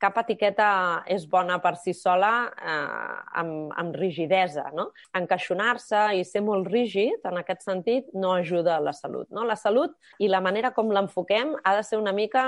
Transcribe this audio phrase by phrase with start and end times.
[0.00, 0.70] cap etiqueta
[1.10, 4.70] és bona per si sola eh, amb, amb rigidesa.
[4.76, 4.88] No?
[5.16, 9.28] Encaixonar-se i ser molt rígid, en aquest sentit, no ajuda a la salut.
[9.34, 9.44] No?
[9.48, 12.46] La salut i la manera com l'enfoquem ha de ser una mica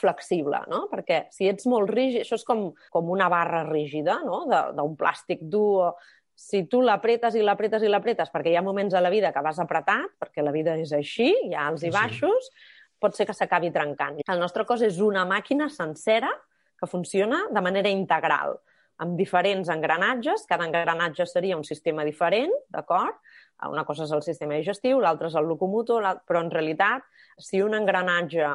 [0.00, 0.84] flexible, no?
[0.92, 4.44] perquè si ets molt rígid, això és com, com una barra rígida no?
[4.48, 5.92] d'un plàstic dur
[6.40, 9.42] si tu l'apretes i l'apretes i l'apretes, perquè hi ha moments a la vida que
[9.44, 12.70] vas apretat, perquè la vida és així, hi ha alts i baixos, sí.
[13.00, 14.22] pot ser que s'acabi trencant.
[14.24, 16.32] El nostre cos és una màquina sencera
[16.80, 18.56] que funciona de manera integral,
[19.00, 20.44] amb diferents engranatges.
[20.48, 23.20] Cada engranatge seria un sistema diferent, d'acord?
[23.68, 27.04] Una cosa és el sistema digestiu, l'altra és el locomotor, però en realitat,
[27.36, 28.48] si un engranatge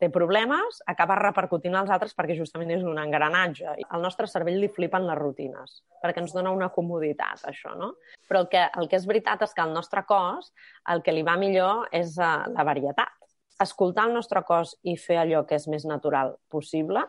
[0.00, 3.76] té problemes, acaba repercutint als altres perquè justament és un engranatge.
[3.88, 7.94] Al nostre cervell li flipen les rutines, perquè ens dona una comoditat, això, no?
[8.28, 10.50] Però el que, el que és veritat és que al nostre cos
[10.92, 13.12] el que li va millor és uh, la varietat.
[13.62, 17.04] Escoltar el nostre cos i fer allò que és més natural possible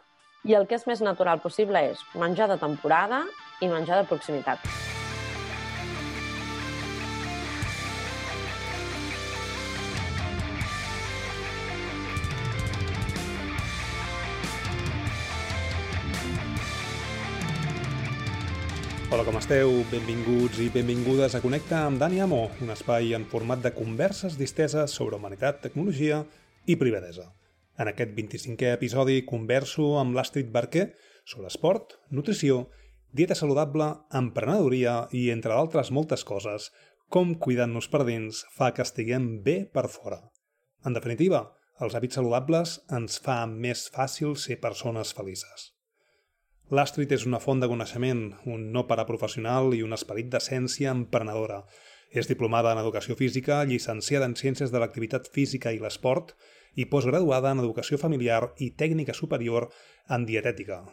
[0.46, 3.24] i el que és més natural possible és menjar de temporada
[3.62, 4.62] i menjar de proximitat.
[19.16, 19.72] Hola, com esteu?
[19.88, 24.92] Benvinguts i benvingudes a Connecta amb Dani Amo, un espai en format de converses disteses
[24.92, 26.20] sobre humanitat, tecnologia
[26.68, 27.30] i privadesa.
[27.76, 30.86] En aquest 25è episodi converso amb l'Astrid Barquer
[31.28, 32.70] sobre esport, nutrició,
[33.12, 36.70] dieta saludable, emprenedoria i, entre d'altres moltes coses,
[37.12, 40.22] com cuidant-nos per dins fa que estiguem bé per fora.
[40.88, 41.44] En definitiva,
[41.84, 45.72] els hàbits saludables ens fa més fàcil ser persones felices.
[46.72, 51.60] L'Astrid és una font de coneixement, un no paraprofessional i un esperit d'essència emprenedora.
[52.10, 56.34] És diplomada en Educació Física, llicenciada en Ciències de l'Activitat Física i l'Esport
[56.76, 59.70] i postgraduada en Educació Familiar i Tècnica Superior
[60.12, 60.84] en Dietètica.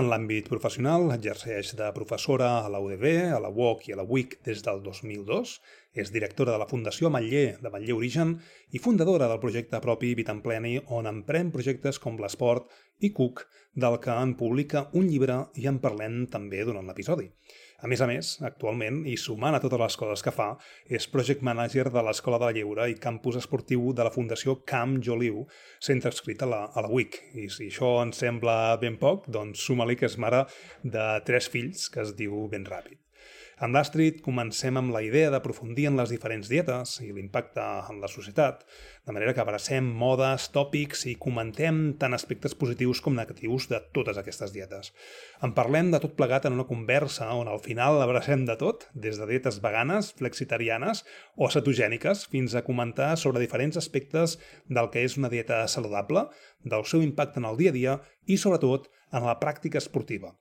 [0.00, 3.04] En l'àmbit professional, exerceix de professora a la UDB,
[3.36, 5.50] a la UOC i a la WIC des del 2002,
[5.92, 8.32] és directora de la Fundació Ametller de Ametller Origen
[8.72, 12.72] i fundadora del projecte propi Vitampleni, on emprèn projectes com l'esport
[13.04, 13.44] i Cook,
[13.84, 17.28] del que en publica un llibre i en parlem també durant l'episodi.
[17.82, 20.52] A més a més, actualment, i sumant a totes les coses que fa,
[20.86, 25.00] és Project Manager de l'Escola de la Lleure i campus esportiu de la Fundació Camp
[25.02, 25.42] Joliu,
[25.82, 27.18] centre escrit a la, a la WIC.
[27.42, 30.44] I si això ens sembla ben poc, doncs suma-li que és mare
[30.84, 33.02] de tres fills, que es diu ben ràpid.
[33.60, 38.08] Amb l'Astrid comencem amb la idea d'aprofundir en les diferents dietes i l'impacte en la
[38.08, 38.62] societat,
[39.04, 44.16] de manera que abracem modes, tòpics i comentem tant aspectes positius com negatius de totes
[44.18, 44.92] aquestes dietes.
[45.44, 49.20] En parlem de tot plegat en una conversa on al final abracem de tot, des
[49.20, 51.04] de dietes veganes, flexitarianes
[51.36, 56.28] o cetogèniques, fins a comentar sobre diferents aspectes del que és una dieta saludable,
[56.64, 60.32] del seu impacte en el dia a dia i, sobretot, en la pràctica esportiva.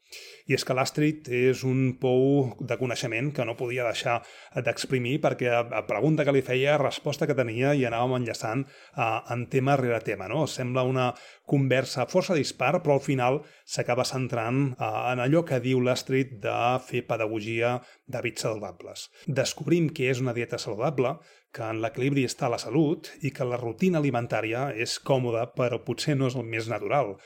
[0.48, 4.20] I és que l'Astrid és un pou de coneixement que no podia deixar
[4.66, 9.46] d'exprimir perquè a pregunta que li feia, resposta que tenia i anàvem enllaçant uh, en
[9.52, 10.30] tema rere tema.
[10.32, 10.46] No?
[10.48, 11.12] Sembla una
[11.52, 16.58] conversa força dispar, però al final s'acaba centrant uh, en allò que diu l'Astrid de
[16.88, 17.78] fer pedagogia
[18.08, 19.10] d'hàbits saludables.
[19.28, 21.18] Descobrim què és una dieta saludable,
[21.52, 26.16] que en l'equilibri està la salut i que la rutina alimentària és còmoda però potser
[26.16, 27.18] no és el més natural.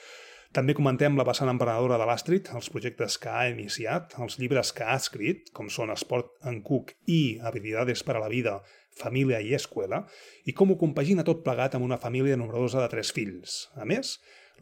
[0.55, 4.85] També comentem la vessant emprenedora de l'Astrid, els projectes que ha iniciat, els llibres que
[4.87, 8.53] ha escrit, com són Esport en Cook i Habilidades per a la vida,
[8.95, 10.05] Família i Escuela,
[10.47, 13.57] i com ho compagina tot plegat amb una família nombrosa de tres fills.
[13.75, 14.13] A més,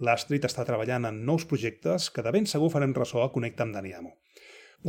[0.01, 3.77] l'Astrid està treballant en nous projectes que de ben segur farem ressò a Connecta amb
[3.77, 4.15] Daniamo.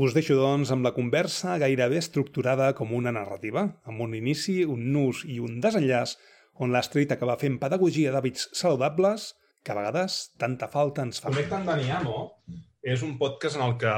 [0.00, 4.88] Us deixo, doncs, amb la conversa gairebé estructurada com una narrativa, amb un inici, un
[4.96, 6.16] nus i un desenllaç,
[6.64, 11.32] on l'Astrid acaba fent pedagogia d'hàbits saludables, que a vegades tanta falta ens fa.
[11.32, 12.18] Connecta amb Daniamo
[12.84, 13.94] és un podcast en el que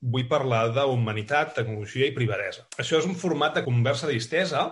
[0.00, 2.66] vull parlar d'humanitat, tecnologia i privadesa.
[2.80, 4.66] Això és un format de conversa distesa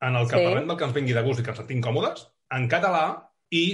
[0.00, 0.46] en el que sí.
[0.46, 2.24] parlem del que ens vingui de gust i que ens sentim còmodes,
[2.56, 3.04] en català
[3.54, 3.64] i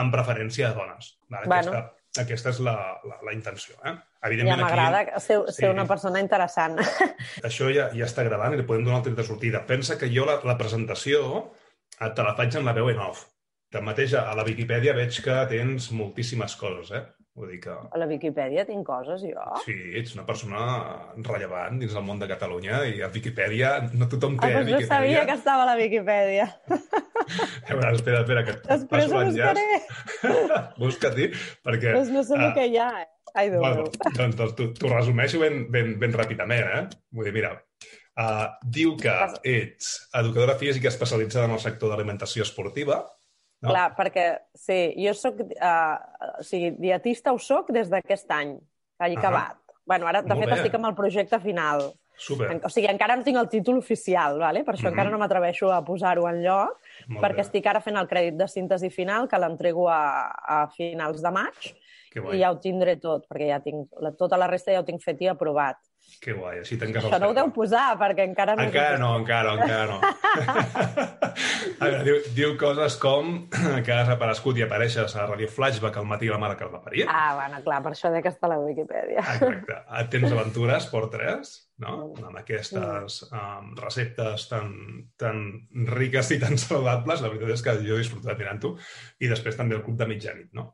[0.00, 1.12] amb preferència de dones.
[1.28, 1.50] Vale?
[1.50, 1.72] Bueno.
[1.72, 3.76] Aquesta, aquesta és la, la, la intenció.
[3.84, 3.94] Eh?
[4.26, 6.80] Evidentment, ja m'agrada ser, ser sí, una persona interessant.
[7.48, 9.62] Això ja, ja està gravant i li podem donar el tret de sortida.
[9.68, 11.46] Pensa que jo la, la presentació
[11.96, 13.26] te la faig en la veu en off.
[13.74, 17.04] Tanmateix, a la Viquipèdia veig que tens moltíssimes coses, eh?
[17.36, 17.72] Vull dir que...
[17.92, 19.42] A la Viquipèdia tinc coses, jo?
[19.60, 20.60] Sí, ets una persona
[21.26, 24.86] rellevant dins el món de Catalunya i a Viquipèdia no tothom té ah, doncs Viquipèdia.
[24.86, 26.46] no sabia que estava a la Viquipèdia.
[27.26, 29.58] A veure, espera, espera, que et Després passo l'enllaç.
[30.80, 31.26] Busca-t'hi,
[31.66, 31.92] perquè...
[31.96, 33.06] Doncs no sé uh, el que hi ha, eh?
[33.34, 36.84] Ai, Déu bueno, doncs, doncs t'ho resumeixo ben, ben, ben ràpidament, eh?
[37.12, 37.50] Vull dir, mira,
[38.22, 38.46] uh,
[38.78, 39.90] diu que ets
[40.22, 43.02] educadora física especialitzada en el sector d'alimentació esportiva,
[43.66, 43.74] No?
[43.74, 45.42] Clar, perquè, sí, jo sóc...
[45.42, 48.56] Uh, o sigui, dietista ho soc des d'aquest any,
[48.96, 49.18] que he Ahà.
[49.18, 49.56] acabat.
[49.86, 50.56] Bueno, ara, de Molt fet, bé.
[50.60, 51.88] estic amb el projecte final.
[52.16, 52.46] Super.
[52.54, 54.62] En, o sigui, encara no tinc el títol oficial, vale?
[54.64, 54.92] per això Mhm.
[54.94, 56.78] encara no m'atreveixo a posar-ho en lloc,
[57.08, 57.42] Molt perquè bé.
[57.42, 60.30] estic ara fent el crèdit de síntesi final, que l'entrego a,
[60.62, 61.74] a finals de maig,
[62.16, 64.80] Que guai, i ja ho tindré tot, perquè ja tinc, la, tota la resta ja
[64.80, 65.76] ho tinc fet i aprovat.
[66.22, 66.60] que guai.
[66.62, 67.42] Així tanques el Això no ho cercle.
[67.42, 68.62] deu posar, perquè encara no...
[68.64, 69.98] Encara no, encara, encara no.
[71.82, 73.34] a veure, diu, diu coses com
[73.84, 76.80] que has aparegut i apareixes a Radio Flashback al matí la mare que el va
[76.86, 77.04] parir.
[77.10, 79.26] Ah, bueno, clar, per això de que està a la Wikipedia.
[79.34, 79.76] Exacte.
[79.84, 81.52] A Tens aventures por tres,
[81.84, 81.98] no?
[82.22, 84.72] Amb aquestes um, receptes tan,
[85.20, 85.44] tan
[85.92, 87.20] riques i tan saludables.
[87.20, 88.76] La veritat és que jo he disfrutat mirant-ho.
[89.20, 90.70] I després també el Club de Mitjanit, no?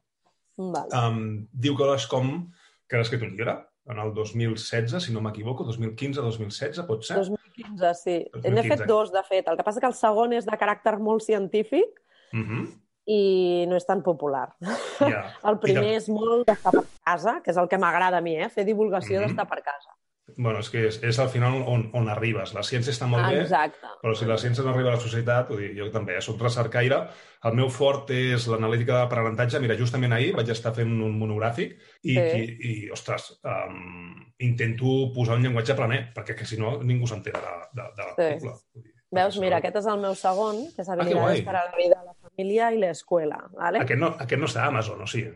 [0.57, 0.91] Vale.
[0.93, 2.51] Um, diu coses com
[2.89, 3.55] que has escrit un llibre
[3.91, 7.17] en el 2016, si no m'equivoco, 2015-2016, pot ser?
[7.19, 8.17] 2015, sí.
[8.33, 8.51] 2015.
[8.55, 9.49] N'he fet dos, de fet.
[9.49, 11.99] El que passa que el segon és de caràcter molt científic
[12.33, 12.67] Uh -huh.
[13.07, 14.55] i no és tan popular.
[15.01, 15.35] ja.
[15.45, 18.37] El primer de- és molt d'estar per casa, que és el que m'agrada a mi,
[18.37, 18.49] eh?
[18.49, 19.27] fer divulgació Mhm.
[19.27, 19.91] d'estar per casa.
[20.37, 22.53] Bueno, és que és, és al final on, on arribes.
[22.55, 23.89] La ciència està molt bé, Exacte.
[24.01, 26.41] però si la ciència no arriba a la societat, vull dir, jo també, eh, soc
[26.41, 27.01] recercaire,
[27.45, 29.61] el meu fort és l'analítica d'aprenentatge.
[29.61, 32.39] Mira, justament ahir vaig estar fent un monogràfic i, Sí.
[32.39, 37.43] i, i ostres, um, intento posar un llenguatge planer, perquè que si no ningú s'entera
[37.43, 38.57] de, de, de l'article.
[38.75, 41.45] Vull dir, Veus, mira, aquest és el meu segon, que és Ah, que habilidades guai.
[41.45, 43.43] para la vida, la família i l'escola.
[43.53, 43.83] ¿vale?
[43.83, 45.27] Aquest no, aquest no està a Amazon, o sí?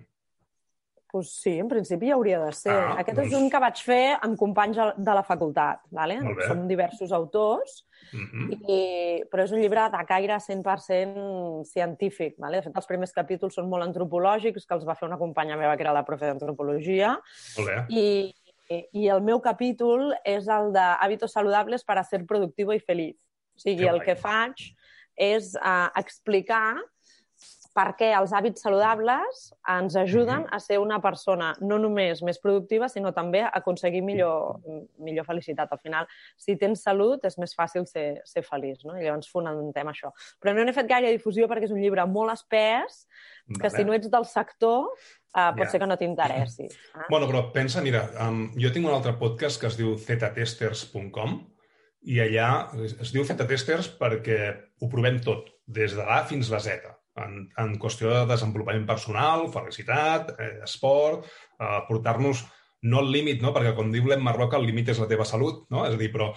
[1.16, 2.72] Pues sí, en principi hauria de ser.
[2.74, 5.80] Ah, Aquest doncs- és un que vaig fer amb companys de la facultat.
[5.90, 6.18] ¿vale?
[6.46, 8.58] Som diversos autors, Uh -huh.
[8.68, 9.24] i...
[9.32, 12.36] però és un llibre de caire 100% científic.
[12.38, 12.58] ¿vale?
[12.58, 15.76] De fet, els primers capítols són molt antropològics, que els va fer una companya meva
[15.76, 17.18] que era la profe d'antropologia,
[17.88, 18.34] i,
[18.68, 23.16] i, i el meu capítol és el de hàbitos saludables para ser productivo y feliz.
[23.56, 24.06] O sigui, Que el guai.
[24.06, 24.54] que faig
[25.16, 26.76] és uh, explicar
[27.76, 30.48] per què els hàbits saludables ens ajuden Mhm.
[30.56, 34.60] a ser una persona no només més productiva, sinó també a aconseguir millor,
[34.98, 35.68] millor felicitat.
[35.70, 36.06] Al final,
[36.36, 38.96] si tens salut, és més fàcil ser, ser feliç, no?
[38.96, 40.10] I llavors fomentem això.
[40.40, 43.06] Però no n'he fet gaire difusió perquè és un llibre molt espès,
[43.60, 44.88] que si no ets del sector,
[45.36, 45.70] uh, pot Ja.
[45.70, 46.64] ser que no t'interessi.
[46.64, 47.04] Eh?
[47.10, 51.46] Bueno, però pensa, mira, um, jo tinc un altre podcast que es diu zetatesters.com
[52.06, 54.38] i allà es, diu zetatesters perquè
[54.80, 56.80] ho provem tot, des de l'A fins la Z,
[57.24, 61.24] en, en qüestió de desenvolupament personal, felicitat, eh, esport,
[61.58, 62.44] eh, portar-nos
[62.86, 63.50] no al límit, no?
[63.56, 65.86] perquè com diu l'Emma Roca, el límit és la teva salut, no?
[65.88, 66.28] és a dir, però,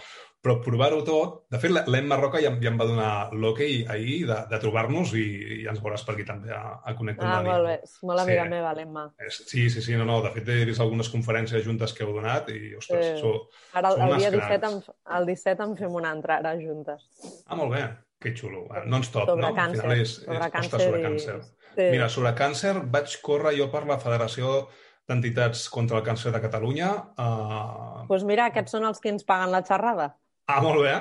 [0.41, 1.43] però provar-ho tot...
[1.51, 5.11] De fet, l'Emma Roca ja, em- ja em va donar l'hoquei ahir de, de trobar-nos
[5.19, 5.25] i,
[5.59, 7.75] i ens veuràs per aquí també a, a Connecta Ah, molt bé.
[7.83, 8.53] És molt amiga Sí.
[8.55, 9.03] meva, l'Emma.
[9.35, 10.21] Sí, sí, sí, no, no.
[10.25, 13.21] De fet, he vist algunes conferències juntes que heu donat i, ostres, Sí.
[13.21, 13.35] sou...
[13.75, 14.89] Ara, el, Són el dia 17, cracs.
[14.89, 17.03] en, el 17 en fem una altra ara juntes.
[17.45, 17.83] Ah, molt bé.
[18.19, 18.66] Que xulo.
[18.71, 19.48] Ah, Non-stop, no?
[19.48, 21.04] Al final és, sobre és, càncer, sobre i...
[21.07, 21.38] càncer.
[21.75, 21.86] Sí.
[21.94, 24.68] Mira, sobre càncer vaig córrer jo per la Federació
[25.07, 26.89] d'Entitats contra el Càncer de Catalunya.
[27.18, 28.04] Uh...
[28.10, 30.12] pues mira, aquests són els que ens paguen la xerrada.
[30.50, 30.98] Ah, molt bé.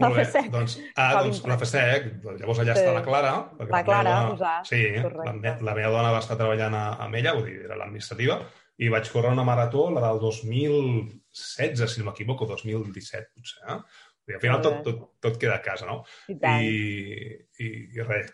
[0.00, 0.24] La Molt bé.
[0.24, 0.48] FSEC.
[0.50, 2.06] Doncs, ah, doncs 20 la FSEC.
[2.40, 2.80] Llavors allà Sí.
[2.80, 3.32] està la Clara.
[3.68, 5.34] La Clara, dona- Usàs, Sí, la, correcte.
[5.42, 8.40] me, la meva dona va estar treballant a, amb ella, vull dir, era l'administrativa,
[8.78, 13.62] i vaig córrer una marató, la del 2016, si no m'equivoco, 2017, potser.
[13.68, 13.78] Eh?
[14.26, 16.04] Dir, al final tot, tot, tot queda a casa, no?
[16.30, 16.62] I tant.
[16.62, 18.28] I, i, i res,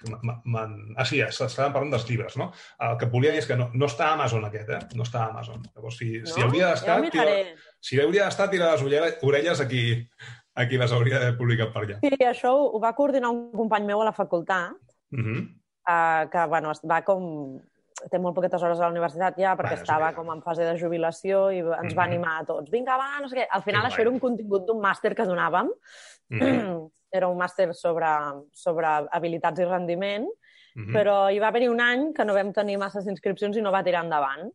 [0.98, 2.50] ah, sí, estàvem parlant dels llibres, no?
[2.84, 4.80] El que volia dir és que no, no està a Amazon aquest, eh?
[4.98, 5.62] No està a Amazon.
[5.74, 6.26] Llavors, si, No?
[6.34, 7.38] si hauria Ja d'estar, ho miraré.
[7.80, 9.82] si hauria d'estar, tira les orelle- orelles a qui,
[10.54, 11.98] a qui les hauria de publicar per allà.
[12.04, 14.76] Sí, això ho, va coordinar un company meu a la facultat,
[15.10, 15.40] Uh -huh.
[15.88, 17.60] eh, que bueno, va com...
[18.10, 20.78] té molt poquetes hores a la universitat ja, perquè Bueno, estava com en fase de
[20.78, 22.12] jubilació i ens va Mhm.
[22.12, 22.70] animar a tots.
[22.70, 23.46] Vinga, va, no sé què.
[23.50, 24.06] Al final Que això guai.
[24.06, 25.66] era un contingut d'un màster que donàvem.
[25.68, 26.40] Uh -huh.
[27.12, 28.06] era un màster sobre,
[28.52, 30.26] sobre habilitats i rendiment,
[30.76, 30.92] Uh -huh.
[30.92, 33.82] però hi va haver-hi un any que no vam tenir masses inscripcions i no va
[33.82, 34.52] tirar endavant.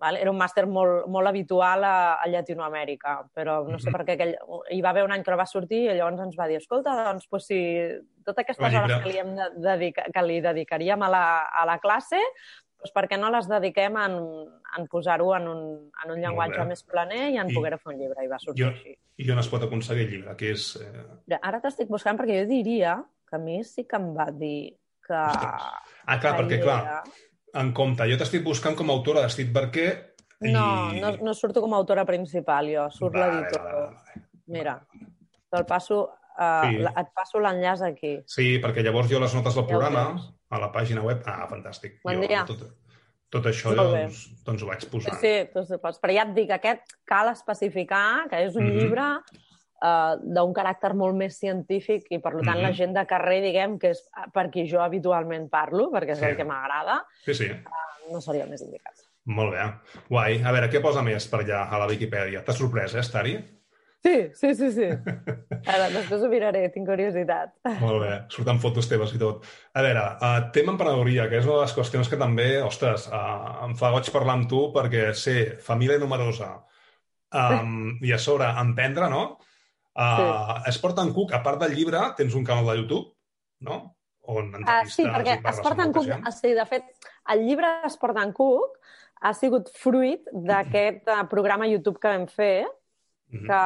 [0.00, 0.20] Vale?
[0.20, 3.92] Era un màster molt, molt habitual a, a Llatinoamèrica, però no sé Mhm.
[3.96, 4.36] per què aquell...
[4.70, 7.04] hi va haver un any que no va sortir i llavors ens va dir, escolta,
[7.04, 7.88] doncs, pues, si
[8.24, 11.78] totes aquestes hores que li, hem de, dedica, que li dedicaríem a la, a la
[11.80, 12.16] classe,
[12.78, 14.16] doncs per què no les dediquem en,
[14.78, 15.62] en posar-ho en un,
[16.04, 18.64] en un llenguatge més planer i en I- poder fer un llibre, i va sortir
[18.64, 18.96] Jo- així.
[19.18, 20.36] I on es pot aconseguir el llibre?
[20.38, 20.68] Que és...
[20.78, 21.38] Eh...
[21.42, 24.76] Ara t'estic buscant perquè jo diria que a mi sí que em va dir
[25.08, 25.16] que...
[25.18, 27.02] Ah, clar, perquè, hi clar,
[27.58, 29.88] en compte, jo t'estic buscant com a autora de Steve Barquer
[30.44, 30.52] i...
[30.54, 32.86] No, no, no surto com a autora principal, jo.
[32.94, 33.90] Surt l'editor.
[34.54, 34.78] Mira,
[35.50, 36.04] te'l passo...
[36.38, 36.76] Uh, Sí.
[37.00, 38.12] Et passo l'enllaç aquí.
[38.30, 40.04] Sí, perquè llavors jo les notes del ho programa,
[40.50, 41.22] a la pàgina web...
[41.26, 41.96] Ah, fantàstic.
[42.04, 42.44] Bon jo, dia.
[42.46, 42.62] Tot,
[43.28, 44.04] tot això, Molt bé.
[44.06, 45.16] doncs, doncs ho vaig Sí, posar.
[45.20, 45.98] sí, tu sí pots.
[46.00, 48.78] Però ja et dic, aquest cal especificar que és un Mhm.
[48.78, 49.08] llibre
[49.82, 52.62] uh, d'un caràcter molt més científic i, per tant, mm -hmm.
[52.62, 56.24] la gent de carrer, diguem, que és per qui jo habitualment parlo, perquè és sí.
[56.24, 57.50] el que m'agrada, sí, sí.
[57.50, 58.94] Uh, no seria el més indicat.
[59.24, 59.72] Molt bé.
[60.08, 60.40] Guai.
[60.42, 62.42] A veure, què posa més per allà a la Viquipèdia?
[62.44, 63.57] T'ha sorprès, eh, Estari?
[64.04, 64.86] Sí, sí, sí, sí.
[65.72, 67.50] Ara, després ho miraré, tinc curiositat.
[67.80, 69.42] Molt bé, surten fotos teves i tot.
[69.74, 73.66] A veure, uh, tema emprenedoria, que és una de les qüestions que també, ostres, uh,
[73.66, 76.52] em fa goig parlar amb tu perquè sé, família numerosa,
[77.34, 79.24] um, i a sobre emprendre, no?
[79.98, 80.70] Uh, sí.
[80.70, 83.08] Esport en Cook, a part del llibre, tens un canal de YouTube,
[83.66, 83.82] no?
[84.28, 86.86] On uh, sí, perquè Esport en Cook, sí, de fet,
[87.32, 88.76] el llibre Esport en Cook
[89.24, 92.68] ha sigut fruit d'aquest uh, programa YouTube que vam fer,
[93.30, 93.60] que,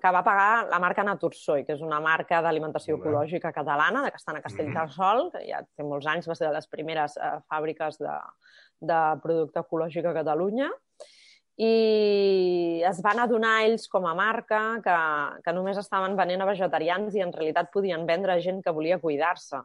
[0.00, 4.20] que va pagar la marca Natursoy, que és una marca d'alimentació ecològica catalana, de que
[4.20, 7.98] estan a Castellterçol, que ja té molts anys, va ser de les primeres eh, fàbriques
[7.98, 8.14] de,
[8.92, 10.70] de producte ecològic a Catalunya,
[11.54, 14.96] i es van adonar ells com a marca que,
[15.44, 18.98] que només estaven venent a vegetarians i en realitat podien vendre a gent que volia
[18.98, 19.60] cuidar-se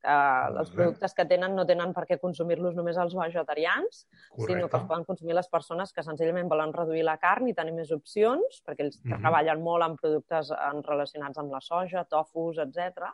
[0.00, 0.16] que
[0.60, 4.54] els productes que tenen no tenen per què consumir-los només els vegetarians, Correcte.
[4.54, 7.74] sinó que els poden consumir les persones que senzillament volen reduir la carn i tenir
[7.76, 9.20] més opcions, perquè ells mm -hmm.
[9.20, 10.52] treballen molt amb productes
[10.86, 13.10] relacionats amb la soja, tofus, etc.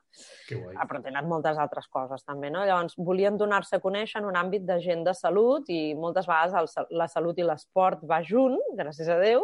[0.77, 2.65] Ah, però tenen moltes altres coses també, no?
[2.65, 6.55] Llavors, volien donar-se a conèixer en un àmbit de gent de salut i moltes vegades
[6.55, 9.43] el, la salut i l'esport va junt, gràcies a Déu,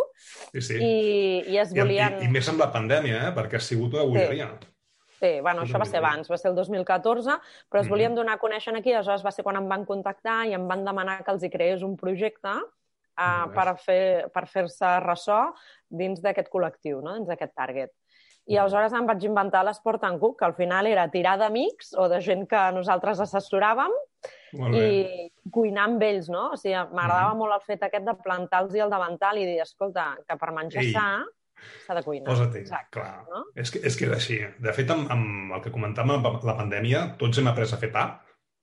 [0.52, 0.76] sí, sí.
[0.76, 2.20] i, i es volien...
[2.20, 3.34] I, i, i més amb la pandèmia, eh?
[3.34, 4.48] perquè ha sigut una bogeria.
[4.60, 4.71] Sí.
[5.22, 7.36] Sí, bueno, això va ser abans, va ser el 2014,
[7.70, 10.54] però es volien donar a conèixer aquí, aleshores va ser quan em van contactar i
[10.56, 14.64] em van demanar que els hi creés un projecte uh, per fer-se per fer
[15.04, 15.44] ressò
[16.02, 17.14] dins d'aquest col·lectiu, no?
[17.14, 17.92] dins d'aquest target.
[18.50, 22.08] I aleshores em vaig inventar l'esport en cuc, que al final era tirar d'amics o
[22.10, 23.94] de gent que nosaltres assessoràvem
[24.74, 26.48] i cuinar amb ells, no?
[26.56, 27.38] O sigui, m'agradava mm.
[27.44, 30.90] molt el fet aquest de plantar-los el davantal i dir, escolta, que per menjar Ei.
[30.96, 31.06] sa
[31.86, 32.26] S'ha de cuinar.
[32.28, 32.64] Posa-t'hi,
[32.94, 33.12] clar.
[33.30, 33.44] No?
[33.58, 34.38] És, que, és que és així.
[34.62, 37.92] De fet, amb, amb el que comentàvem amb la pandèmia, tots hem après a fer
[37.94, 38.06] pa,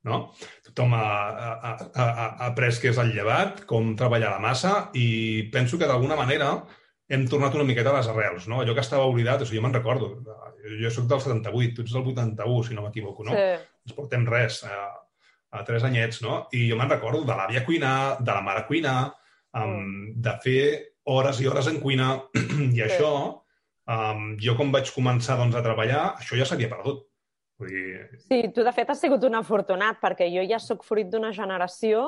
[0.10, 0.20] no?
[0.66, 5.50] Tothom ha, ha, ha, ha après què és el llevat, com treballar la massa, i
[5.54, 6.54] penso que d'alguna manera
[7.10, 8.62] hem tornat una miqueta a les arrels, no?
[8.62, 10.12] Allò que estava oblidat, o sigui, jo me'n recordo,
[10.80, 13.34] jo sóc del 78, tu ets del 81, si no m'equivoco, no?
[13.36, 13.70] Sí.
[13.90, 14.84] Ens portem res, a,
[15.58, 16.44] a tres anyets, no?
[16.54, 19.00] I jo me'n recordo de l'àvia cuinar, de la mare cuinar,
[19.58, 20.14] um, mm.
[20.22, 20.62] de fer
[21.10, 22.84] hores i hores en cuina i sí.
[22.86, 23.12] això,
[23.90, 27.06] um, jo com vaig començar doncs, a treballar, això ja s'havia perdut.
[27.60, 28.20] Vull dir...
[28.28, 32.06] Sí, tu de fet has sigut un afortunat perquè jo ja sóc fruit d'una generació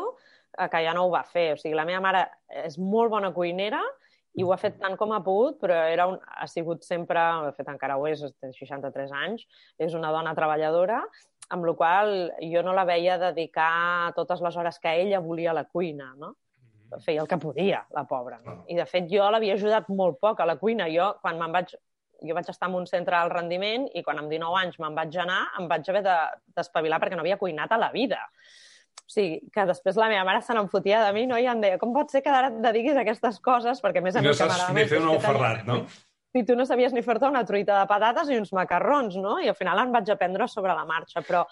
[0.57, 1.51] eh, que ja no ho va fer.
[1.55, 2.23] O sigui, la meva mare
[2.63, 3.81] és molt bona cuinera
[4.39, 7.51] i ho ha fet tant com ha pogut, però era un, ha sigut sempre, de
[7.57, 9.43] fet encara ho és, té 63 anys,
[9.75, 11.01] és una dona treballadora,
[11.51, 12.13] amb la qual
[12.47, 16.37] jo no la veia dedicar totes les hores que ella volia a la cuina, no?
[16.99, 18.41] Feia el que podia, la pobra.
[18.45, 18.61] No?
[18.67, 20.89] I, de fet, jo l'havia ajudat molt poc a la cuina.
[20.91, 21.77] Jo, quan me'n vaig...
[22.21, 25.15] Jo vaig estar en un centre al rendiment i quan amb 19 anys me'n vaig
[25.23, 28.19] anar, em vaig haver d'espavilar de, perquè no havia cuinat a la vida.
[29.01, 31.39] O sigui, que després la meva mare se n'enfotia de mi no?
[31.41, 33.81] i em deia, com pot ser que ara et dediquis a aquestes coses?
[33.81, 35.81] Perquè, a més a més, no saps ni fer un ou ferrat, no?
[36.33, 39.37] I tu no sabies ni fer-te una truita de patates i uns macarrons, no?
[39.43, 41.43] I al final en vaig aprendre sobre la marxa, però...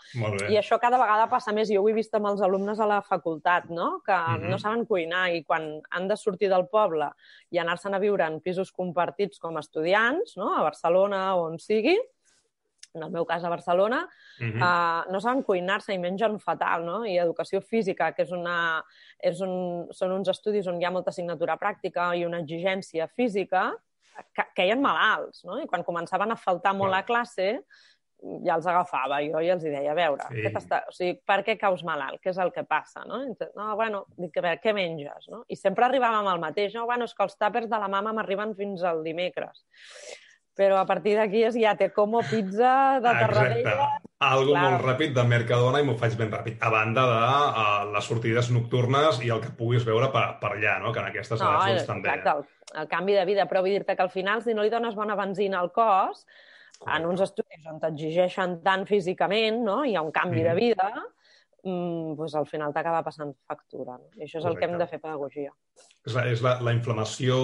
[0.49, 1.71] I això cada vegada passa més.
[1.73, 3.99] Jo ho he vist amb els alumnes a la facultat, no?
[4.05, 4.49] Que mm -hmm.
[4.49, 7.11] no saben cuinar i quan han de sortir del poble
[7.51, 10.55] i anar-se'n a viure en pisos compartits com a estudiants, no?
[10.55, 11.97] A Barcelona o on sigui,
[12.93, 14.07] en el meu cas a Barcelona,
[14.39, 15.05] uh -huh.
[15.07, 17.05] uh, no saben cuinar-se i mengen fatal, no?
[17.05, 18.83] I educació física, que és una,
[19.19, 23.75] és un, són uns estudis on hi ha molta assignatura pràctica i una exigència física,
[24.55, 25.59] queien malalts, no?
[25.61, 27.49] I quan començaven a faltar molt a classe,
[28.45, 30.41] ja els agafava jo i els hi deia, a veure, sí.
[30.43, 30.81] què està...
[30.89, 32.19] o sigui, per què caus malalt?
[32.23, 33.05] Què és el que passa?
[33.07, 35.29] No, no bueno, dic, a veure, què menges?
[35.31, 35.43] No?
[35.47, 36.85] I sempre arribàvem al mateix, no?
[36.89, 39.63] Bueno, és que els tàpers de la mama m'arriben fins al dimecres.
[40.57, 43.89] Però a partir d'aquí és ja te como pizza de Tarradella...
[44.19, 44.63] Algo Clar.
[44.65, 46.57] molt ràpid de Mercadona i m'ho faig ben ràpid.
[46.59, 50.73] A banda de uh, les sortides nocturnes i el que puguis veure per, per allà,
[50.83, 50.91] no?
[50.91, 52.11] que en aquestes no, edats doncs, també...
[52.11, 53.45] Exacte, el, el canvi de vida.
[53.47, 56.25] Però vull dir-te que al final, si no li dones bona benzina al cos,
[56.79, 56.97] Correcte.
[56.97, 59.81] en uns estudis on t'exigeixen tant físicament, no?
[59.87, 60.49] hi ha un canvi mm.
[60.49, 60.89] de vida,
[61.63, 63.95] mm, pues al final t'acaba passant factura.
[63.95, 64.11] No?
[64.17, 64.51] I això és Correcte.
[64.51, 65.55] el que hem de fer pedagogia.
[66.07, 67.39] És la, és la, la inflamació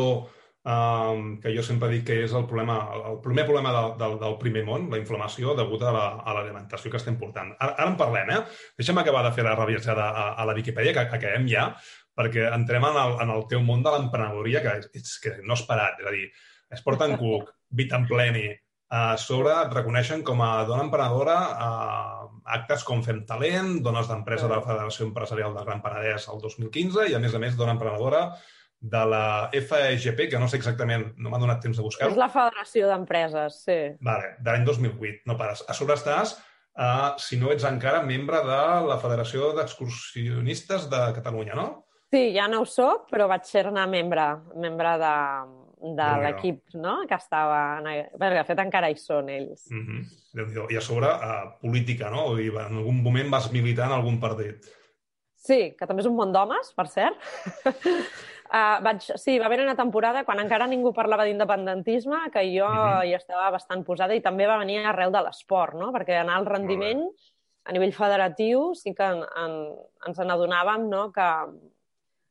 [0.66, 2.78] um, que jo sempre dic que és el, problema,
[3.12, 7.02] el primer problema del, del, del primer món, la inflamació degut a l'alimentació la, que
[7.02, 7.54] estem portant.
[7.60, 8.42] Ara, ara en parlem, eh?
[8.80, 11.70] Deixa'm acabar de fer la revisada a, a la Viquipèdia, que acabem ja,
[12.18, 15.66] perquè entrem en el, en el teu món de l'emprenedoria, que, és, que no és
[15.70, 16.30] parat, és a dir,
[16.74, 18.50] es porten cuc, vita en pleni,
[18.96, 21.70] a sobre et reconeixen com a dona emprenedora a
[22.56, 27.08] actes com Fem Talent, dones d'empresa de la Federació Empresarial del Gran Penedès el 2015
[27.10, 28.28] i, a més a més, dona emprenedora
[28.86, 32.14] de la FEGP, que no sé exactament, no m'ha donat temps de buscar-ho.
[32.14, 33.78] És la Federació d'Empreses, sí.
[34.06, 35.64] Vale, de l'any 2008, no pares.
[35.66, 36.36] A sobre estàs,
[36.78, 41.68] uh, si no ets encara, membre de la Federació d'Excursionistes de Catalunya, no?
[42.14, 44.28] Sí, ja no ho soc, però vaig ser-ne membre,
[44.62, 45.16] membre de,
[45.98, 47.00] de l'equip no?
[47.10, 47.82] que estava...
[47.82, 49.66] Perquè, de fet, encara hi són ells.
[49.74, 50.72] Mm -hmm.
[50.72, 52.30] I a sobre, uh, política, no?
[52.30, 54.70] Vull dir, en algun moment vas militar en algun partit.
[55.36, 57.18] Sí, que també és un món d'homes, per cert.
[58.56, 62.84] Uh, vaig, sí, va haver una temporada quan encara ningú parlava d'independentisme que jo mhm.
[62.84, 63.06] -huh.
[63.08, 65.92] hi estava bastant posada i també va venir arrel de l'esport, no?
[65.92, 67.04] perquè anar al rendiment
[67.66, 69.52] a nivell federatiu sí que en, en,
[70.08, 71.12] ens n'adonàvem no?
[71.12, 71.28] que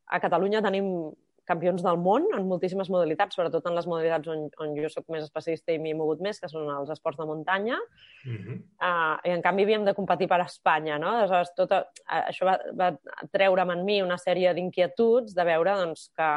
[0.07, 1.13] a Catalunya tenim
[1.49, 5.27] campions del món en moltíssimes modalitats, sobretot en les modalitats on, on jo sóc més
[5.27, 7.79] especialista i m'hi he mogut més, que són els esports de muntanya.
[8.25, 8.57] Uh -huh.
[8.81, 11.09] uh, I, en canvi, havíem de competir per Espanya, no?
[11.09, 12.91] Aleshores, tot, uh, això va, va
[13.33, 16.31] treure'm en mi una sèrie d'inquietuds de veure doncs, que,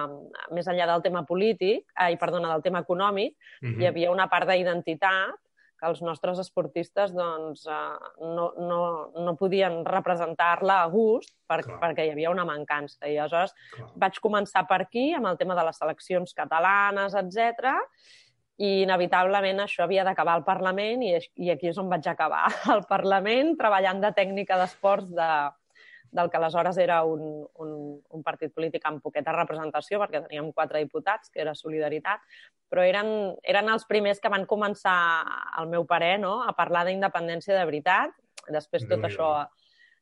[0.52, 3.82] més enllà del tema polític, ai, perdona, del tema econòmic, uh -huh.
[3.82, 5.47] hi havia una part d'identitat
[5.78, 8.80] que els nostres esportistes doncs, eh, no, no,
[9.14, 13.06] no podien representar-la a gust per, perquè hi havia una mancança.
[13.06, 13.90] I aleshores Clar.
[14.06, 17.78] vaig començar per aquí, amb el tema de les seleccions catalanes, etc.
[18.58, 21.14] i inevitablement això havia d'acabar al Parlament i,
[21.46, 25.32] i aquí és on vaig acabar, al Parlament, treballant de tècnica d'esports de,
[26.12, 27.22] del que aleshores era un,
[27.60, 32.24] un, un partit polític amb poqueta representació, perquè teníem quatre diputats, que era Solidaritat,
[32.72, 33.12] però eren,
[33.44, 34.98] eren els primers que van començar,
[35.58, 36.42] al meu parer, no?
[36.44, 38.16] a parlar d'independència de veritat.
[38.48, 39.32] Després tot això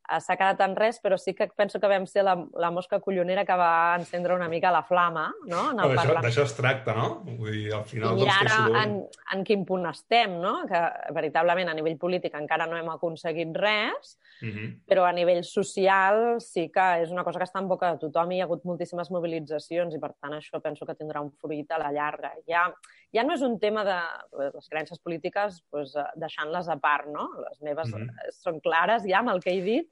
[0.05, 3.45] s'ha quedat en res, però sí que penso que vam ser la, la mosca collonera
[3.45, 5.67] que va encendre una mica la flama, no?
[5.75, 7.07] D'això es tracta, no?
[7.25, 8.19] Vull dir, al final...
[8.19, 8.95] I doncs, ara en,
[9.33, 10.57] en quin punt estem, no?
[10.69, 10.81] Que
[11.15, 14.51] veritablement a nivell polític encara no hem aconseguit res, uh mhm.
[14.51, 14.69] -huh.
[14.85, 18.31] però a nivell social sí que és una cosa que està en boca de tothom
[18.31, 21.71] i hi ha hagut moltíssimes mobilitzacions i per tant això penso que tindrà un fruit
[21.71, 22.31] a la llarga.
[22.47, 22.71] Ja,
[23.15, 23.97] ja no és un tema de
[24.41, 27.29] les creences polítiques, doncs, deixant-les a part, no?
[27.45, 28.09] Les meves mhm.
[28.09, 28.35] -huh.
[28.43, 29.89] són clares ja amb el que he dit,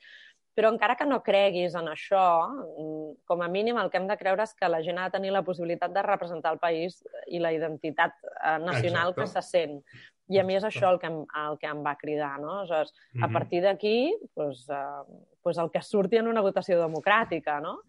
[0.53, 4.17] però encara que no creguis en això, mm, com a mínim el que hem de
[4.17, 7.39] creure és que la gent ha de tenir la possibilitat de representar el país i
[7.39, 9.21] la identitat eh, nacional Exacte.
[9.21, 9.83] que se sent.
[10.31, 12.59] I a mi és això el que em, el que em va cridar, no?
[12.59, 13.25] Aleshores, mm -hmm.
[13.25, 15.03] a partir d'aquí, doncs, eh,
[15.43, 17.81] doncs el que surti en una votació democràtica, no?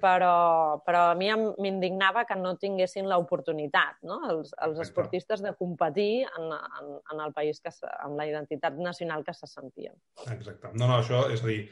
[0.00, 4.20] Però, però a mi m'indignava que no tinguessin l'oportunitat, no?
[4.30, 9.24] Els, els esportistes de competir en, en, en el país, que, amb la identitat nacional
[9.24, 9.94] que se sentien.
[10.30, 10.68] Exacte.
[10.74, 11.68] No, no, això és a dir,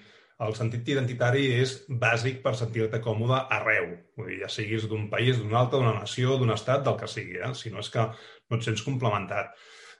[0.46, 3.88] el sentit identitari és bàsic per sentir-te còmode arreu.
[4.18, 7.40] Vull dir, ja siguis d'un país, d'un altre, d'una nació, d'un estat, del que sigui.
[7.42, 7.54] Eh?
[7.58, 9.50] Si no és que no et sents complementat.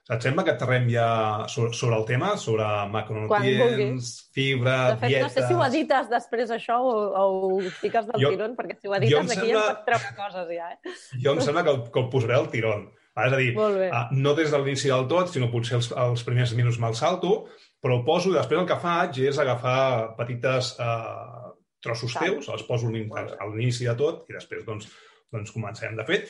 [0.09, 1.07] Et sembla que aterrem ja
[1.53, 4.95] sobre, sobre el tema, sobre macronutrients, fibra, dieta...
[4.95, 5.25] De fet, dietes...
[5.27, 7.25] no sé si ho edites després això o, o
[7.59, 9.59] ho fiques del jo, tirón, perquè si ho edites aquí sembla...
[9.59, 10.95] em pots treure coses ja, eh?
[11.21, 12.87] Jo em sembla que, que ho posaré al tirón.
[13.19, 16.55] És a dir, uh, no des de l'inici del tot, sinó potser els, els primers
[16.57, 17.35] minuts me'l salto,
[17.83, 21.49] però ho poso i després el que faig és agafar petites eh,
[21.83, 22.25] trossos Tal.
[22.25, 24.89] teus, els poso a l'inici de tot i després doncs,
[25.33, 25.95] doncs comencem.
[25.97, 26.29] De fet,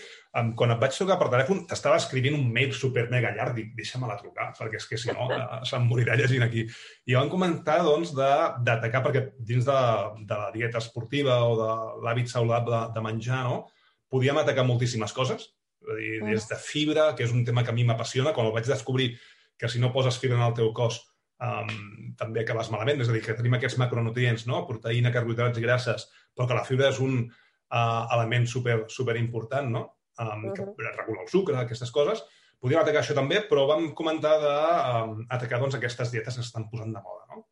[0.59, 4.17] quan et vaig trucar per telèfon, t'estava escrivint un mail super mega llarg, dic, deixa-me-la
[4.19, 6.65] trucar, perquè és que si no eh, se'm morirà llegint aquí.
[7.07, 9.79] I vam comentar, doncs, d'atacar, perquè dins de,
[10.27, 11.71] de la dieta esportiva o de
[12.05, 13.63] l'hàbit saludable de menjar, no?
[14.09, 15.51] podíem atacar moltíssimes coses,
[15.95, 18.67] dir, des de fibra, que és un tema que a mi m'apassiona, quan el vaig
[18.67, 19.13] descobrir
[19.59, 21.01] que si no poses fibra en el teu cos
[21.43, 23.01] um, també acabes malament.
[23.03, 24.63] És a dir, que tenim aquests macronutrients, no?
[24.67, 27.21] proteïna, carbohidrats i grasses, però que la fibra és un
[27.71, 29.85] uh, element super, super important, no?
[30.19, 30.95] Um, que uh -huh.
[30.97, 32.23] regula el sucre, aquestes coses.
[32.59, 36.93] Podríem atacar això també, però vam comentar d'atacar um, doncs, aquestes dietes que s'estan posant
[36.93, 37.47] de moda, no?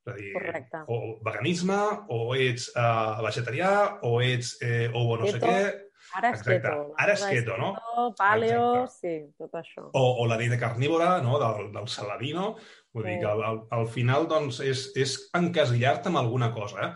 [0.00, 0.78] És a dir, Correcte.
[0.86, 6.40] o veganisme, o ets uh, vegetarià, o ets eh, o no sé què, Ara és
[6.40, 6.60] Exacte.
[6.62, 6.94] keto.
[7.02, 7.70] Ara és keto, no?
[8.16, 8.94] Paleo, Exacte.
[9.00, 9.88] sí, tot això.
[9.92, 12.54] O, o la dieta carnívora, no?, del, del saladino.
[12.94, 13.10] Vull sí.
[13.10, 16.86] dir que al, al final doncs, és, és encasillar-te amb alguna cosa.
[16.86, 16.92] Eh?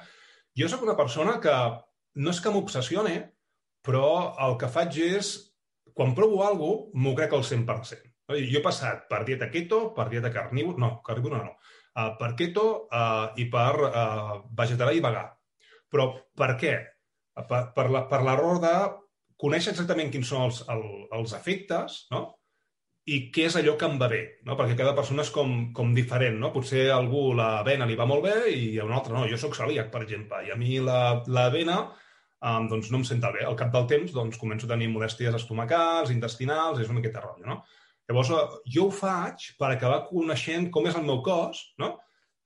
[0.63, 1.57] Jo sóc una persona que
[2.17, 3.17] no és que m'obsessione,
[3.87, 4.07] però
[4.47, 5.33] el que faig és,
[5.97, 8.09] quan provo alguna cosa, m'ho crec al 100%.
[8.31, 11.57] Jo he passat per dieta keto, per dieta carnívora, no, carnívora no,
[11.99, 15.25] uh, per keto uh, i per uh, vegetarià i vegà.
[15.91, 16.75] Però per què?
[17.51, 18.75] Per, per l'error de
[19.41, 20.85] conèixer exactament quins són els, el,
[21.17, 22.27] els efectes, no?
[23.09, 24.55] I què és allò que em va bé, no?
[24.59, 26.37] perquè cada persona és com, com diferent.
[26.43, 26.53] No?
[26.53, 29.25] Potser algú l'avena li va molt bé i a un altre no.
[29.31, 33.47] Jo sóc celíac, per exemple, i a mi l'avena um, doncs no em senta bé.
[33.47, 37.49] Al cap del temps doncs, començo a tenir molèsties estomacals, intestinals, és una miqueta rotllo.
[37.49, 37.59] No?
[38.11, 38.31] Llavors,
[38.67, 41.95] jo ho faig per acabar coneixent com és el meu cos, no?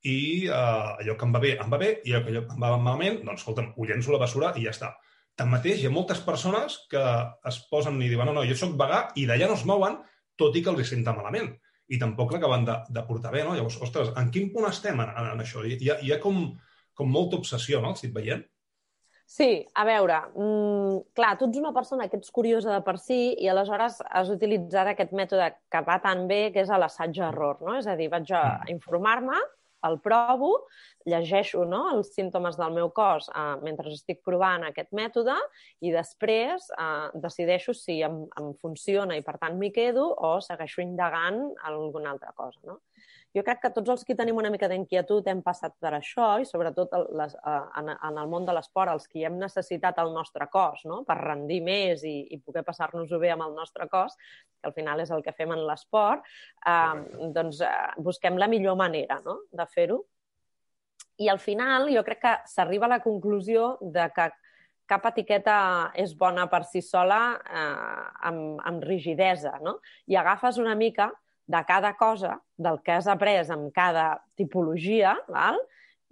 [0.05, 2.75] i uh, allò que em va bé, em va bé, i allò que em va
[2.77, 4.93] malament, doncs, escolta'm, ho llenço a la bessura i ja està.
[5.35, 7.01] tanmateix, hi ha moltes persones que
[7.49, 9.97] es posen i diuen no, no, jo sóc vegà, i d'allà no es mouen,
[10.39, 11.53] tot i que els senta malament.
[11.93, 13.53] I tampoc l'acaben de, de portar bé, no?
[13.53, 15.61] Llavors, ostres, en quin punt estem en, en, en això?
[15.65, 16.47] Hi ha, hi ha com,
[16.97, 18.41] com molta obsessió, no?, estic veient.
[19.25, 23.17] Sí, a veure, mm, clar, tu ets una persona que ets curiosa de per si
[23.41, 27.77] i aleshores has utilitzat aquest mètode que va tan bé, que és l'assaig-error, no?
[27.79, 28.75] És a dir, vaig a mm.
[28.75, 29.39] informar-me,
[29.87, 30.51] el provo,
[31.05, 35.35] llegeixo no, els símptomes del meu cos eh, mentre estic provant aquest mètode
[35.85, 40.81] i després eh, decideixo si em, em funciona i per tant m'hi quedo o segueixo
[40.85, 42.59] indagant alguna altra cosa.
[42.65, 42.79] No?
[43.35, 46.47] Jo crec que tots els que tenim una mica d'inquietud hem passat per això i
[46.47, 50.47] sobretot les, eh, en, en el món de l'esport, els que hem necessitat el nostre
[50.53, 51.01] cos no?
[51.07, 55.03] per rendir més i, i poder passar-nos-ho bé amb el nostre cos, que al final
[55.03, 56.23] és el que fem en l'esport,
[56.65, 57.75] eh, doncs eh,
[58.07, 59.41] busquem la millor manera no?
[59.51, 59.99] de fer-ho
[61.17, 64.29] i al final jo crec que s'arriba a la conclusió de que
[64.89, 65.57] cap etiqueta
[65.97, 69.79] és bona per si sola eh, amb, amb rigidesa, no?
[70.11, 71.09] I agafes una mica
[71.47, 75.59] de cada cosa, del que has après amb cada tipologia, val?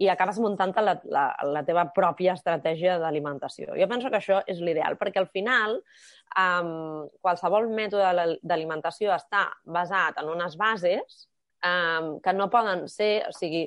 [0.02, 3.76] i acabes muntant la, la, la teva pròpia estratègia d'alimentació.
[3.78, 10.18] Jo penso que això és l'ideal, perquè al final um, qualsevol mètode d'alimentació està basat
[10.18, 11.28] en unes bases
[11.64, 13.64] um, que no poden ser, o sigui,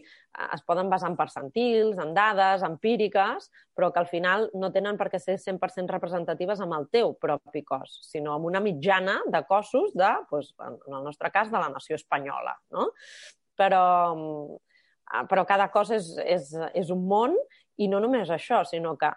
[0.54, 5.10] es poden basar en percentils, en dades empíriques, però que al final no tenen per
[5.12, 9.96] què ser 100% representatives amb el teu propi cos, sinó amb una mitjana de cossos
[9.98, 12.54] de, doncs, en el nostre cas, de la nació espanyola.
[12.76, 12.92] No?
[13.58, 13.86] Però,
[15.30, 17.34] però cada cos és, és, és un món
[17.78, 19.10] i no només això, sinó que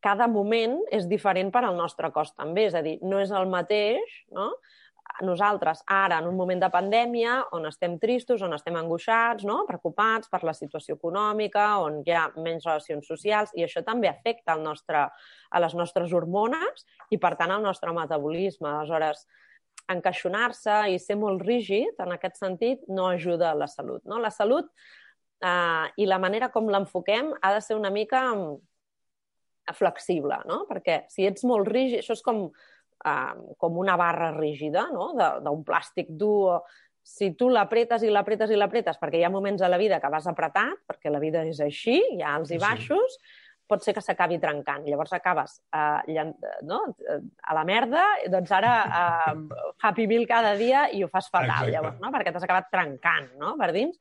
[0.00, 2.66] cada moment és diferent per al nostre cos també.
[2.70, 4.50] És a dir, no és el mateix no?
[5.22, 9.64] Nosaltres ara, en un moment de pandèmia, on estem tristos, on estem angoixats, no?
[9.68, 14.56] preocupats per la situació econòmica, on hi ha menys relacions socials, i això també afecta
[14.56, 15.04] el nostre,
[15.50, 18.70] a les nostres hormones i, per tant, al nostre metabolisme.
[18.70, 19.26] Aleshores,
[19.90, 24.02] encaixonar-se i ser molt rígid, en aquest sentit, no ajuda a la salut.
[24.08, 24.20] No?
[24.22, 24.70] La salut
[25.42, 28.58] eh, i la manera com l'enfoquem ha de ser una mica mm,
[29.76, 30.64] flexible, no?
[30.70, 32.48] perquè si ets molt rígid, això és com
[33.58, 35.10] com una barra rígida, no?
[35.16, 36.60] d'un plàstic dur.
[37.02, 40.10] Si tu l'apretes i l'apretes i l'apretes, perquè hi ha moments a la vida que
[40.12, 43.38] vas apretat, perquè la vida és així, hi ha alts i baixos, sí.
[43.70, 44.84] pot ser que s'acabi trencant.
[44.86, 46.26] Llavors acabes eh,
[46.68, 46.82] no?
[46.92, 49.38] a la merda, doncs ara eh,
[49.88, 51.72] happy meal cada dia i ho fas fatal, Exacte.
[51.72, 52.12] llavors, no?
[52.12, 53.56] perquè t'has acabat trencant no?
[53.58, 53.96] per dins.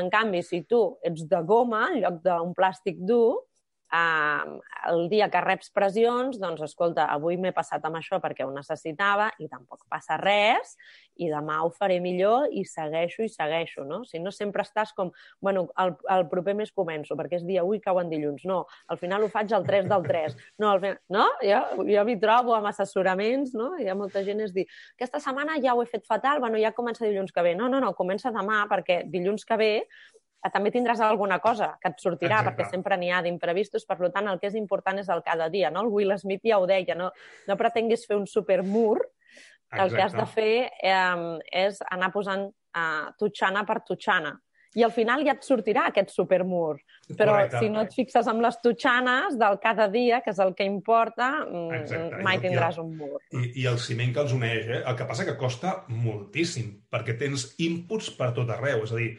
[0.00, 3.47] En canvi, si tu ets de goma en lloc d'un plàstic dur,
[3.88, 4.58] Uh,
[4.90, 9.30] el dia que reps pressions, doncs, escolta, avui m'he passat amb això perquè ho necessitava
[9.40, 10.74] i tampoc passa res
[11.16, 14.02] i demà ho faré millor i segueixo i segueixo, no?
[14.04, 15.08] Si no sempre estàs com,
[15.40, 18.44] bueno, el, el proper mes començo perquè és dia 1 i cau en dilluns.
[18.48, 18.60] No,
[18.92, 20.36] al final ho faig el 3 del 3.
[20.60, 21.24] No, al final, no?
[21.40, 23.72] Jo, jo m'hi trobo amb assessoraments, no?
[23.80, 26.76] Hi ha molta gent és dir, aquesta setmana ja ho he fet fatal, bueno, ja
[26.76, 27.56] comença dilluns que ve.
[27.58, 30.17] No, no, no, comença demà perquè dilluns que ve Eh,
[30.52, 32.62] també tindràs alguna cosa que et sortirà, Exacte.
[32.62, 35.70] perquè sempre n'hi ha d'imprevistos, per tant, el que és important és el cada dia,
[35.70, 35.82] no?
[35.82, 37.10] El Will Smith ja ho deia, no,
[37.46, 39.82] no pretenguis fer un supermur, Exacte.
[39.82, 44.38] el que has de fer eh, és anar posant eh, tutxana per tutxana.
[44.76, 46.76] I al final ja et sortirà aquest supermur.
[47.16, 47.62] Però Correcte.
[47.62, 51.30] si no et fixes amb les tutxanes del cada dia, que és el que importa,
[51.46, 52.22] mm, Exacte.
[52.22, 53.22] mai tindràs un mur.
[53.32, 54.82] I, I el ciment que els uneix, eh?
[54.84, 58.84] El que passa que costa moltíssim, perquè tens inputs per tot arreu.
[58.84, 59.16] És a dir,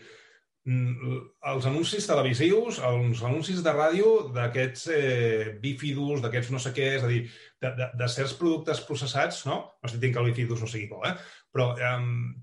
[0.70, 7.06] els anuncis televisius, els anuncis de ràdio d'aquests eh, bífidus, d'aquests no sé què, és
[7.06, 7.22] a dir,
[7.62, 9.60] de, de, de certs productes processats, no?
[9.80, 11.16] No estic dient que el bífidus no sigui bo, eh?
[11.54, 11.96] Però eh,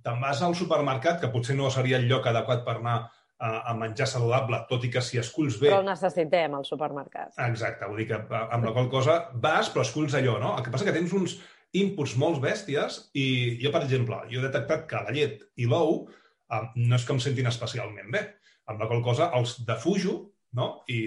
[0.03, 2.99] te'n vas al supermercat, que potser no seria el lloc adequat per anar
[3.39, 5.71] a, a menjar saludable, tot i que si esculls bé...
[5.71, 7.37] Però el necessitem, al supermercat.
[7.47, 10.57] Exacte, vull dir que amb la qual cosa vas, però esculls allò, no?
[10.57, 11.39] El que passa que tens uns
[11.77, 13.27] inputs molt bèsties i
[13.61, 16.07] jo, per exemple, jo he detectat que la llet i l'ou
[16.53, 18.27] um, no és que em sentin especialment bé.
[18.67, 20.19] Amb la qual cosa els defujo,
[20.59, 20.71] no?
[20.91, 21.01] I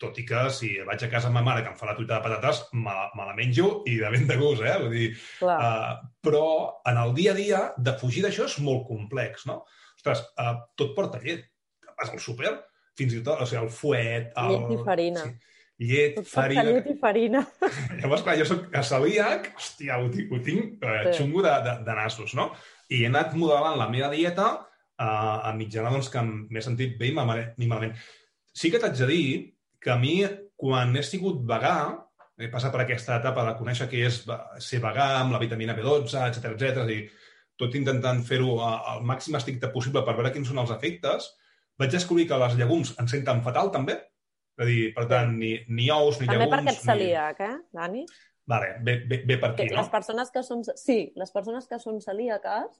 [0.00, 2.18] tot i que si vaig a casa amb ma mare que em fa la truita
[2.18, 4.74] de patates, me, me la menjo i de ben de gust, eh?
[4.82, 5.08] Vull dir,
[5.46, 5.94] uh,
[6.24, 6.44] però
[6.90, 9.62] en el dia a dia, de fugir d'això és molt complex, no?
[9.94, 11.46] Ostres, uh, tot porta llet.
[11.94, 12.50] Vas al súper,
[12.98, 14.30] fins i tot, o sigui, el fuet...
[14.40, 14.56] El...
[14.56, 15.24] Llet i farina.
[15.28, 15.52] Sí.
[15.84, 16.66] Llet, tot farina...
[16.68, 17.42] Llet i farina.
[18.00, 21.18] Llavors, clar, jo soc celíac, hòstia, ho tinc, ho tinc uh, sí.
[21.20, 22.50] xungo de, de, de nassos, no?
[22.90, 24.50] I he anat modelant la meva dieta
[25.00, 27.94] uh, a mitjana doncs, que m'he sentit bé i malament.
[28.54, 29.26] Sí que t'haig de dir
[29.82, 30.16] que a mi,
[30.56, 31.76] quan he sigut vegà,
[32.40, 34.22] he passat per aquesta etapa de conèixer què és
[34.62, 37.04] ser vegà amb la vitamina B12, etc etc i
[37.60, 41.28] tot intentant fer-ho al màxim estricte possible per veure quins són els efectes,
[41.78, 44.00] vaig descobrir que les llegums ens senten fatal també,
[44.54, 46.52] És a dir, per tant, ni, ni ous, ni També llegums...
[46.54, 48.04] perquè ets celíac, eh, Dani?
[48.46, 49.80] Vale, bé, bé, bé per aquí, no?
[49.80, 50.62] Les persones que són...
[50.78, 52.76] Sí, les persones que són celíaques,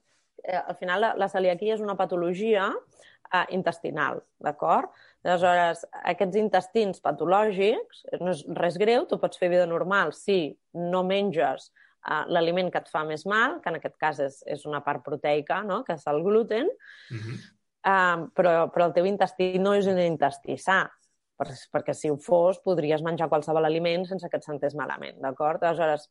[0.47, 4.93] eh, al final la, la celiaquia és una patologia eh, intestinal, d'acord?
[5.25, 11.03] Aleshores, aquests intestins patològics no és res greu, tu pots fer vida normal si no
[11.07, 14.83] menges eh, l'aliment que et fa més mal, que en aquest cas és, és una
[14.85, 15.83] part proteica, no?
[15.87, 16.69] que és el gluten,
[17.11, 17.39] Uh -huh.
[17.85, 20.89] eh, però, però el teu intestí no és un intestí sa,
[21.37, 25.63] per, perquè si ho fos podries menjar qualsevol aliment sense que et sentés malament, d'acord?
[25.63, 26.09] Aleshores,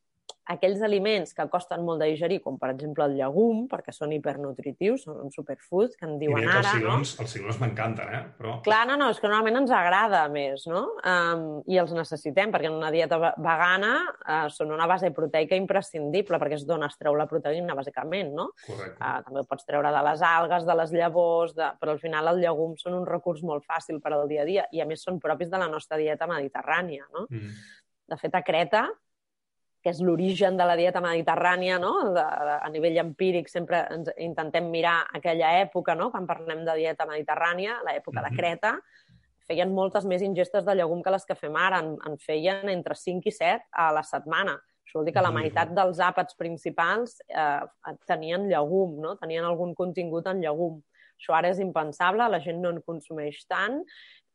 [0.53, 5.07] aquells aliments que costen molt de digerir, com per exemple el llegum, perquè són hipernutritius,
[5.07, 6.73] són un superfood, que en diuen que els ara, no?
[6.75, 8.21] cigrons, els cigrons m'encanten, eh?
[8.37, 8.57] Però...
[8.67, 10.83] Clar, no, no, és que normalment ens agrada més, no?
[11.01, 15.57] Um, I els necessitem, perquè en una dieta ve- vegana uh, són una base proteica
[15.57, 18.51] imprescindible, perquè és d'on es treu la proteïna, bàsicament, no?
[18.67, 18.99] Correcte.
[19.01, 21.71] Uh, també ho pots treure de les algues, de les llavors, de...
[21.81, 24.69] però al final el llegum són un recurs molt fàcil per al dia a dia
[24.77, 27.09] i a més són propis de la nostra dieta mediterrània.
[27.17, 27.25] No?
[27.31, 27.57] Mm.
[28.13, 28.85] De fet, a Creta,
[29.85, 31.91] que és l'origen de la dieta mediterrània, no?
[32.15, 36.07] de, de, a nivell empíric sempre ens intentem mirar aquella època, no?
[36.11, 38.31] quan parlem de dieta mediterrània, l'època Mhm.
[38.31, 38.71] de Creta,
[39.45, 41.83] feien moltes més ingestes de llegum que les que fem ara.
[41.85, 44.57] En, en feien entre 5 i 7 a la setmana.
[44.87, 45.43] Això vol dir que la Déu-n'hi-do.
[45.53, 47.61] meitat dels àpats principals eh,
[48.09, 49.17] tenien llegum, no?
[49.21, 50.81] tenien algun contingut en llegum.
[51.21, 53.83] Això ara és impensable, la gent no en consumeix tant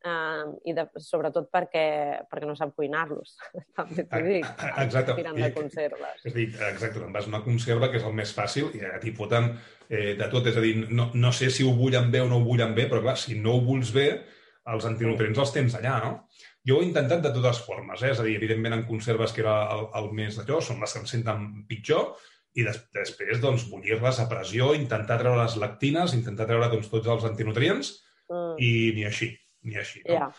[0.04, 1.84] eh, i de, sobretot perquè,
[2.30, 3.36] perquè no sap cuinar-los.
[3.78, 4.46] També t'ho dic.
[4.84, 5.16] Exacte.
[5.18, 6.24] Tiren I- de conserves.
[6.24, 8.82] És a dir, exacte, te'n vas a una conserva, que és el més fàcil, i
[8.84, 9.50] allà t'hi foten
[9.88, 10.48] eh, de tot.
[10.50, 12.88] És a dir, no, no sé si ho bullen bé o no ho bullen bé,
[12.90, 14.08] però clar, si no ho bulls bé,
[14.70, 16.12] els antinutrients els tens allà, no?
[16.68, 18.10] Jo ho he intentat de totes formes, eh?
[18.12, 21.00] és a dir, evidentment en conserves, que era el, el més d'allò, són les que
[21.00, 22.10] em senten pitjor,
[22.58, 27.08] i des, després, doncs, bullir-les a pressió, intentar treure les lactines, intentar treure doncs, tots
[27.08, 27.94] els antinutrients,
[28.30, 29.26] Mm, i ni així,
[29.66, 30.02] ni així.
[30.06, 30.16] No?
[30.16, 30.30] ja.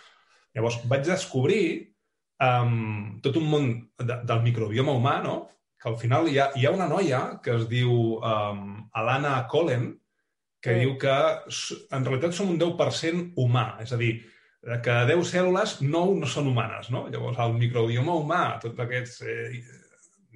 [0.55, 1.63] Llavors vaig descobrir
[2.43, 5.37] um, tot un món de, del microbioma humà, no?
[5.81, 9.87] que al final hi ha, hi ha una noia que es diu um, Alana Collen,
[10.61, 10.79] que Mm.
[10.83, 11.13] diu que
[11.97, 14.11] en realitat som un 10% humà, és a dir,
[14.61, 16.91] de cada 10 cèl·lules, 9 no són humanes.
[16.93, 17.07] No?
[17.09, 19.63] Llavors, el microbioma humà, tots aquests eh,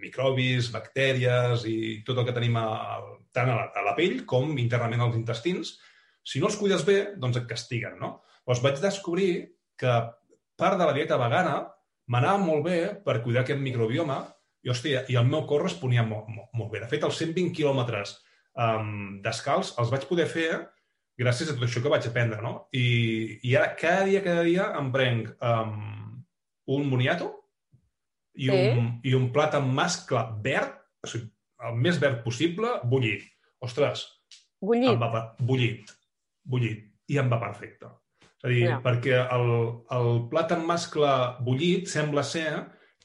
[0.01, 2.65] microbis, bactèries i tot el que tenim a,
[3.31, 5.75] tant a la, a la pell com internament als intestins,
[6.25, 8.24] si no els cuides bé, doncs et castiguen, no?
[8.45, 9.31] Llavors vaig descobrir
[9.79, 9.93] que
[10.57, 11.55] part de la dieta vegana
[12.07, 14.19] m'anava molt bé per cuidar aquest microbioma
[14.65, 16.79] i, hòstia, i el meu cor responia molt, molt, molt bé.
[16.83, 18.15] De fet, els 120 quilòmetres
[18.53, 20.49] um, descalç els vaig poder fer
[21.17, 22.67] gràcies a tot això que vaig aprendre, no?
[22.75, 26.23] I, i ara, cada dia, cada dia, em prenc um,
[26.75, 27.31] un moniato
[28.35, 28.55] i, Sí.
[28.77, 31.29] un, i un plat amb mascle verd, o sigui,
[31.65, 33.23] el més verd possible, bullit.
[33.63, 34.03] Ostres,
[34.61, 34.89] Bullit.
[34.91, 35.93] em va, bullit,
[36.43, 37.87] bullit, i em va perfecte.
[38.45, 38.81] És a dir, yeah.
[38.83, 39.47] perquè el,
[39.95, 42.49] el plat amb mascle bullit sembla ser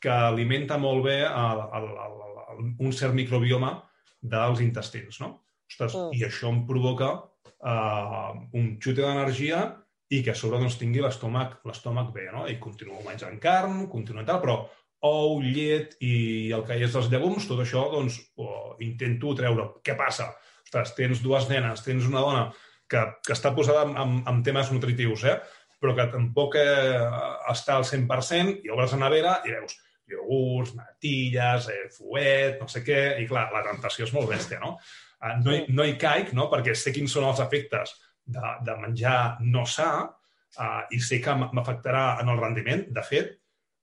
[0.00, 2.18] que alimenta molt bé el, el, el,
[2.52, 3.78] el, un cert microbioma
[4.20, 5.38] dels intestins, no?
[5.70, 6.16] Ostres, Mm.
[6.18, 9.62] I això em provoca uh, un xute d'energia
[10.10, 12.44] i que a sobre doncs, tingui l'estómac l'estómac bé, no?
[12.50, 14.58] I continuo menjant carn, continuo tal, però
[15.08, 19.70] ou, llet i el que hi és dels llegums, tot això, doncs, ho intento treure.
[19.86, 20.28] Què passa?
[20.66, 22.42] Ostres, tens dues nenes, tens una dona
[22.90, 25.36] que, que està posada en, en, en temes nutritius, eh?
[25.80, 27.06] però que tampoc eh,
[27.52, 29.78] està al 100% i obres la nevera i veus
[30.10, 34.74] iogurts, natilles, eh, fuet, no sé què, i clar, la tentació és molt bèstia, no?
[35.22, 37.94] Eh, no, hi, no hi caic, no?, perquè sé quins són els efectes
[38.26, 42.84] de, de menjar no sa eh, i sé que m'afectarà en el rendiment.
[42.96, 43.32] De fet,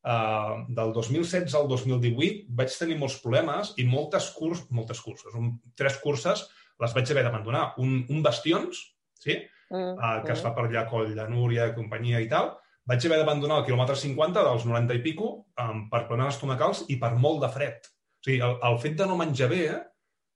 [0.04, 5.56] eh, del 2016 al 2018 vaig tenir molts problemes i moltes, curs, moltes curses, un,
[5.80, 6.46] tres curses
[6.78, 7.72] les vaig haver d'abandonar.
[7.82, 8.84] Un, un bastions,
[9.24, 9.38] sí?
[9.70, 12.54] Mm, uh, que es fa per allà Coll de Núria, companyia i tal,
[12.88, 16.96] vaig haver d'abandonar el quilòmetre 50 dels 90 i pico um, per problemes estomacals i
[17.02, 17.90] per molt de fred.
[17.90, 19.82] O sigui, el, el fet de no menjar bé eh,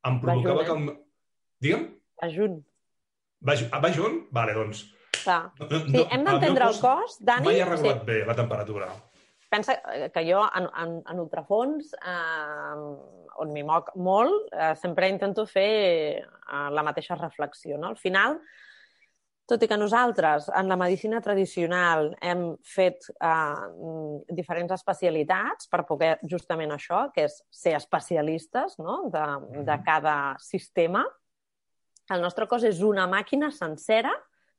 [0.07, 0.75] em provocava que...
[0.75, 0.83] El...
[0.89, 0.97] me-
[1.61, 1.85] Digue'm?
[2.21, 2.57] Va junt.
[3.47, 4.25] Va, ah, va junt?
[4.35, 4.83] Vale, doncs...
[5.21, 5.51] Clar.
[5.59, 7.45] No, no, Sí, hem d'entendre el cos, Dani.
[7.45, 8.05] Mai ha regulat Sí.
[8.07, 8.87] bé la temperatura.
[9.51, 9.75] Pensa
[10.13, 12.75] que jo, en, en, en ultrafons, eh,
[13.43, 15.67] on m'hi moc molt, eh, sempre intento fer
[16.23, 17.77] eh, la mateixa reflexió.
[17.77, 17.91] No?
[17.91, 18.39] Al final,
[19.51, 26.13] tot i que nosaltres, en la medicina tradicional, hem fet eh, diferents especialitats per poder
[26.23, 29.01] justament això, que és ser especialistes no?
[29.11, 29.25] de,
[29.67, 31.03] de cada sistema,
[32.11, 34.11] el nostre cos és una màquina sencera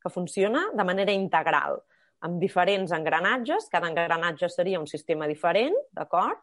[0.03, 1.79] que funciona de manera integral,
[2.27, 3.69] amb diferents engranatges.
[3.73, 6.41] Cada engranatge seria un sistema diferent, d'acord?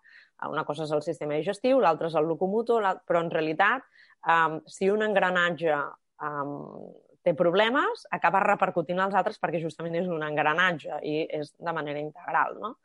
[0.49, 3.85] Una cosa és el sistema digestiu, l'altra és el locomotor, però en realitat,
[4.25, 5.75] um, si un engranatge
[6.23, 6.89] um,
[7.29, 12.01] té problemes, acaba repercutint als altres perquè justament és un engranatge i és de manera
[12.01, 12.75] integral, no?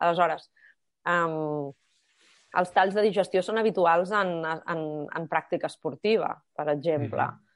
[0.00, 0.48] Aleshores,
[1.04, 1.70] um,
[2.60, 7.22] els talls de digestió són habituals en, en, en pràctica esportiva, per exemple.
[7.22, 7.46] Mm -hmm.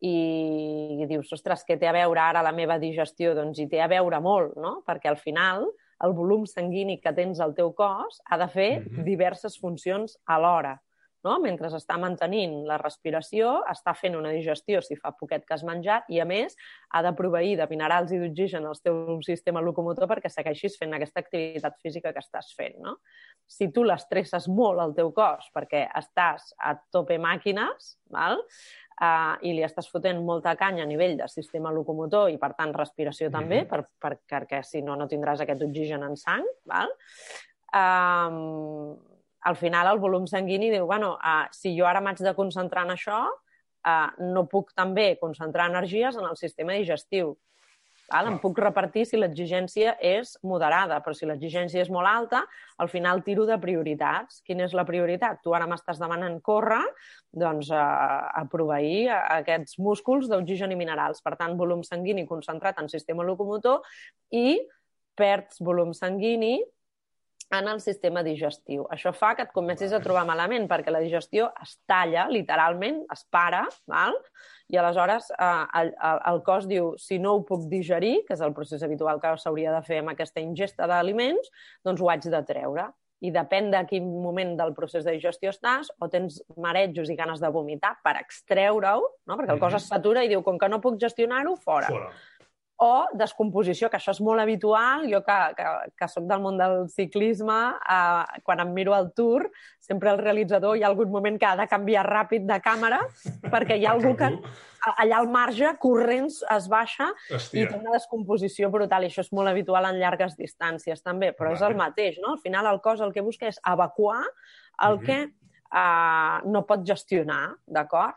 [0.00, 3.34] I, I dius, ostres, què té a veure ara la meva digestió?
[3.34, 4.82] Doncs hi té a veure molt, no?
[4.86, 5.68] Perquè al final
[6.04, 9.04] el volum sanguini que tens al teu cos ha de fer mm -hmm.
[9.04, 10.80] diverses funcions alhora
[11.26, 11.36] no?
[11.42, 16.08] mentre està mantenint la respiració, està fent una digestió si fa poquet que has menjat
[16.08, 16.56] i, a més,
[16.90, 21.22] ha de proveir de minerals i d'oxigen al teu sistema locomotor perquè segueixis fent aquesta
[21.24, 22.78] activitat física que estàs fent.
[22.84, 22.98] No?
[23.46, 28.40] Si tu l'estresses molt al teu cos perquè estàs a tope màquines, val?
[29.00, 32.74] Uh, i li estàs fotent molta canya a nivell de sistema locomotor i, per tant,
[32.76, 33.38] respiració mm -hmm.
[33.40, 36.44] també, per, per, perquè si no, no tindràs aquest oxigen en sang.
[36.68, 36.92] Val?
[37.72, 39.00] Uh,
[39.42, 42.94] al final el volum sanguini diu, bueno, uh, si jo ara m'haig de concentrar en
[42.96, 47.36] això, uh, no puc també concentrar energies en el sistema digestiu.
[48.10, 48.26] Val?
[48.26, 52.40] Em puc repartir si l'exigència és moderada, però si l'exigència és molt alta,
[52.82, 54.40] al final tiro de prioritats.
[54.46, 55.38] Quina és la prioritat?
[55.44, 56.82] Tu ara m'estàs demanant córrer,
[57.30, 57.84] doncs a,
[58.34, 61.22] a proveir a, a aquests músculs d'oxigen i minerals.
[61.22, 63.86] Per tant, volum sanguini concentrat en sistema locomotor
[64.34, 64.58] i
[65.20, 66.58] perds volum sanguini
[67.50, 68.84] en el sistema digestiu.
[68.94, 73.26] Això fa que et comencis a trobar malament, perquè la digestió es talla, literalment, es
[73.30, 74.16] para, val?
[74.70, 75.92] i aleshores eh, el,
[76.30, 79.74] el cos diu, si no ho puc digerir, que és el procés habitual que s'hauria
[79.74, 81.50] de fer amb aquesta ingesta d'aliments,
[81.86, 82.86] doncs ho haig de treure.
[83.20, 87.42] I depèn de quin moment del procés de digestió estàs, o tens marejos i ganes
[87.42, 89.36] de vomitar per extreure-ho, no?
[89.36, 91.90] perquè el cos es satura i diu, com que no puc gestionar-ho, fora.
[91.90, 92.14] fora
[92.80, 95.04] o descomposició, que això és molt habitual.
[95.10, 95.66] Jo, que, que,
[96.00, 99.50] que sóc del món del ciclisme, eh, quan em miro al Tour,
[99.84, 103.02] sempre el realitzador hi ha algun moment que ha de canviar ràpid de càmera
[103.52, 104.30] perquè hi ha algú que
[104.96, 107.66] allà al marge, corrents, es baixa Hòstia.
[107.66, 109.04] i té una descomposició brutal.
[109.04, 111.34] I això és molt habitual en llargues distàncies, també.
[111.36, 111.60] Però vale.
[111.60, 112.32] és el mateix, no?
[112.38, 115.06] Al final, el cos el que busca és evacuar el mm -hmm.
[115.06, 115.18] que
[115.76, 118.16] uh, no pot gestionar, d'acord?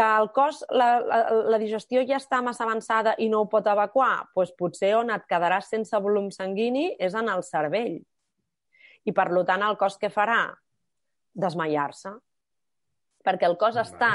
[0.00, 1.18] Que el cos, la, la,
[1.52, 5.26] la digestió ja està massa avançada i no ho pot evacuar, doncs potser on et
[5.28, 7.98] quedaràs sense volum sanguini és en el cervell.
[9.04, 10.40] I, per tant, el cos què farà?
[11.36, 12.14] Desmaiar-se.
[13.24, 14.12] Perquè el cos està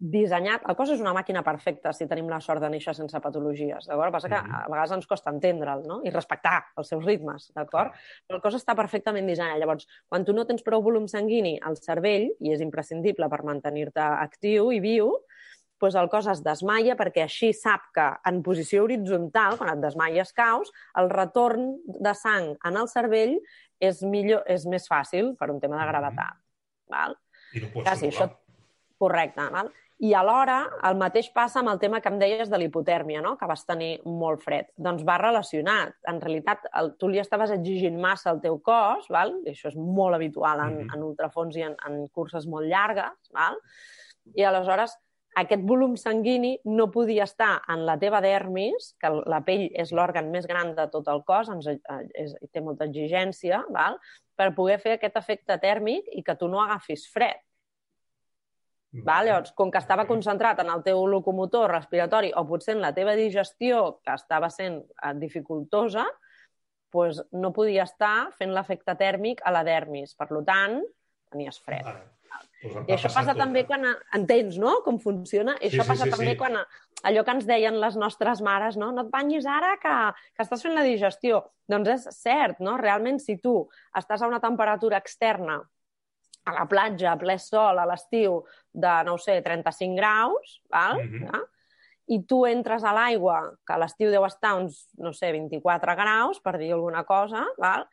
[0.00, 0.64] dissenyat...
[0.68, 4.12] El cos és una màquina perfecta si tenim la sort de néixer sense patologies, d'acord?
[4.12, 4.64] Passa que mm -hmm.
[4.64, 6.00] a vegades ens costa entendre'l, no?
[6.04, 7.92] I respectar els seus ritmes, d'acord?
[8.26, 9.58] Però el cos està perfectament dissenyat.
[9.58, 14.00] Llavors, quan tu no tens prou volum sanguini al cervell, i és imprescindible per mantenir-te
[14.00, 15.12] actiu i viu,
[15.80, 20.32] doncs el cos es desmaia perquè així sap que en posició horitzontal, quan et desmaies
[20.32, 23.38] caus, el retorn de sang en el cervell
[23.80, 26.34] és, millor, és més fàcil per un tema de gravetat.
[26.34, 26.90] Mm -hmm.
[26.90, 27.16] Val?
[27.54, 28.30] I no pots Quasi, això...
[28.98, 29.40] Correcte.
[29.50, 29.72] Val?
[30.00, 33.34] I alhora, el mateix passa amb el tema que em deies de l'hipotèrmia, no?
[33.36, 34.70] que vas tenir molt fred.
[34.80, 35.92] Doncs va relacionat.
[36.08, 39.34] En realitat, el, tu li estaves exigint massa al teu cos, val?
[39.44, 40.96] i això és molt habitual en, mm -hmm.
[40.96, 43.60] en ultrafons i en, en curses molt llargues, val?
[44.34, 44.96] i aleshores
[45.36, 50.30] aquest volum sanguini no podia estar en la teva dermis, que la pell és l'òrgan
[50.30, 51.78] més gran de tot el cos, ens, eh,
[52.14, 53.98] és, té molta exigència, val?
[54.36, 57.36] per poder fer aquest efecte tèrmic i que tu no agafis fred.
[58.92, 59.28] Val?
[59.28, 63.14] Llavors, com que estava concentrat en el teu locomotor respiratori o potser en la teva
[63.18, 66.06] digestió, que estava sent eh, dificultosa,
[66.90, 70.16] doncs no podia estar fent l'efecte tèrmic a la dermis.
[70.18, 70.80] Per tant,
[71.30, 71.86] tenies fred.
[71.86, 72.08] Vale.
[72.60, 73.86] Pues I això passa també quan...
[74.16, 75.54] Entens, no?, com funciona?
[75.60, 76.38] I sí, això passa sí, sí, també sí.
[76.42, 76.58] quan
[77.08, 78.90] allò que ens deien les nostres mares, no?
[78.92, 79.94] No et banyis ara que,
[80.36, 81.40] que estàs fent la digestió.
[81.70, 82.76] Doncs és cert, no?
[82.80, 83.54] Realment, si tu
[83.96, 85.60] estàs a una temperatura externa
[86.44, 88.40] a la platja, a ple sol, a l'estiu,
[88.72, 91.02] de, no sé, 35 graus, val?
[91.02, 91.30] Mm -hmm.
[91.30, 91.40] ja?
[92.10, 96.40] i tu entres a l'aigua, que a l'estiu deu estar uns, no sé, 24 graus,
[96.40, 97.86] per dir alguna cosa, val?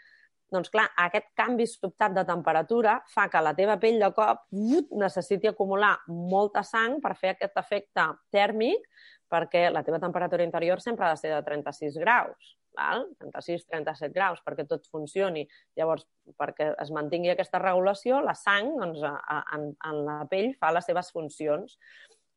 [0.51, 5.49] doncs clar, aquest canvi sobtat de temperatura fa que la teva pell de cop necessiti
[5.49, 8.85] acumular molta sang per fer aquest efecte tèrmic,
[9.27, 13.07] perquè la teva temperatura interior sempre ha de ser de 36 graus val?
[13.23, 15.43] 36-37 graus, perquè tot funcioni.
[15.77, 16.05] Llavors,
[16.39, 20.71] perquè es mantingui aquesta regulació, la sang doncs, a, a, en, en la pell fa
[20.75, 21.77] les seves funcions.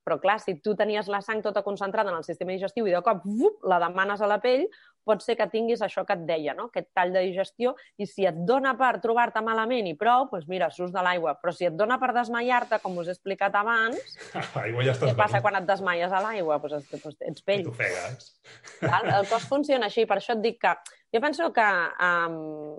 [0.06, 3.02] Però, clar, si tu tenies la sang tota concentrada en el sistema digestiu i de
[3.04, 4.64] cop vup, la demanes a la pell,
[5.06, 6.68] pot ser que tinguis això que et deia, no?
[6.70, 10.70] aquest tall de digestió, i si et dona per trobar-te malament i prou, doncs mira,
[10.74, 11.36] surts de l'aigua.
[11.40, 14.16] Però si et dona per desmaiar-te, com us he explicat abans,
[14.86, 16.60] ja què passa quan et desmaies a l'aigua?
[16.62, 17.66] Doncs, doncs ets pell.
[19.00, 20.74] El cos funciona així, per això et dic que...
[21.10, 21.66] Jo penso que
[22.06, 22.76] um,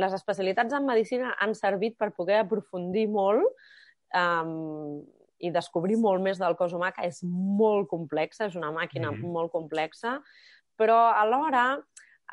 [0.00, 3.44] les especialitats en medicina han servit per poder aprofundir molt
[4.16, 5.02] um,
[5.44, 9.20] i descobrir molt més del cos humà, que és molt complexa, és una màquina mm
[9.20, 9.32] -hmm.
[9.36, 10.20] molt complexa,
[10.80, 11.66] però alhora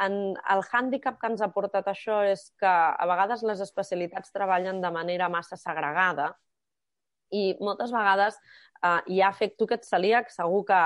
[0.01, 4.81] en, el hàndicap que ens ha portat això és que a vegades les especialitats treballen
[4.81, 6.31] de manera massa segregada
[7.31, 8.37] i moltes vegades
[8.83, 10.81] eh, fet tu que ets celíac, segur que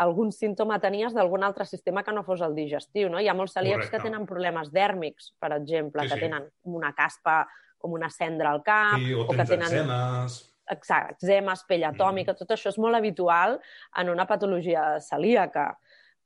[0.00, 3.10] algun símptoma tenies d'algun altre sistema que no fos el digestiu.
[3.12, 3.20] No?
[3.20, 3.96] Hi ha molts celíacs Correcte.
[3.98, 6.28] que tenen problemes dèrmics, per exemple, sí, que sí.
[6.28, 7.42] tenen una caspa
[7.80, 8.96] com una cendra al cap...
[9.00, 9.68] Sí, o, o que tenen...
[9.68, 10.38] Eczemes.
[10.70, 12.38] Exacte, eczemes, pell atòmica, mm.
[12.38, 13.56] tot això és molt habitual
[13.98, 15.72] en una patologia celíaca.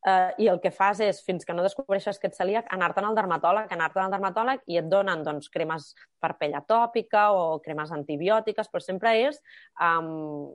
[0.05, 3.17] Uh, I el que fas és, fins que no descobreixes que ets celíac, anar-te'n al
[3.17, 8.69] dermatòleg, anar-te'n al dermatòleg i et donen doncs, cremes per pell atòpica o cremes antibiòtiques,
[8.69, 9.41] però sempre és
[9.81, 10.53] um,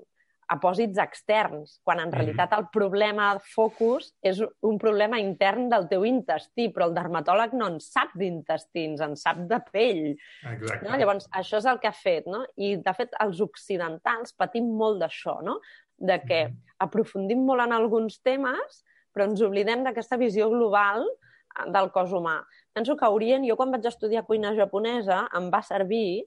[0.50, 6.68] apòsits externs, quan en realitat el problema focus és un problema intern del teu intestí,
[6.74, 10.04] però el dermatòleg no en sap d'intestins, en sap de pell.
[10.50, 10.82] Exacte.
[10.88, 10.98] No?
[10.98, 12.44] Llavors, això és el que ha fet, no?
[12.58, 15.60] I, de fet, els occidentals patim molt d'això, no?
[15.98, 16.44] De que
[16.82, 18.84] aprofundim molt en alguns temes,
[19.14, 22.40] però ens oblidem d'aquesta visió global eh, del cos humà.
[22.74, 26.22] Penso que a Orient, jo quan vaig estudiar cuina japonesa, em va servir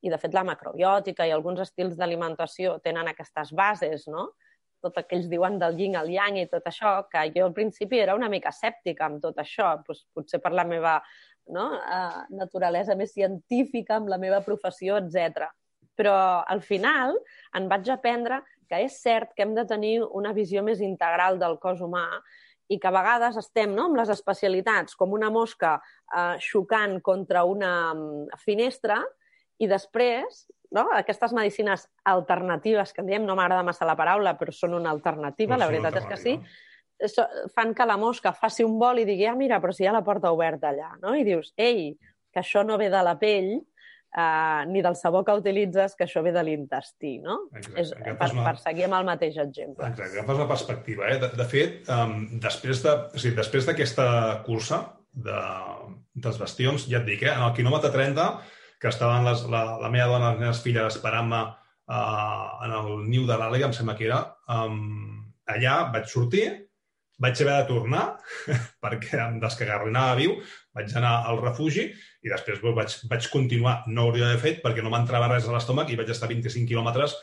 [0.00, 4.28] i, de fet, la macrobiòtica i alguns estils d'alimentació tenen aquestes bases, no?
[4.78, 7.54] Tot el que ells diuen del yin al yang i tot això, que jo al
[7.56, 11.00] principi era una mica escèptica amb tot això, doncs, potser per la meva
[11.50, 11.66] no?
[11.74, 15.48] uh, naturalesa més científica, amb la meva professió, etc.
[15.98, 16.14] Però
[16.46, 17.16] al final
[17.58, 21.58] en vaig aprendre que és cert que hem de tenir una visió més integral del
[21.62, 22.06] cos humà
[22.68, 27.44] i que a vegades estem no, amb les especialitats com una mosca eh, xocant contra
[27.48, 29.00] una mm, finestra
[29.58, 30.44] i després,
[30.76, 30.86] no?
[30.94, 35.56] aquestes medicines alternatives, que en diem, no m'agrada massa la paraula, però són una alternativa,
[35.56, 36.36] no la veritat és que sí,
[37.54, 39.96] fan que la mosca faci un vol i digui, ah, mira, però si hi ha
[39.96, 41.14] la porta oberta allà, no?
[41.14, 41.92] I dius, ei,
[42.32, 43.56] que això no ve de la pell,
[44.16, 47.40] uh, ni del sabó que utilitzes, que això ve de l'intestí, no?
[47.52, 47.80] Exacte.
[47.82, 48.44] És, per, una...
[48.48, 49.88] per seguir amb el mateix exemple.
[49.90, 51.08] Exacte, agafes la perspectiva.
[51.12, 51.18] Eh?
[51.24, 54.08] De, de fet, um, després de, o sigui, després d'aquesta
[54.46, 54.82] cursa
[55.12, 55.40] de,
[56.14, 57.34] dels bastions, ja et dic, eh?
[57.34, 58.30] en el quilòmetre 30
[58.78, 62.90] que estaven les, la, la meva dona i les meves filles esperant-me uh, en el
[63.08, 64.22] niu de l'àliga, em sembla que era.
[64.46, 66.46] Um, allà vaig sortir,
[67.18, 68.04] vaig haver de tornar
[68.84, 70.36] perquè em descagarrinava viu,
[70.76, 71.88] vaig anar al refugi
[72.24, 73.82] i després vaig, vaig continuar.
[73.86, 77.14] No hauria d'haver fet perquè no m'entrava res a l'estómac i vaig estar 25 quilòmetres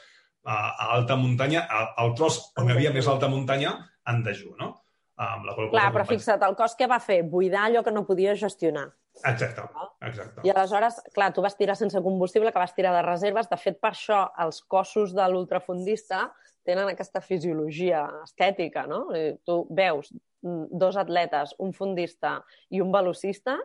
[0.46, 1.66] a, a alta muntanya,
[1.98, 3.76] al tros on hi havia més alta muntanya,
[4.12, 4.76] en dejú, no?
[5.16, 7.22] Amb la qual Clar, però fixa't, el cos que va fer?
[7.32, 8.90] Buidar allò que no podia gestionar.
[9.24, 9.64] Exacte,
[10.04, 10.44] exacte.
[10.44, 13.48] I aleshores, clar, tu vas tirar sense combustible, que vas tirar de reserves.
[13.48, 16.26] De fet, per això els cossos de l'ultrafundista
[16.68, 19.06] tenen aquesta fisiologia estètica, no?
[19.48, 20.12] Tu veus
[20.44, 22.36] dos atletes, un fundista
[22.70, 23.56] i un velocista,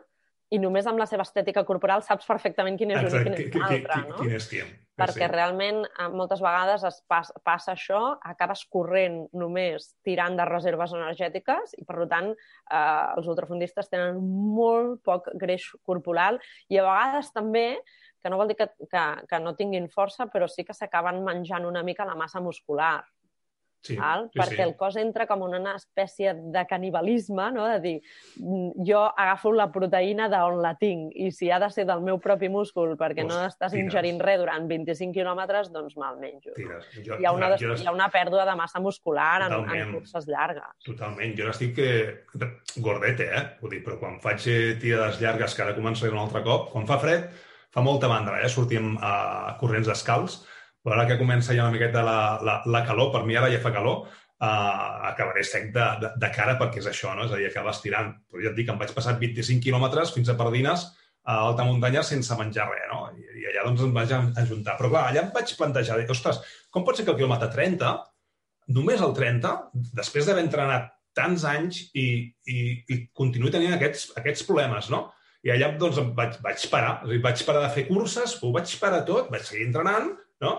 [0.51, 3.62] i només amb la seva estètica corporal saps perfectament quin és un i quin és
[3.62, 4.16] l'altre, no?
[4.18, 4.72] Quin és quin.
[5.01, 5.30] Perquè sí.
[5.32, 8.01] realment eh, moltes vegades es pas, passa això,
[8.32, 14.18] acabes corrent només tirant de reserves energètiques i, per tant, eh, els ultrafundistes tenen
[14.59, 17.68] molt poc greix corporal i a vegades també
[18.20, 21.64] que no vol dir que, que, que no tinguin força, però sí que s'acaben menjant
[21.64, 22.98] una mica la massa muscular.
[23.81, 24.26] Sí, val?
[24.28, 24.64] sí, perquè sí.
[24.66, 27.64] el cos entra com en una espècie de canibalisme, no?
[27.70, 27.95] de dir,
[28.37, 32.20] mm, jo agafo la proteïna d'on la tinc i si ha de ser del meu
[32.20, 33.87] propi múscul perquè pues, no estàs tires.
[33.87, 36.53] ingerint res durant 25 quilòmetres, doncs me'l menjo.
[36.59, 36.81] Jo,
[37.16, 40.76] hi, ha una, jo, hi ha una pèrdua de massa muscular en, en curses llargues.
[40.85, 41.37] Totalment.
[41.39, 42.20] Jo n'estic eh,
[42.85, 43.45] gordete, eh?
[43.62, 46.89] Vull dir, però quan faig eh, tirades llargues, que ara començaré un altre cop, quan
[46.89, 47.31] fa fred,
[47.72, 48.53] fa molta mandra, eh?
[48.53, 50.43] Sortim a corrents descalç,
[50.85, 53.61] però ara que comença ja una miqueta la, la, la calor, per mi ara ja
[53.62, 54.07] fa calor,
[54.41, 57.26] uh, acabaré sec de, de, de cara perquè és això, no?
[57.28, 58.14] És a dir, acabes tirant.
[58.31, 60.87] Però ja et dic, em vaig passar 25 quilòmetres fins a Pardines
[61.28, 63.03] a alta muntanya sense menjar res, no?
[63.12, 64.78] I, i allà doncs em vaig ajuntar.
[64.78, 66.41] Però clar, allà em vaig plantejar, dir, ostres,
[66.72, 67.93] com pot ser que el quilòmetre 30,
[68.76, 69.53] només el 30,
[70.01, 72.07] després d'haver entrenat tants anys i,
[72.49, 72.59] i,
[72.89, 75.09] i continuï tenint aquests, aquests problemes, no?
[75.45, 79.31] I allà doncs vaig, vaig parar, vaig parar de fer curses, ho vaig parar tot,
[79.33, 80.12] vaig seguir entrenant,
[80.45, 80.57] no?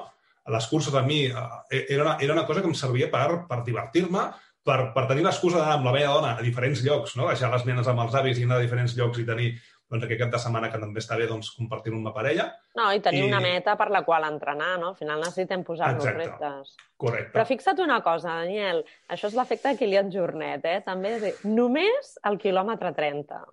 [0.52, 3.62] Les curses a mi eh, era una, era una cosa que em servia per, per
[3.66, 4.30] divertir-me,
[4.66, 7.30] per, per tenir l'excusa d'anar amb la meva dona a diferents llocs, no?
[7.30, 9.52] deixar les nenes amb els avis i anar a diferents llocs i tenir
[9.92, 12.48] doncs, aquest cap de setmana que també està bé doncs, compartir amb la parella.
[12.80, 13.28] No, i tenir I...
[13.28, 14.94] una meta per la qual entrenar, no?
[14.94, 16.76] Al final necessitem posar-nos reptes.
[17.02, 17.34] Correcte.
[17.36, 20.80] Però fixa't una cosa, Daniel, això és l'efecte de Kilian Jornet, eh?
[20.86, 23.44] També és dir, només el quilòmetre 30.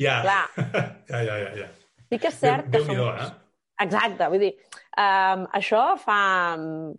[0.00, 0.44] Ja, Clar.
[1.12, 1.72] ja, ja, ja, ja.
[2.08, 3.18] Sí que és cert Déu, que som...
[3.20, 3.32] Eh?
[3.82, 4.52] Exacte, vull dir,
[5.02, 6.18] um, això fa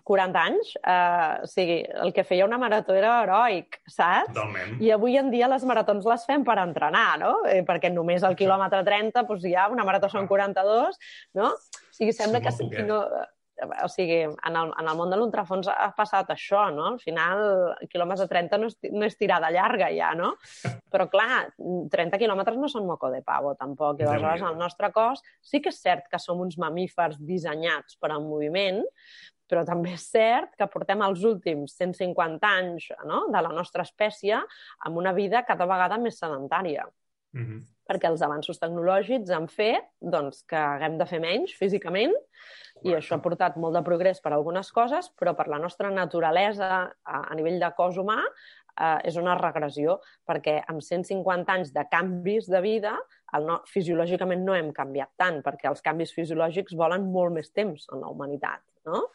[0.09, 4.34] 40 anys, uh, o sigui, el que feia una marató era heroic, saps?
[4.34, 4.76] Totalment.
[4.84, 7.38] I avui en dia les maratons les fem per entrenar, no?
[7.47, 10.99] Eh, perquè només al quilòmetre 30 doncs, ja una marató són 42,
[11.39, 11.53] no?
[11.55, 12.84] O sigui, sembla sí, que...
[12.84, 12.99] Si no,
[13.64, 16.89] o sigui, en el, en el món de l'ultrafons ha passat això, no?
[16.91, 17.43] Al final,
[17.91, 20.34] quilòmetre 30 no és, no és tirada llarga ja, no?
[20.93, 21.45] Però clar,
[21.91, 24.01] 30 quilòmetres no són moco de pavo, tampoc.
[24.01, 28.12] I aleshores el nostre cos sí que és cert que som uns mamífers dissenyats per
[28.12, 28.84] al moviment,
[29.45, 33.28] però també és cert que portem els últims 150 anys no?
[33.32, 36.88] de la nostra espècie amb una vida cada vegada més sedentària.
[37.36, 37.74] Mm -hmm.
[37.86, 42.13] Perquè els avanços tecnològics han fet doncs, que haguem de fer menys físicament
[42.86, 45.89] i això ha portat molt de progrés per a algunes coses, però per la nostra
[45.93, 51.73] naturalesa a, a nivell de cos humà eh, és una regressió, perquè amb 150 anys
[51.75, 52.97] de canvis de vida,
[53.38, 57.88] el no, fisiològicament no hem canviat tant, perquè els canvis fisiològics volen molt més temps
[57.93, 59.09] en la humanitat no?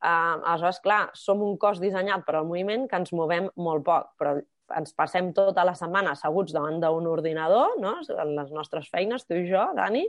[0.00, 4.14] Uh, aleshores, clar, som un cos dissenyat per al moviment que ens movem molt poc,
[4.20, 4.38] però
[4.76, 7.96] ens passem tota la setmana asseguts davant d'un ordinador, no?
[8.00, 10.04] en les nostres feines, tu i jo, Dani,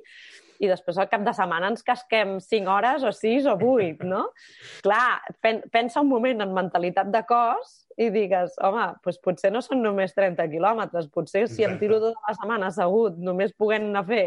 [0.62, 4.28] i després al cap de setmana ens casquem 5 hores o 6 o 8, no?
[4.86, 9.62] Clar, pen pensa un moment en mentalitat de cos i digues, home, doncs potser no
[9.66, 14.06] són només 30 quilòmetres, potser si em tiro tota la setmana assegut, només puguem anar
[14.06, 14.26] a fer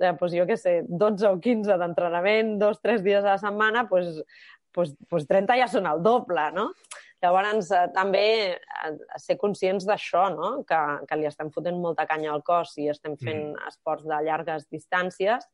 [0.00, 3.86] eh, doncs jo què sé, 12 o 15 d'entrenament, dos, tres dies a la setmana,
[3.90, 4.22] doncs,
[4.76, 6.70] doncs, doncs 30 ja són el doble, no?
[7.22, 8.92] Llavors, eh, també eh,
[9.22, 10.50] ser conscients d'això, no?
[10.66, 13.70] que, que li estem fotent molta canya al cos i estem fent mm.
[13.70, 15.46] esports de llargues distàncies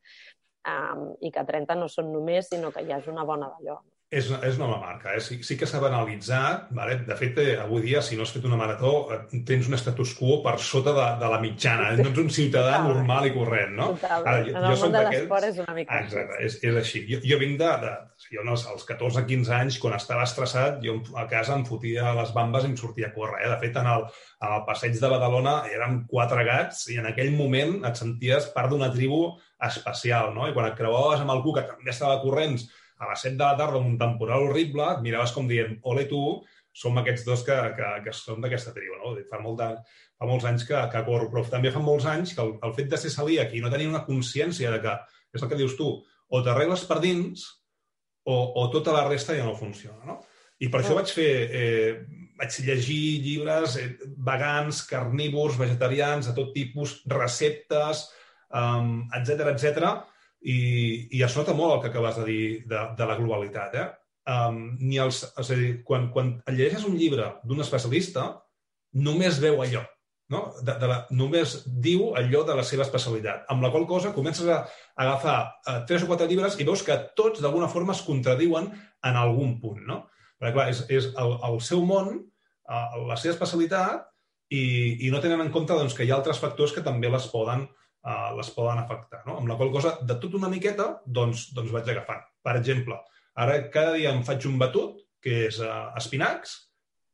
[0.65, 3.79] eh, i que 30 no són només, sinó que hi hagi una bona d'allò.
[4.09, 5.19] És, és una marca, eh?
[5.21, 6.71] sí, sí que s'ha banalitzat.
[6.73, 6.95] Vale?
[7.05, 10.15] De fet, eh, avui dia, si no has fet una marató, eh, tens un status
[10.17, 11.91] quo per sota de, de la mitjana.
[11.99, 12.87] No ets un ciutadà Total.
[12.89, 13.91] normal i corrent, no?
[13.99, 14.25] Total.
[14.25, 15.99] Ara, jo, en el jo món de l'esport és una mica...
[16.01, 17.03] Exacte, és, és així.
[17.11, 17.69] Jo, jo vinc de...
[17.85, 17.93] de
[18.33, 22.65] jo no, als 14-15 anys, quan estava estressat, jo a casa em fotia les bambes
[22.65, 23.45] i em sortia a córrer.
[23.45, 23.53] Eh?
[23.53, 24.09] De fet, en el,
[24.41, 28.73] en el passeig de Badalona érem quatre gats i en aquell moment et senties part
[28.73, 29.21] d'una tribu
[29.69, 30.49] especial, no?
[30.49, 32.65] I quan et creuaves amb algú que també estava corrents
[32.99, 36.05] a les 7 de la tarda, amb un temporal horrible, et miraves com dient, ole
[36.09, 36.21] tu,
[36.75, 39.13] som aquests dos que, que, que som d'aquesta tribu, no?
[39.29, 39.69] Fa, molt de,
[40.19, 42.91] fa molts anys que, que corro, però també fa molts anys que el, el fet
[42.91, 44.95] de ser celíac i no tenir una consciència de que,
[45.35, 45.89] és el que dius tu,
[46.29, 47.47] o t'arregles per dins
[48.29, 50.19] o, o tota la resta ja no funciona, no?
[50.59, 51.91] I per això vaig fer, eh,
[52.39, 53.89] vaig llegir llibres eh,
[54.27, 58.09] vegans, carnívors, vegetarians, de tot tipus, receptes,
[58.51, 59.93] um, etc etc
[60.41, 60.59] i,
[61.17, 63.75] i es nota molt el que acabes de dir de, de la globalitat.
[63.75, 63.87] Eh?
[64.29, 68.29] Um, ni els, és a dir, quan, quan llegeixes un llibre d'un especialista,
[68.93, 69.83] només veu allò.
[70.29, 70.43] No?
[70.61, 73.47] De, de la, només diu allò de la seva especialitat.
[73.49, 74.61] Amb la qual cosa comences a,
[74.93, 78.69] a agafar uh, tres o quatre llibres i veus que tots d'alguna forma es contradiuen
[78.69, 79.81] en algun punt.
[79.89, 80.03] No?
[80.37, 82.13] Perquè, clar, és, és el, el seu món,
[82.69, 84.05] uh, la seva especialitat,
[84.49, 84.61] i,
[85.05, 87.67] i no tenen en compte doncs, que hi ha altres factors que també les poden
[88.05, 89.23] uh, les poden afectar.
[89.27, 89.37] No?
[89.39, 92.23] Amb la qual cosa, de tot una miqueta, doncs, doncs vaig agafant.
[92.45, 92.97] Per exemple,
[93.39, 96.55] ara cada dia em faig un batut, que és uh, espinacs,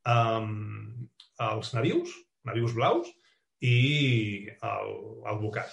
[0.06, 1.08] um,
[1.42, 2.14] els navius,
[2.46, 3.10] navius blaus,
[3.66, 4.96] i el,
[5.32, 5.72] el bocat.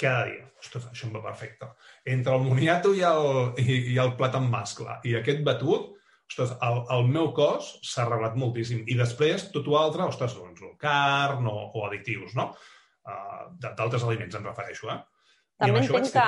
[0.00, 0.44] Cada dia.
[0.60, 1.68] Ostres, això em va perfecte.
[2.08, 5.92] Entre el moniato i el, i, i el plat amb mascle i aquest batut,
[6.26, 8.82] ostres, el, el meu cos s'ha arreglat moltíssim.
[8.88, 12.50] I després, tot l'altre, ostres, doncs, carn o, o additius, no?
[13.06, 14.90] Uh, d'altres aliments, em refereixo.
[14.92, 14.98] Eh?
[15.62, 16.24] També entenc que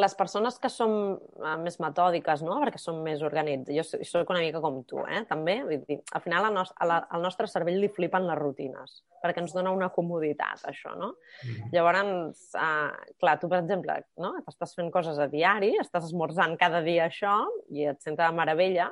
[0.00, 2.58] les persones que som uh, més metòdiques, no?
[2.62, 5.22] perquè som més organitzats, jo soc una mica com tu, eh?
[5.28, 9.00] també, vull dir, al final al, nos al, al nostre cervell li flipen les rutines,
[9.24, 11.14] perquè ens dona una comoditat, això, no?
[11.42, 11.72] Mm -hmm.
[11.72, 14.34] Llavors, uh, clar, tu, per exemple, no?
[14.46, 18.90] estàs fent coses a diari, estàs esmorzant cada dia això i et senta de meravella,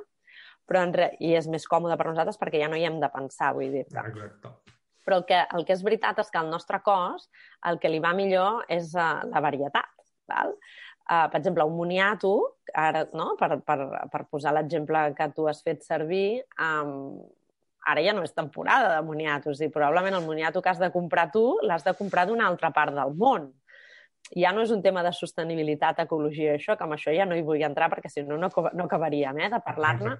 [0.66, 1.16] però en re...
[1.20, 3.86] i és més còmode per nosaltres perquè ja no hi hem de pensar, vull dir.
[3.86, 4.76] Exacte.
[5.08, 7.30] Però el que, el que és veritat és que al nostre cos
[7.70, 9.88] el que li va millor és uh, la varietat.
[10.28, 10.52] Val?
[11.08, 12.34] Uh, per exemple, un moniato,
[12.76, 13.30] ara, no?
[13.40, 13.78] per, per,
[14.12, 17.22] per posar l'exemple que tu has fet servir, um,
[17.88, 21.30] ara ja no és temporada de moniatos i probablement el moniato que has de comprar
[21.32, 23.48] tu l'has de comprar d'una altra part del món.
[24.36, 27.46] Ja no és un tema de sostenibilitat, ecologia, això, que amb això ja no hi
[27.46, 30.18] vull entrar perquè si no, no, no acabaríem eh, de parlar-ne.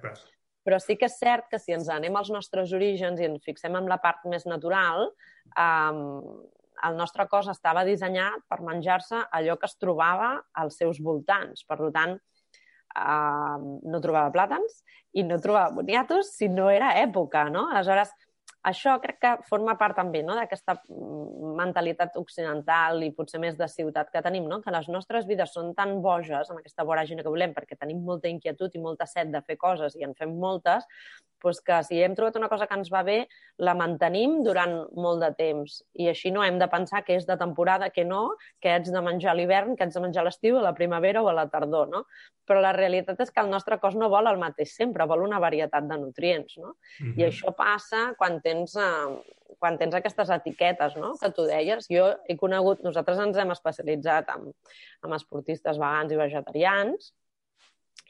[0.67, 3.75] Però sí que és cert que si ens anem als nostres orígens i ens fixem
[3.79, 5.09] en la part més natural,
[5.55, 6.01] um,
[6.87, 10.31] el nostre cos estava dissenyat per menjar-se allò que es trobava
[10.61, 11.65] als seus voltants.
[11.67, 12.15] Per tant,
[12.95, 14.81] uh, no trobava plàtans
[15.17, 17.67] i no trobava boniatos si no era època, no?
[17.73, 18.13] Aleshores,
[18.67, 23.67] això crec que forma part també no, d'aquesta mm, mentalitat occidental i potser més de
[23.71, 24.59] ciutat que tenim, no?
[24.61, 28.31] que les nostres vides són tan boges, amb aquesta voràgina que volem, perquè tenim molta
[28.31, 30.87] inquietud i molta set de fer coses i en fem moltes,
[31.39, 33.19] pues que si hem trobat una cosa que ens va bé,
[33.57, 35.79] la mantenim durant molt de temps.
[35.99, 39.01] I així no hem de pensar que és de temporada, que no, que ets de
[39.03, 41.47] menjar a l'hivern, que ets de menjar a l'estiu, a la primavera o a la
[41.51, 42.03] tardor, no?
[42.49, 45.39] Però la realitat és que el nostre cos no vol el mateix sempre, vol una
[45.39, 46.75] varietat de nutrients, no?
[46.99, 47.19] Mm -hmm.
[47.19, 51.87] I això passa quan tens, eh, quan tens aquestes etiquetes, no?, que tu deies.
[51.89, 54.53] Jo he conegut, nosaltres ens hem especialitzat en,
[55.03, 57.13] en esportistes vegans i vegetarians,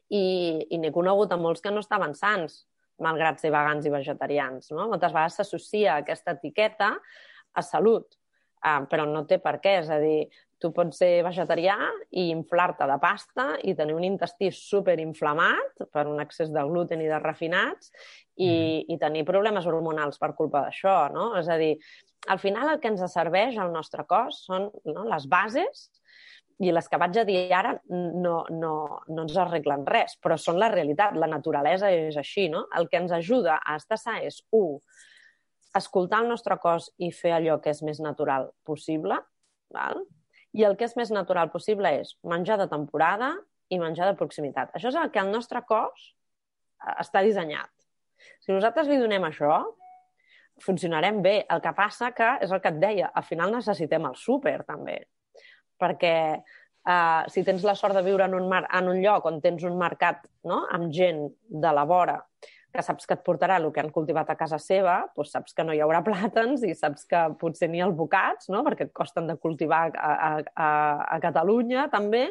[0.09, 2.65] i, i n'he conegut a molts que no estaven sans,
[3.03, 4.71] malgrat ser vegans i vegetarians.
[4.75, 4.89] No?
[4.91, 6.93] Moltes vegades s'associa aquesta etiqueta
[7.53, 8.15] a salut,
[8.65, 9.79] uh, però no té per què.
[9.83, 10.27] És a dir,
[10.59, 11.77] tu pots ser vegetarià
[12.19, 17.07] i inflar-te de pasta i tenir un intestí superinflamat per un excés de gluten i
[17.07, 17.93] de refinats
[18.35, 18.91] i, mm.
[18.91, 21.31] i tenir problemes hormonals per culpa d'això, no?
[21.39, 21.77] És a dir,
[22.27, 25.87] al final el que ens serveix al nostre cos són no, les bases
[26.59, 28.73] i les que vaig a dir ara no, no,
[29.07, 32.65] no ens arreglen res, però són la realitat, la naturalesa és així, no?
[32.75, 34.75] El que ens ajuda a estar sa és, un,
[35.79, 39.21] escoltar el nostre cos i fer allò que és més natural possible,
[39.73, 40.03] val?
[40.57, 43.35] i el que és més natural possible és menjar de temporada
[43.69, 44.71] i menjar de proximitat.
[44.73, 47.69] Això és el que el nostre cos eh, està dissenyat.
[48.41, 49.61] Si nosaltres li donem això,
[50.65, 51.35] funcionarem bé.
[51.53, 54.97] El que passa que, és el que et deia, al final necessitem el súper, també
[55.79, 59.41] perquè uh, si tens la sort de viure en un, mar, en un lloc on
[59.43, 60.65] tens un mercat no?
[60.75, 62.19] amb gent de la vora
[62.69, 65.65] que saps que et portarà el que han cultivat a casa seva, doncs saps que
[65.65, 68.63] no hi haurà plàtans i saps que potser ni albocats, no?
[68.67, 72.27] perquè et costen de cultivar a, a, a, Catalunya també,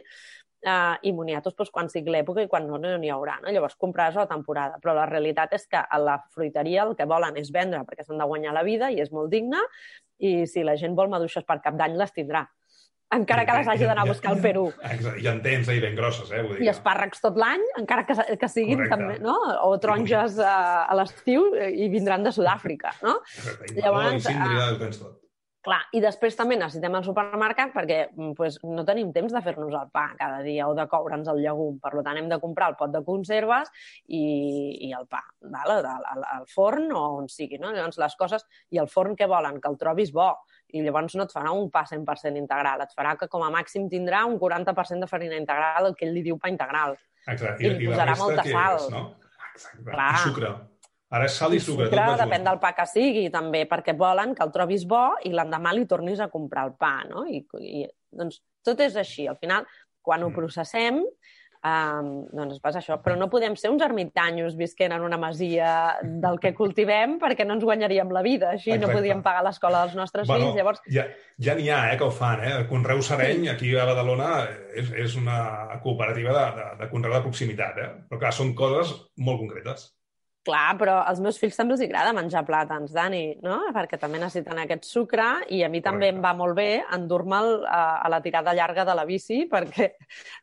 [0.67, 3.39] uh, i moniatos doncs, quan sigui l'època i quan no n'hi haurà.
[3.43, 3.53] No?
[3.55, 4.79] Llavors compraràs a la temporada.
[4.83, 8.23] Però la realitat és que a la fruiteria el que volen és vendre perquè s'han
[8.23, 9.61] de guanyar la vida i és molt digne
[10.19, 12.47] i si la gent vol maduixes per cap d'any les tindrà
[13.15, 14.67] encara que les hagi d'anar a buscar al Perú.
[14.85, 16.43] Exacte, i en tens ahir ben grosses, eh?
[16.45, 18.97] Vull dir I espàrrecs tot l'any, encara que, que siguin Correcte.
[18.97, 19.37] també, no?
[19.69, 23.19] O taronges a, a l'estiu i vindran de Sud-àfrica, no?
[23.25, 23.73] Correcte.
[23.79, 25.17] I Llavors, i síndria, ho tens tot.
[25.69, 27.99] Clar, i després també necessitem el supermercat perquè
[28.39, 31.77] pues, no tenim temps de fer-nos el pa cada dia o de coure'ns el llegum.
[31.83, 33.69] Per tant, hem de comprar el pot de conserves
[34.07, 34.23] i,
[34.89, 35.21] i el pa,
[35.53, 35.75] val?
[35.85, 37.61] Al, forn o on sigui.
[37.61, 37.75] No?
[37.77, 38.47] Llavors, les coses...
[38.73, 39.61] I el forn que volen?
[39.61, 40.31] Que el trobis bo
[40.73, 43.87] i llavors no et farà un pa 100% integral, et farà que com a màxim
[43.93, 46.97] tindrà un 40% de farina integral, el que ell li diu pa integral.
[47.27, 47.65] Exacte.
[47.65, 48.81] I, I, i posarà molta sal.
[48.81, 49.05] És, no?
[49.55, 49.87] Exacte.
[49.91, 50.11] Clar.
[50.17, 50.53] I sucre.
[51.17, 51.87] Ara és sal i sucre.
[51.87, 55.07] I sucre tot depèn del pa que sigui, també, perquè volen que el trobis bo
[55.25, 57.25] i l'endemà li tornis a comprar el pa, no?
[57.25, 59.25] I, i, doncs tot és així.
[59.31, 59.65] Al final,
[60.05, 60.37] quan ho mm.
[60.37, 61.01] processem,
[61.59, 63.01] Um, doncs passa això.
[63.03, 67.57] Però no podem ser uns ermitanyos visquent en una masia del que cultivem perquè no
[67.57, 68.53] ens guanyaríem la vida.
[68.55, 68.87] Així Exacte.
[68.87, 70.61] no podíem pagar l'escola dels nostres bueno, fills.
[70.61, 70.85] Llavors...
[70.95, 71.09] Ja,
[71.43, 72.45] ja n'hi ha, eh, que ho fan.
[72.47, 72.55] Eh?
[72.71, 74.31] Conreu Sereny, aquí a Badalona,
[74.71, 75.41] és, és una
[75.83, 77.83] cooperativa de, de, de conreu de proximitat.
[77.83, 77.91] Eh?
[78.07, 79.89] Però clar, són coses molt concretes.
[80.47, 83.57] Clar, però als meus fills també els agrada menjar plàtans, Dani, no?
[83.75, 86.17] Perquè també necessiten aquest sucre i a mi també Correcte.
[86.17, 89.91] em va molt bé endur-me'l a, a la tirada llarga de la bici perquè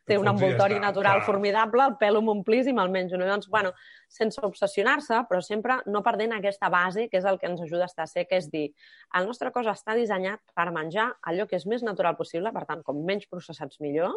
[0.06, 1.26] té un envoltori natural clar.
[1.26, 3.16] formidable, el pèl m'omplís i me'l menjo.
[3.16, 3.26] No?
[3.26, 3.72] Doncs, bueno,
[4.06, 7.90] sense obsessionar-se, però sempre no perdent aquesta base, que és el que ens ajuda a
[7.90, 8.68] estar sec, és dir,
[9.16, 12.84] el nostre cos està dissenyat per menjar allò que és més natural possible, per tant,
[12.86, 14.14] com menys processats millor,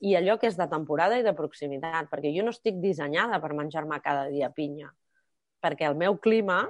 [0.00, 3.52] i allò que és de temporada i de proximitat, perquè jo no estic dissenyada per
[3.54, 4.92] menjar-me cada dia pinya
[5.66, 6.64] perquè el meu clima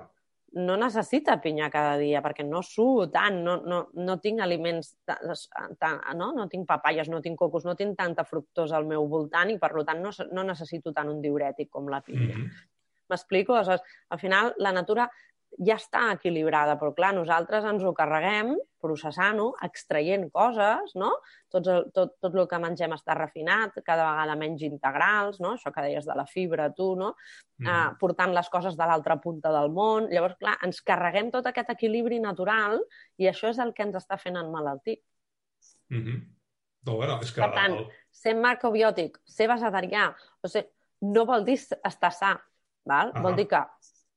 [0.56, 5.98] no necessita pinya cada dia, perquè no suo tant, no, no, no tinc aliments, tant,
[6.16, 6.30] no?
[6.36, 9.74] no tinc papaies, no tinc cocos, no tinc tanta fructosa al meu voltant i, per
[9.84, 12.38] tant, no, no necessito tant un diurètic com la pinya.
[12.38, 12.64] Mm -hmm.
[13.10, 13.54] M'explico?
[13.54, 15.10] Al final, la natura
[15.64, 18.52] ja està equilibrada, però clar, nosaltres ens ho carreguem
[18.82, 21.10] processant-ho, extraient coses, no?
[21.52, 25.54] Tot el, tot, tot el que mengem està refinat, cada vegada menys integrals, no?
[25.56, 27.14] Això que deies de la fibra, tu, no?
[27.62, 27.66] Mm.
[27.66, 30.10] Uh, portant les coses de l'altra punta del món.
[30.12, 32.78] Llavors, clar, ens carreguem tot aquest equilibri natural
[33.18, 35.00] i això és el que ens està fent enmalaltir.
[35.90, 36.24] Mm -hmm.
[36.86, 37.40] No, bueno, és que...
[37.40, 37.86] Per tant, el...
[38.12, 40.68] ser macrobiòtic, ser vegetarià, o sigui,
[41.00, 42.36] no vol dir estar sa,
[42.84, 43.08] val?
[43.08, 43.22] Uh -huh.
[43.22, 43.66] vol dir que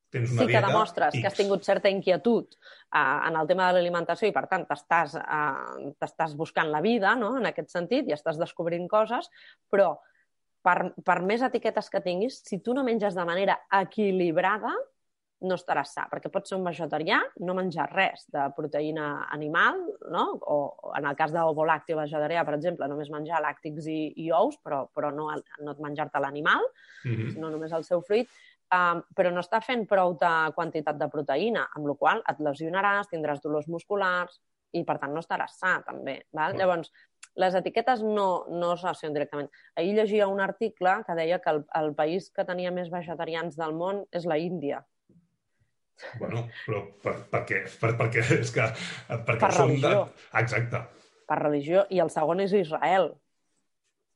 [0.09, 1.21] Tens una sí que demostres X.
[1.21, 5.17] que has tingut certa inquietud uh, en el tema de l'alimentació i, per tant, t'estàs
[5.21, 7.35] uh, buscant la vida no?
[7.37, 9.29] en aquest sentit i estàs descobrint coses,
[9.69, 9.93] però
[10.65, 14.73] per, per més etiquetes que tinguis, si tu no menges de manera equilibrada,
[15.47, 19.77] no estaràs sa, perquè pots ser un vegetarià, no menjar res de proteïna animal,
[20.11, 20.25] no?
[20.35, 20.57] o,
[20.97, 25.13] en el cas d'ovolàcteo vegetarià, per exemple, només menjar làctics i, i ous, però, però
[25.15, 25.29] no,
[25.63, 26.65] no menjar-te l'animal,
[27.05, 27.33] mm -hmm.
[27.37, 28.27] sinó només el seu fruit,
[28.75, 33.09] um, però no està fent prou de quantitat de proteïna, amb la qual et lesionaràs,
[33.11, 34.39] tindràs dolors musculars
[34.73, 36.19] i, per tant, no estaràs sa, també.
[36.35, 36.53] Val?
[36.53, 36.61] Mm.
[36.61, 36.91] Llavors,
[37.39, 39.49] les etiquetes no, no s'associen directament.
[39.79, 43.75] Ahir llegia un article que deia que el, el país que tenia més vegetarians del
[43.77, 44.83] món és la Índia.
[46.19, 47.63] Bueno, però per, per què?
[47.81, 48.67] Per, perquè és que...
[49.27, 50.05] Perquè Per religió.
[50.05, 50.27] De...
[50.41, 50.83] Exacte.
[51.29, 51.83] Per religió.
[51.91, 53.11] I el segon és Israel.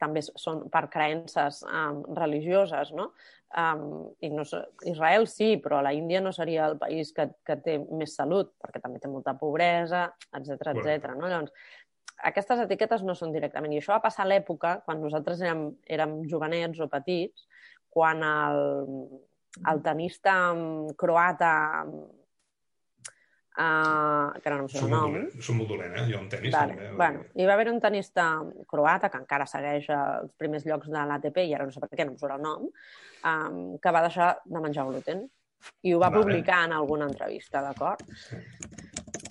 [0.03, 3.11] També són per creences um, religioses, no?
[3.53, 4.41] Um, i no
[4.89, 8.81] Israel sí, però la Índia no seria el país que, que té més salut, perquè
[8.81, 10.87] també té molta pobresa, etc Bueno.
[10.89, 11.13] etc.
[11.19, 11.29] no?
[11.29, 11.53] Llavors,
[12.29, 13.73] aquestes etiquetes no són directament.
[13.73, 17.45] I això va passar a l'època, quan nosaltres érem, érem jovenets o petits,
[17.93, 18.61] quan el,
[19.69, 21.53] el tenista mm, croata,
[23.57, 26.05] uh, que ara no em sé el nom, dolent, som molt dolent, eh?
[26.09, 26.75] Jo en tenis Vale.
[26.75, 26.89] també.
[26.99, 28.27] Bueno, hi va haver un tenista
[28.69, 32.05] croata que encara segueix els primers llocs de l'ATP, i ara no sé per què
[32.05, 35.25] no em surt el nom, um, que va deixar de menjar gluten.
[35.83, 36.23] I ho va Vale.
[36.23, 38.01] publicar en alguna entrevista, d'acord?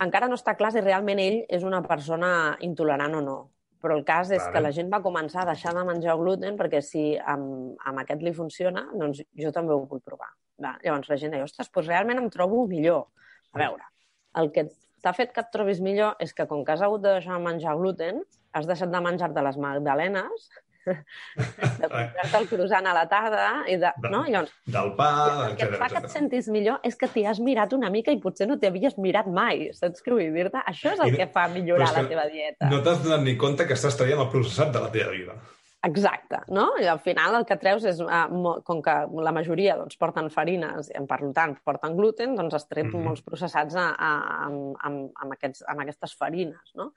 [0.03, 3.41] Encara no està clar si realment ell és una persona intolerant o no.
[3.83, 4.53] Però el cas és Vale.
[4.55, 8.23] que la gent va començar a deixar de menjar gluten perquè si amb, amb aquest
[8.23, 10.31] li funciona, doncs jo també ho vull provar.
[10.63, 13.09] Va, llavors la gent deia, ostres, doncs realment em trobo millor.
[13.53, 13.92] A veure,
[14.41, 14.67] el que
[15.03, 17.45] t'ha fet que et trobis millor és que com que has hagut de deixar de
[17.45, 18.23] menjar gluten,
[18.53, 20.51] has deixat de menjar-te les magdalenes,
[20.87, 24.25] de comprar-te el croissant a la tarda, i de, De- no?
[24.27, 25.09] I llavors, Del pa,
[25.49, 28.11] el que et fa que et sentis millor és que t'hi has mirat una mica
[28.15, 30.63] i potser no t'havies mirat mai, saps què vull dir-te?
[30.67, 32.71] Això és el I que fa millorar la teva dieta.
[32.73, 35.39] No t'has donat ni compte que estàs traient el processat de la teva vida.
[35.85, 36.69] Exacte, no?
[36.79, 40.29] I al final el que treus és, uh, mo- com que la majoria doncs, porten
[40.31, 43.03] farines i per tant porten gluten, doncs has tret Mhm.
[43.03, 44.13] molts processats a, a,
[44.47, 46.93] amb, amb, amb, aquests, amb aquestes farines, no?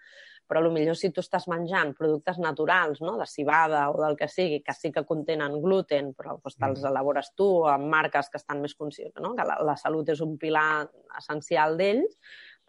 [0.47, 3.17] Però a lo millor si tu estàs menjant productes naturals, no?
[3.17, 6.89] de cibada o del que sigui, que sí que contenen gluten, però doncs, te'ls Mhm.
[6.91, 9.33] elabores tu amb marques que estan més conscients, no?
[9.33, 12.15] que la, la salut és un pilar essencial d'ells,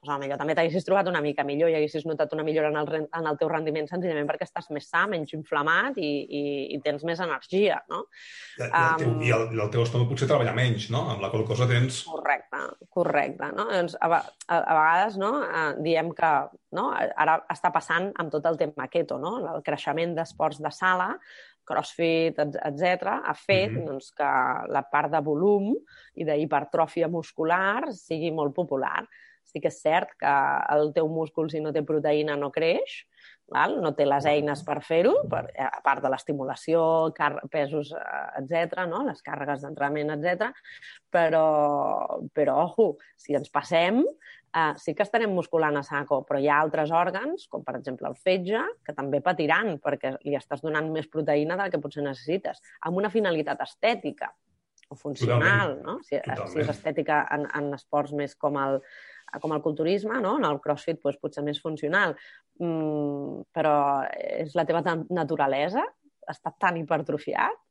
[0.07, 3.07] doncs potser també t'haguessis trobat una mica millor i haguessis notat una millora en el,
[3.07, 6.43] en el teu rendiment senzillament perquè estàs més sa, menys inflamat i, i,
[6.77, 8.05] i tens més energia, no?
[8.59, 11.07] I, el teu, Um, i el, el teu estómac potser treballa menys, no?
[11.13, 12.05] Amb la qual cosa tens...
[12.09, 13.51] Correcte, correcte.
[13.57, 13.67] No?
[13.73, 16.33] Doncs a, a, a vegades no, eh, diem que
[16.77, 19.39] no, ara està passant amb tot el tema keto, no?
[19.55, 21.13] el creixement d'esports de sala,
[21.67, 23.87] crossfit, etc ha fet Mhm.
[23.87, 24.33] doncs, que
[24.71, 25.73] la part de volum
[26.15, 29.03] i d'hipertròfia muscular sigui molt popular.
[29.47, 30.33] Sí que és cert que
[30.75, 33.05] el teu múscul, si no té proteïna, no creix,
[33.53, 33.77] val?
[33.83, 36.83] no té les eines per fer-ho, per, a part de l'estimulació,
[37.53, 37.93] pesos,
[38.41, 39.05] etc, no?
[39.07, 40.51] les càrregues d'entrenament, etc.
[41.13, 41.47] Però,
[42.35, 42.89] però, ojo,
[43.21, 47.47] si ens passem, eh, sí que estarem musculant a saco, però hi ha altres òrgans,
[47.53, 51.73] com per exemple el fetge, que també patiran perquè li estàs donant més proteïna del
[51.73, 54.33] que potser necessites, amb una finalitat estètica
[54.89, 55.85] o funcional, Totalment.
[55.87, 55.99] no?
[56.07, 56.53] Si, Totalment.
[56.53, 58.81] si és estètica en, en esports més com el,
[59.43, 60.37] com el culturisme, no?
[60.41, 62.17] en el crossfit doncs, potser més funcional,
[62.61, 63.77] mm, però
[64.17, 65.85] és la teva naturalesa,
[66.31, 67.63] està tan hipertrofiat,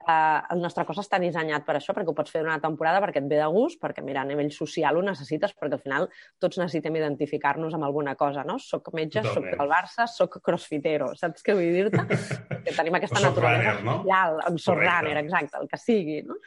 [0.00, 3.20] Uh, el nostre cos està dissenyat per això, perquè ho pots fer una temporada perquè
[3.20, 6.06] et ve de gust, perquè mira, a nivell social ho necessites, perquè al final
[6.40, 8.56] tots necessitem identificar-nos amb alguna cosa, no?
[8.64, 9.58] Soc metge, soc Totalment.
[9.60, 12.06] del Barça, soc crossfitero, saps què vull dir-te?
[12.64, 13.98] que tenim aquesta soc naturalesa runner, no?
[14.00, 14.94] social, soc Correcte.
[14.94, 16.40] runner, exacte, el que sigui, no?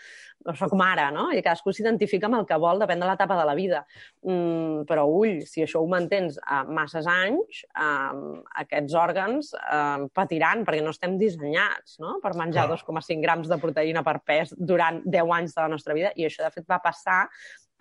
[0.43, 1.29] O soc mare, no?
[1.31, 3.83] I cadascú s'identifica amb el que vol, depèn de l'etapa de la vida.
[4.27, 10.65] Mm, però ull, si això ho mantens a masses anys, um, aquests òrgans um, patiran
[10.67, 12.17] perquè no estem dissenyats no?
[12.23, 12.81] per menjar Clar.
[12.83, 16.43] 2,5 grams de proteïna per pes durant 10 anys de la nostra vida i això
[16.43, 17.21] de fet va passar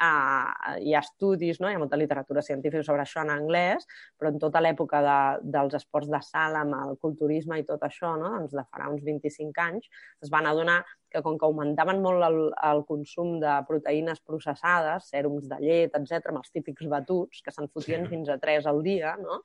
[0.00, 1.68] Uh, hi ha estudis, no?
[1.68, 3.84] hi ha molta literatura científica sobre això en anglès,
[4.18, 5.16] però en tota l'època de,
[5.52, 8.32] dels esports de sala, amb el culturisme i tot això, no?
[8.38, 9.86] doncs de farà uns 25 anys,
[10.24, 10.80] es van adonar
[11.12, 12.40] que com que augmentaven molt el,
[12.72, 17.68] el consum de proteïnes processades, sèrums de llet, etc, amb els típics batuts, que se'n
[17.70, 18.14] fotien Sí.
[18.16, 19.42] fins a 3 al dia, no?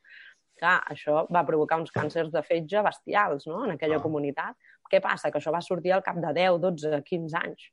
[0.57, 3.65] Clar, això va provocar uns càncers de fetge bestials no?
[3.65, 4.01] en aquella Ah.
[4.01, 4.55] comunitat.
[4.89, 5.29] Què passa?
[5.29, 7.67] Que això va sortir al cap de 10, 12, 15 anys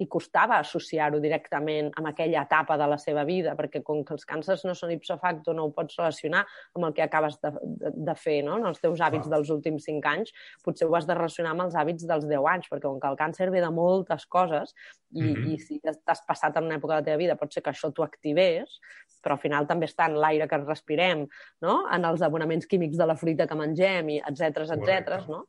[0.00, 4.24] i costava associar-ho directament amb aquella etapa de la seva vida, perquè com que els
[4.28, 6.44] càncers no són ipso facto, no ho pots relacionar
[6.74, 8.56] amb el que acabes de, de, de fer no?
[8.56, 9.36] en els teus hàbits Clar.
[9.36, 10.32] dels últims 5 anys,
[10.64, 13.20] potser ho has de relacionar amb els hàbits dels 10 anys, perquè com que el
[13.20, 14.74] càncer ve de moltes coses
[15.12, 15.46] i, Mhm.
[15.52, 17.92] i si t'has passat en una època de la teva vida pot ser que això
[17.92, 18.78] t'ho activés,
[19.22, 21.26] però al final també està en l'aire que respirem,
[21.60, 21.74] no?
[21.92, 25.26] en els abonaments químics de la fruita que mengem, i etc etc.
[25.28, 25.44] No?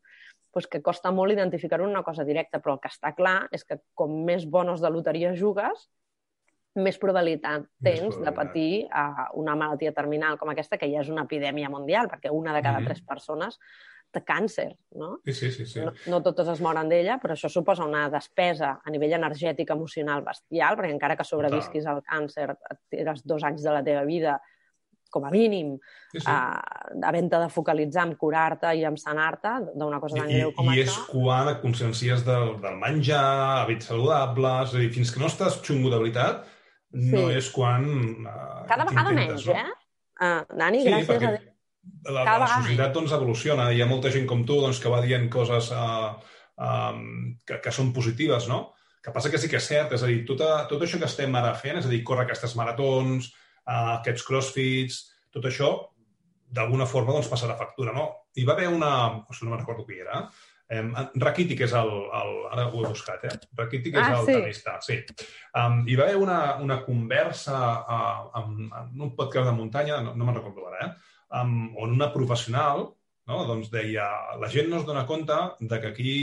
[0.51, 3.63] Pues que costa molt identificar-ho en una cosa directa, però el que està clar és
[3.63, 5.89] que com més bonos de loteria jugues,
[6.75, 8.35] més probabilitat Més tens de probabilitat.
[8.35, 12.53] patir uh, una malaltia terminal com aquesta, que ja és una epidèmia mundial, perquè una
[12.55, 12.85] de cada Mhm.
[12.87, 13.57] tres persones
[14.11, 15.19] té càncer, no?
[15.25, 15.65] Sí, sí, sí.
[15.65, 15.79] sí.
[15.79, 20.21] No, no totes es moren d'ella, però això suposa una despesa a nivell energètic, emocional,
[20.23, 24.41] bestial, perquè encara que sobrevisquis al càncer, et tires dos anys de la teva vida
[25.11, 25.75] com a mínim,
[26.11, 26.25] Sí, sí.
[26.27, 30.71] uh, havent-te de focalitzar en curar-te i en sanar-te d'una cosa tan I, greu com
[30.73, 30.87] I això.
[30.87, 33.21] és quan et consciencies del, del menjar,
[33.61, 36.43] hàbits saludables, és a dir, fins que no estàs xungo de veritat,
[36.91, 37.37] no Sí.
[37.37, 37.85] és quan...
[38.25, 39.63] Uh, Cada vegada menys, eh?
[40.21, 41.47] Uh, Dani, Sí, gràcies perquè a Déu.
[42.13, 43.69] la, Cada la societat doncs, evoluciona.
[43.71, 46.11] Hi ha molta gent com tu doncs, que va dient coses uh,
[46.61, 48.73] um, que, que són positives, no?
[49.01, 51.07] Que passa que sí que és cert, és a dir, tot, a, tot això que
[51.09, 53.40] estem ara fent, és a dir, córrer aquestes maratons, uh,
[53.71, 55.01] aquests crossfits,
[55.33, 55.71] tot això,
[56.51, 58.07] d'alguna forma, doncs, passarà factura, no?
[58.35, 58.91] Hi va haver una...
[59.21, 60.25] O sigui, no me'n recordo qui era.
[60.71, 60.81] Eh,
[61.19, 62.33] Rakiti, que és el, el...
[62.51, 63.35] Ara ho he buscat, eh?
[63.59, 64.37] Rakiti, que és Ah, el sí.
[64.39, 64.97] tenista, sí.
[65.55, 70.15] Um, hi va haver una, una conversa uh, en, en un podcast de muntanya, no,
[70.15, 71.17] no me'n recordo ara, eh?
[71.41, 72.89] Um, on una professional
[73.31, 73.43] no?
[73.47, 74.07] doncs deia,
[74.39, 76.15] la gent no es dona compte de que aquí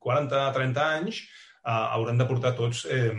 [0.00, 3.12] 40-30 anys uh, hauran de portar tots eh,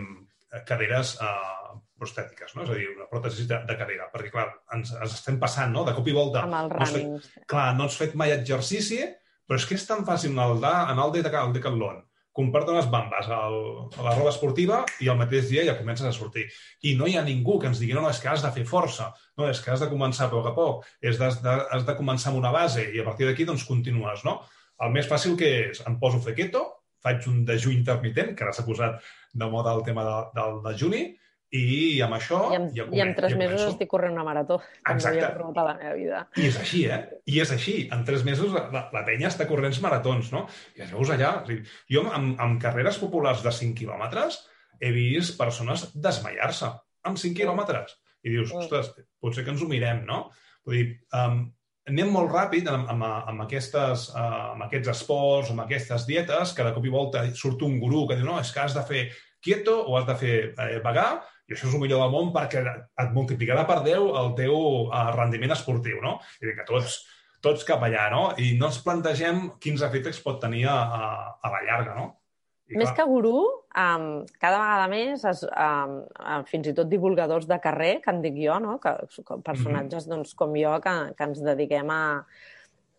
[0.66, 1.55] caderes uh,
[1.98, 2.62] prostètiques, no?
[2.64, 5.84] és a dir, una pròtesi de, de cadera, perquè, clar, ens, ens estem passant, no?,
[5.86, 6.42] de cop i volta.
[6.46, 7.46] Amb el no has fet- running.
[7.48, 9.00] clar, no has fet mai exercici,
[9.46, 12.02] però és que és tan fàcil anar al Deca- al Decathlon,
[12.36, 13.54] comprar-te unes bambes al,
[13.96, 16.42] a la roba esportiva i al mateix dia ja comences a sortir.
[16.84, 18.66] I no hi ha ningú que ens digui, no, no, és que has de fer
[18.68, 19.06] força,
[19.38, 21.94] no, és que has de començar a poc a poc, és de, de, has de
[21.96, 24.42] començar amb una base i a partir d'aquí doncs continues, no?
[24.84, 26.66] El més fàcil que és, em poso keto,
[27.00, 29.00] faig un dejú intermitent, que ara s'ha posat
[29.32, 31.06] de moda el tema de, del dejuni,
[31.54, 33.72] i amb això I en, ja, I en tres ja mesos començo.
[33.74, 35.18] estic corrent una marató, com no Exacte.
[35.18, 36.22] havia corregut a la meva vida.
[36.36, 36.98] I és així, eh?
[37.26, 37.76] I és així.
[37.92, 40.46] En tres mesos la, la, la penya està corrents maratons, no?
[40.76, 41.42] I es veus allà.
[41.42, 44.40] O sigui, jo, amb, amb carreres populars de 5 quilòmetres,
[44.80, 46.72] he vist persones desmaiar-se
[47.06, 47.94] amb 5 quilòmetres.
[48.26, 48.58] I dius, Mm.
[48.64, 48.90] ostres,
[49.20, 50.30] potser que ens ho mirem, no?
[50.66, 51.44] Vull dir, um,
[51.86, 56.64] anem molt ràpid amb, amb, amb, aquestes, uh, amb aquests esports, amb aquestes dietes, que
[56.66, 59.04] de cop i volta surt un gurú que diu, no, és que has de fer
[59.40, 62.62] quieto o has de fer eh, vegà, i això és el millor del món perquè
[62.66, 66.16] et multiplicarà per 10 el teu uh, rendiment esportiu, no?
[66.42, 67.00] I que tots,
[67.44, 68.22] tots cap allà, no?
[68.42, 72.08] I no ens plantegem quins efectes pot tenir a, a, a la llarga, no?
[72.66, 73.36] I, Més que gurú,
[73.78, 74.06] um,
[74.42, 76.00] cada vegada més, es, um,
[76.50, 78.80] fins i tot divulgadors de carrer, que en dic jo, no?
[78.82, 80.16] que, que personatges Mhm.
[80.16, 82.02] doncs, com jo, que, que ens dediquem a,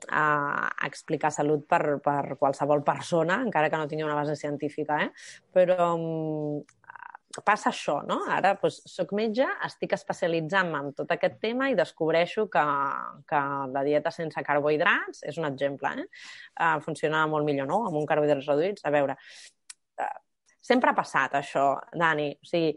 [0.07, 0.23] a,
[0.71, 5.01] a explicar salut per, per qualsevol persona, encara que no tingui una base científica.
[5.03, 5.11] Eh?
[5.51, 6.63] Però um,
[7.45, 8.19] passa això, no?
[8.33, 12.63] Ara doncs, soc metge, estic especialitzant-me en tot aquest tema i descobreixo que,
[13.29, 13.41] que
[13.73, 16.07] la dieta sense carbohidrats, és un exemple, eh?
[16.57, 17.83] Uh, funciona molt millor, no?
[17.89, 18.85] Amb un carbohidrats reduïts.
[18.87, 19.17] A veure,
[20.01, 20.13] uh,
[20.71, 22.31] sempre ha passat això, Dani.
[22.37, 22.73] O sigui,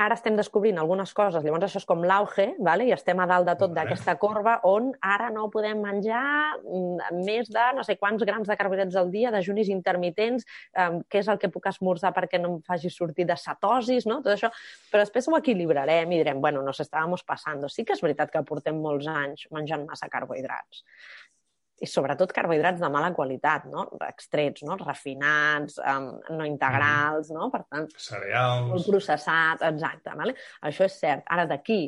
[0.00, 2.86] ara estem descobrint algunes coses, llavors això és com l'auge, vale?
[2.88, 6.22] i estem a dalt de tot d'aquesta corba on ara no podem menjar
[6.62, 10.46] mm, més de no sé quants grams de carbohidrats al dia, dejunis intermitents,
[10.80, 14.20] um, què és el que puc esmorzar perquè no em faci sortir de cetosis, no?
[14.24, 14.50] tot això.
[14.90, 17.68] Però després ho equilibrarem i direm, bueno, nos estábamos pasando.
[17.68, 20.82] Sí que és veritat que portem molts anys menjant massa carbohidrats
[21.82, 23.88] i sobretot carbohidrats de mala qualitat, no?
[24.06, 24.78] extrets, no?
[24.80, 27.50] refinats, um, no integrals, no?
[27.50, 28.88] per tant, molt cereals...
[28.88, 30.14] processat, exacte.
[30.18, 30.36] Vale?
[30.68, 31.26] Això és cert.
[31.34, 31.82] Ara, d'aquí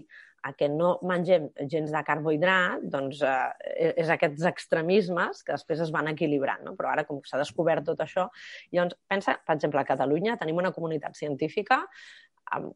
[0.45, 5.93] a que no mengem gens de carbohidrat, doncs eh, és aquests extremismes que després es
[5.95, 6.61] van equilibrant.
[6.67, 6.75] No?
[6.77, 8.27] Però ara, com s'ha descobert tot això,
[8.75, 11.81] llavors, pensa, per exemple, a Catalunya tenim una comunitat científica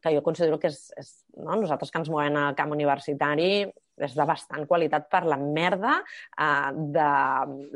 [0.01, 1.55] que jo considero que és, és no?
[1.55, 6.69] nosaltres que ens movem al camp universitari és de bastant qualitat per la merda eh,
[6.95, 7.09] de,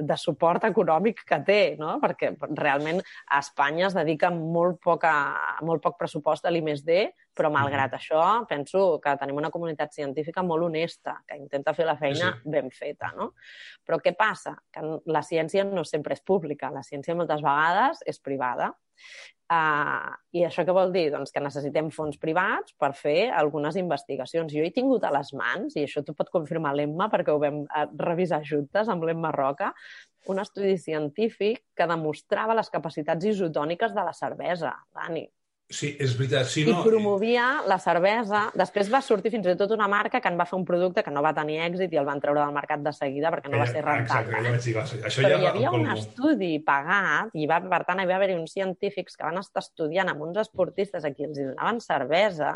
[0.08, 1.98] de suport econòmic que té, no?
[2.04, 5.14] perquè realment a Espanya es dedica molt, poca,
[5.68, 7.00] molt poc pressupost a l'I+D,
[7.36, 11.98] però malgrat això penso que tenim una comunitat científica molt honesta, que intenta fer la
[12.00, 12.50] feina Sí.
[12.50, 13.12] ben feta.
[13.18, 13.34] No?
[13.86, 14.56] Però què passa?
[14.72, 18.72] Que la ciència no sempre és pública, la ciència moltes vegades és privada.
[19.54, 21.10] Uh, I això què vol dir?
[21.14, 24.54] Doncs que necessitem fons privats per fer algunes investigacions.
[24.54, 27.62] Jo he tingut a les mans, i això t'ho pot confirmar l'Emma, perquè ho vam
[27.66, 29.74] eh, revisar juntes amb l'Emma Roca,
[30.32, 35.28] un estudi científic que demostrava les capacitats isotòniques de la cervesa, Dani.
[35.70, 36.46] Sí, és veritat.
[36.52, 38.44] Sí, I no, promovia la cervesa.
[38.60, 41.14] Després va sortir fins i tot una marca que en va fer un producte que
[41.14, 43.66] no va tenir èxit i el van treure del mercat de seguida perquè no va
[43.70, 44.44] ser Exacte, rentable.
[44.44, 45.96] ja vaig dir, va ser- això Però ja hi havia un colmo.
[45.98, 50.10] estudi pagat i va, per tant hi va haver uns científics que van estar estudiant
[50.14, 52.54] amb uns esportistes a qui els donaven cervesa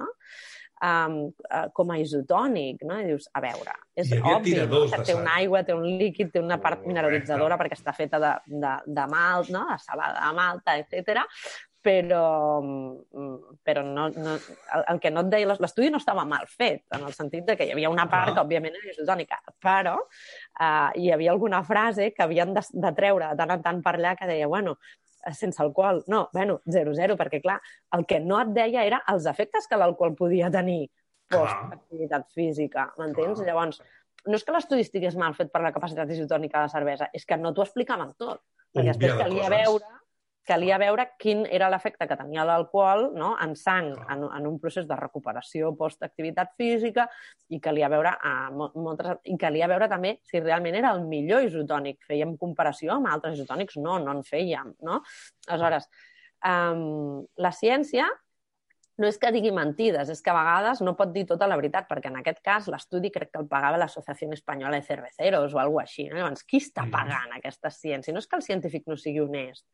[0.84, 1.18] um,
[1.50, 3.00] uh, com a isotònic, no?
[3.02, 4.84] I dius, a veure, és obvi no?
[4.92, 6.92] que té una aigua, té un líquid, té una part Correcte.
[6.94, 9.66] mineralitzadora perquè està feta de, de, de malt, no?
[9.72, 11.24] de cebada de malta, etc.
[11.86, 14.34] Però, mm, però no, no,
[14.76, 17.56] el, el que no et deia, l'estudi no estava mal fet, en el sentit de
[17.56, 18.34] que hi havia una part Ah.
[18.34, 23.30] que, òbviament, era isotònica, però uh, hi havia alguna frase que havien de, de treure
[23.30, 24.76] de tant en tant per allà que deia, bueno,
[25.24, 27.60] eh, sense alcohol, no, bueno, 0-0, perquè clar,
[27.96, 30.90] el que no et deia era els efectes que l'alcohol podia tenir
[31.30, 33.40] post-activitat física, m'entens?
[33.46, 33.82] Llavors,
[34.28, 37.26] no és que l'estudi estigués mal fet per la capacitat isotònica de la cervesa, és
[37.26, 38.42] que no t'ho explicaven tot.
[38.76, 39.94] Perquè després calia veure
[40.48, 43.34] calia veure quin era l'efecte que tenia l'alcohol no?
[43.44, 47.08] en sang, en, en un procés de recuperació post-activitat física,
[47.54, 52.00] i calia veure, uh, moltes, i calia veure també si realment era el millor isotònic.
[52.08, 53.80] Fèiem comparació amb altres isotònics?
[53.84, 54.74] No, no en fèiem.
[54.88, 55.02] No?
[55.48, 55.90] Aleshores,
[56.48, 58.08] um, la ciència
[58.98, 61.86] no és que digui mentides, és que a vegades no pot dir tota la veritat,
[61.90, 65.86] perquè en aquest cas l'estudi crec que el pagava l'Associació Espanyola de Cerveceros o alguna
[65.86, 66.08] així.
[66.10, 66.18] No?
[66.18, 66.94] Llavors, qui està mm.
[66.96, 68.14] pagant aquesta ciència?
[68.14, 69.68] No és que el científic no sigui honest,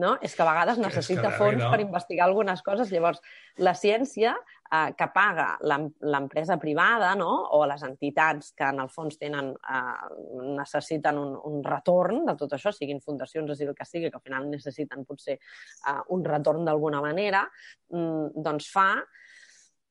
[0.00, 0.14] no?
[0.22, 1.70] És que a vegades necessita que, fons no?
[1.72, 2.90] per investigar algunes coses.
[2.92, 3.20] Llavors,
[3.62, 7.30] la ciència eh, que paga l'empresa privada no?
[7.56, 10.14] o les entitats que en el fons tenen, eh,
[10.58, 14.20] necessiten un, un retorn de tot això, siguin fundacions o sigui el que sigui, que
[14.20, 17.44] al final necessiten potser eh, un retorn d'alguna manera,
[17.94, 18.88] mm, doncs fa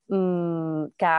[0.07, 1.15] que,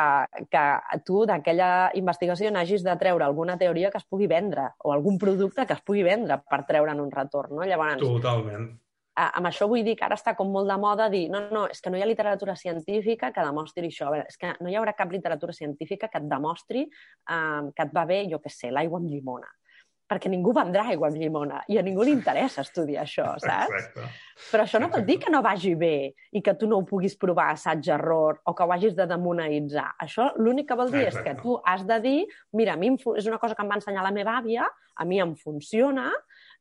[0.52, 0.64] que
[1.06, 5.66] tu d'aquella investigació n'hagis de treure alguna teoria que es pugui vendre o algun producte
[5.66, 7.56] que es pugui vendre per treure'n un retorn.
[7.56, 7.68] No?
[7.68, 8.72] Llavors, Totalment
[9.14, 11.78] amb això vull dir que ara està com molt de moda dir no, no, és
[11.80, 14.08] que no hi ha literatura científica que demostri això.
[14.08, 17.86] A veure, és que no hi haurà cap literatura científica que et demostri eh, que
[17.86, 19.46] et va bé, jo què sé, l'aigua amb llimona
[20.10, 23.72] perquè ningú vendrà aigua amb llimona i a ningú li interessa estudiar això, saps?
[23.72, 24.08] Exacte.
[24.50, 27.16] Però això no vol dir que no vagi bé i que tu no ho puguis
[27.20, 29.92] provar assaig-error o que ho hagis de demonaitzar.
[30.04, 31.30] Això l'únic que vol dir Exacte.
[31.30, 32.18] és que tu has de dir
[32.52, 35.18] mira, a mi és una cosa que em va ensenyar la meva àvia, a mi
[35.22, 36.10] em funciona,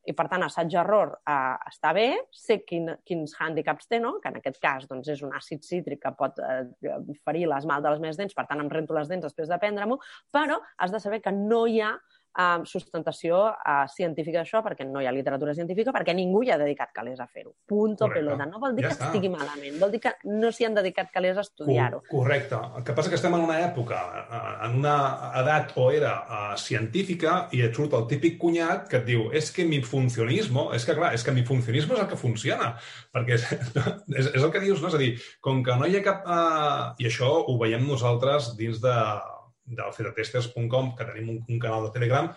[0.04, 4.18] i, per tant, assaig-error eh, està bé, sé quin, quins hàndicaps té, no?
[4.20, 6.64] que en aquest cas doncs, és un àcid cítric que pot eh,
[7.24, 9.98] ferir l'esmalt de les meves dents, per tant, em rento les dents després de prendre-m'ho,
[10.34, 11.94] però has de saber que no hi ha
[12.34, 16.58] eh, sustentació eh, científica d'això, perquè no hi ha literatura científica, perquè ningú hi ha
[16.60, 17.54] dedicat calés a fer-ho.
[17.66, 18.20] Punto Correcte.
[18.20, 18.46] pelota.
[18.50, 19.10] No vol dir ja que està.
[19.10, 22.02] estigui malament, vol dir que no s'hi han dedicat calés a estudiar-ho.
[22.10, 22.60] Correcte.
[22.78, 24.96] El que passa que estem en una època, eh, en una
[25.40, 29.50] edat o era uh, científica, i et surt el típic cunyat que et diu és
[29.54, 32.74] que mi funcionismo, és que clar, és que mi funcionismo és el que funciona,
[33.14, 33.46] perquè és,
[34.20, 34.90] és, és el que dius, no?
[34.90, 36.24] És a dir, com que no hi ha cap...
[36.24, 38.94] Uh, I això ho veiem nosaltres dins de,
[39.64, 42.30] del fetatesters.com, que tenim un, un canal de Telegram,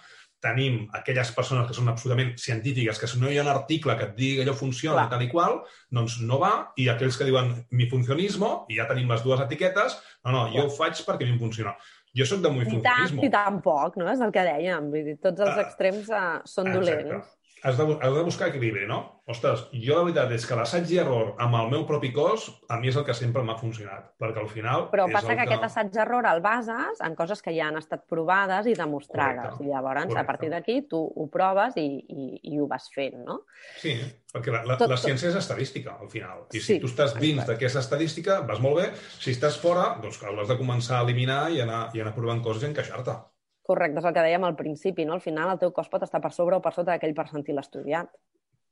[0.44, 4.06] tenim aquelles persones que són absolutament científiques, que si no hi ha un article que
[4.06, 5.12] et digui que allò funciona Clar.
[5.16, 5.58] tal i qual,
[5.98, 9.98] doncs no va, i aquells que diuen mi funcionismo, i ja tenim les dues etiquetes,
[10.26, 11.74] no, no, jo ho faig perquè mi funciona.
[12.18, 13.22] Jo sóc de muy funcionismo.
[13.22, 14.08] I tant, i tampoc, no?
[14.14, 14.88] És el que dèiem.
[14.94, 16.80] Vull dir, tots els uh, extrems uh, són exacte.
[16.80, 19.00] dolents has de, has de buscar equilibri, no?
[19.28, 22.78] Ostres, jo la veritat és que l'assaig i error amb el meu propi cos a
[22.80, 24.86] mi és el que sempre m'ha funcionat, perquè al final...
[24.94, 27.80] Però passa que, que aquest assaig i error el bases en coses que ja han
[27.82, 29.58] estat provades i demostrades.
[29.58, 29.68] Correcte.
[29.68, 30.22] I llavors, Correcte.
[30.24, 33.42] a partir d'aquí, tu ho proves i, i, i ho vas fent, no?
[33.82, 33.98] Sí,
[34.32, 36.46] perquè la, la, tot, la ciència és estadística, al final.
[36.54, 38.92] I si sí, tu estàs dins d'aquesta estadística, vas molt bé.
[39.18, 42.64] Si estàs fora, doncs hauràs de començar a eliminar i anar, i anar provant coses
[42.64, 43.20] i encaixar-te.
[43.68, 45.18] Correcte, és el que dèiem al principi, no?
[45.18, 48.14] Al final el teu cos pot estar per sobre o per sota d'aquell percentil estudiat.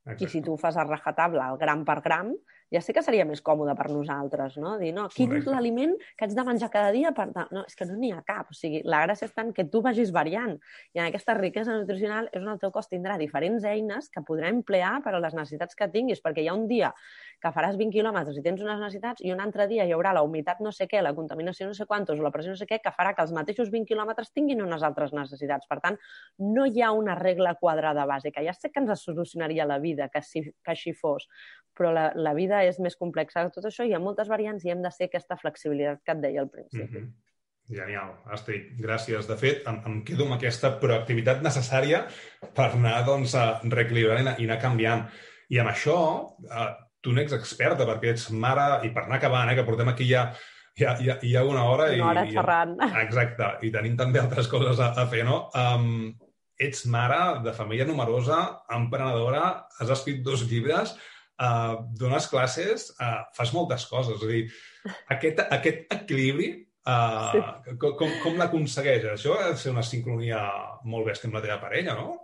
[0.06, 0.24] Exacte.
[0.24, 2.30] I si tu fas a rajatabla el gram per gram,
[2.74, 4.76] ja sé que seria més còmode per nosaltres, no?
[4.78, 5.50] Dir, no, quin Correcte.
[5.50, 7.12] és l'aliment que haig de menjar cada dia?
[7.18, 7.26] Per...
[7.34, 8.52] No, és que no n'hi ha cap.
[8.54, 10.54] O sigui, la gràcia és tant que tu vagis variant.
[10.94, 14.54] I en aquesta riquesa nutricional és on el teu cos tindrà diferents eines que podrà
[14.54, 16.94] emplear per a les necessitats que tinguis, perquè hi ha un dia
[17.42, 20.24] que faràs 20 quilòmetres i tens unes necessitats i un altre dia hi haurà la
[20.26, 22.80] humitat no sé què, la contaminació no sé quantos o la pressió no sé què,
[22.84, 25.68] que farà que els mateixos 20 quilòmetres tinguin unes altres necessitats.
[25.68, 26.00] Per tant,
[26.40, 28.44] no hi ha una regla quadrada bàsica.
[28.46, 31.28] Ja sé que ens solucionaria la vida que, si, que així fos,
[31.76, 34.72] però la, la vida és més complexa que tot això, hi ha moltes variants i
[34.72, 36.88] hem de ser aquesta flexibilitat que et deia al principi.
[36.88, 37.14] Mm -hmm.
[37.66, 39.26] Genial, Astrid, gràcies.
[39.26, 42.04] De fet, em, em quedo amb aquesta proactivitat necessària
[42.54, 43.34] per anar doncs,
[43.64, 45.08] reequilibrant i anar, i anar canviant.
[45.50, 45.98] I amb això,
[46.46, 50.10] eh, tu n'ets experta perquè ets mare, i per anar acabant, eh, que portem aquí
[50.10, 50.28] ja
[50.84, 51.90] ha, hi ha una hora...
[51.94, 52.76] Una hora i, xerrant.
[52.82, 55.46] I, exacte, i tenim també altres coses a, a fer, no?
[55.56, 56.16] Um,
[56.60, 58.42] ets mare de família numerosa,
[58.76, 59.46] emprenedora,
[59.80, 60.96] has escrit dos llibres,
[61.40, 64.20] uh, dones classes, uh, fas moltes coses.
[64.20, 64.44] És a dir,
[65.16, 66.52] aquest, aquest equilibri,
[66.88, 67.80] uh, sí.
[67.80, 69.16] com, com l'aconsegueixes?
[69.16, 70.44] Això ha de ser una sincronia
[70.84, 72.20] molt bèstia amb la teva parella, no?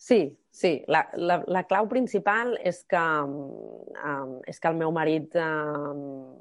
[0.00, 0.82] Sí, sí.
[0.88, 6.38] La, la, la clau principal és que, um, és que el meu marit um,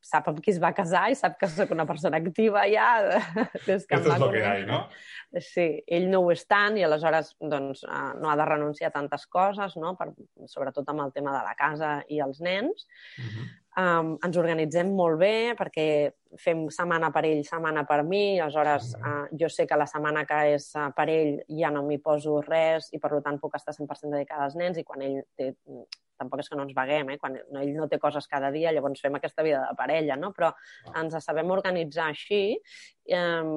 [0.00, 2.86] sap amb qui es va casar i sap que sóc una persona activa ja
[3.66, 4.62] des que Esto em va conèixer.
[4.68, 4.78] No?
[5.42, 8.96] Sí, ell no ho és tant i aleshores doncs, uh, no ha de renunciar a
[9.00, 9.96] tantes coses, no?
[9.98, 10.12] per,
[10.54, 12.86] sobretot amb el tema de la casa i els nens.
[13.18, 13.48] Uh -huh.
[13.78, 15.86] Um, ens organitzem molt bé perquè
[16.38, 20.24] fem setmana per ell, setmana per mi, aleshores uh uh, jo sé que la setmana
[20.24, 23.74] que és uh, per ell ja no m'hi poso res i per tant puc estar
[23.74, 25.54] 100% dedicada als nens i quan ell té
[26.20, 27.18] tampoc és que no ens veguem, eh?
[27.20, 30.32] quan ell no té coses cada dia, llavors fem aquesta vida de parella, no?
[30.36, 30.94] però ah.
[31.00, 33.52] ens sabem organitzar així eh,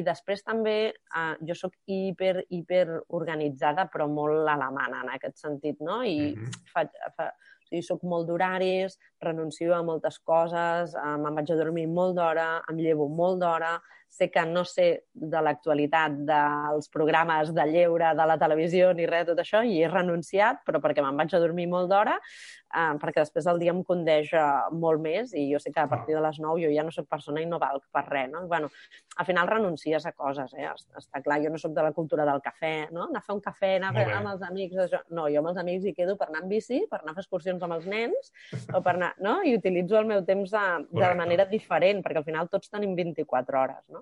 [0.00, 2.86] i després també eh, jo sóc hiper, hiper
[3.18, 6.02] organitzada, però molt alemana en aquest sentit, no?
[6.02, 6.72] I mm -hmm.
[6.72, 7.30] faig, fa,
[7.66, 8.94] o sigui, soc molt d'horaris,
[9.24, 13.74] renuncio a moltes coses, eh, me'n vaig a dormir molt d'hora, em llevo molt d'hora,
[14.08, 19.26] sé que no sé de l'actualitat dels programes de lleure de la televisió ni res
[19.26, 22.94] de tot això i he renunciat, però perquè me'n vaig a dormir molt d'hora, eh,
[23.02, 24.32] perquè després el dia em condeix
[24.72, 27.08] molt més i jo sé que a partir de les 9 jo ja no sóc
[27.10, 28.46] persona i no valc per res, no?
[28.48, 28.70] Bueno,
[29.16, 30.68] al final renuncies a coses, eh?
[31.00, 33.06] Està clar, jo no sóc de la cultura del cafè, no?
[33.10, 35.02] Anar a fer un cafè, anar a fer amb els amics, això.
[35.10, 37.26] No, jo amb els amics hi quedo per anar amb bici, per anar a fer
[37.26, 38.32] excursions amb els nens,
[38.72, 39.38] o per anar, no?
[39.44, 40.66] I utilitzo el meu temps de,
[41.00, 43.95] de manera diferent, perquè al final tots tenim 24 hores, no?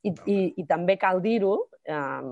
[0.00, 1.52] I, i, i també cal dir-ho,
[1.92, 2.28] um,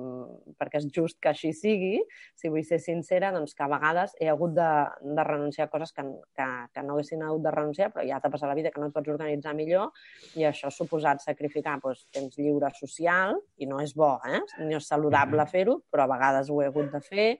[0.56, 1.98] perquè és just que així sigui,
[2.38, 4.68] si vull ser sincera, doncs que a vegades he hagut de,
[5.04, 6.04] de renunciar a coses que,
[6.36, 8.88] que, que no haguessin hagut de renunciar, però ja t'ha passat la vida que no
[8.88, 9.92] et pots organitzar millor
[10.40, 14.40] i això ha suposat sacrificar doncs, temps lliure social, i no és bo, eh?
[14.64, 17.30] no és saludable fer-ho, però a vegades ho he hagut de fer,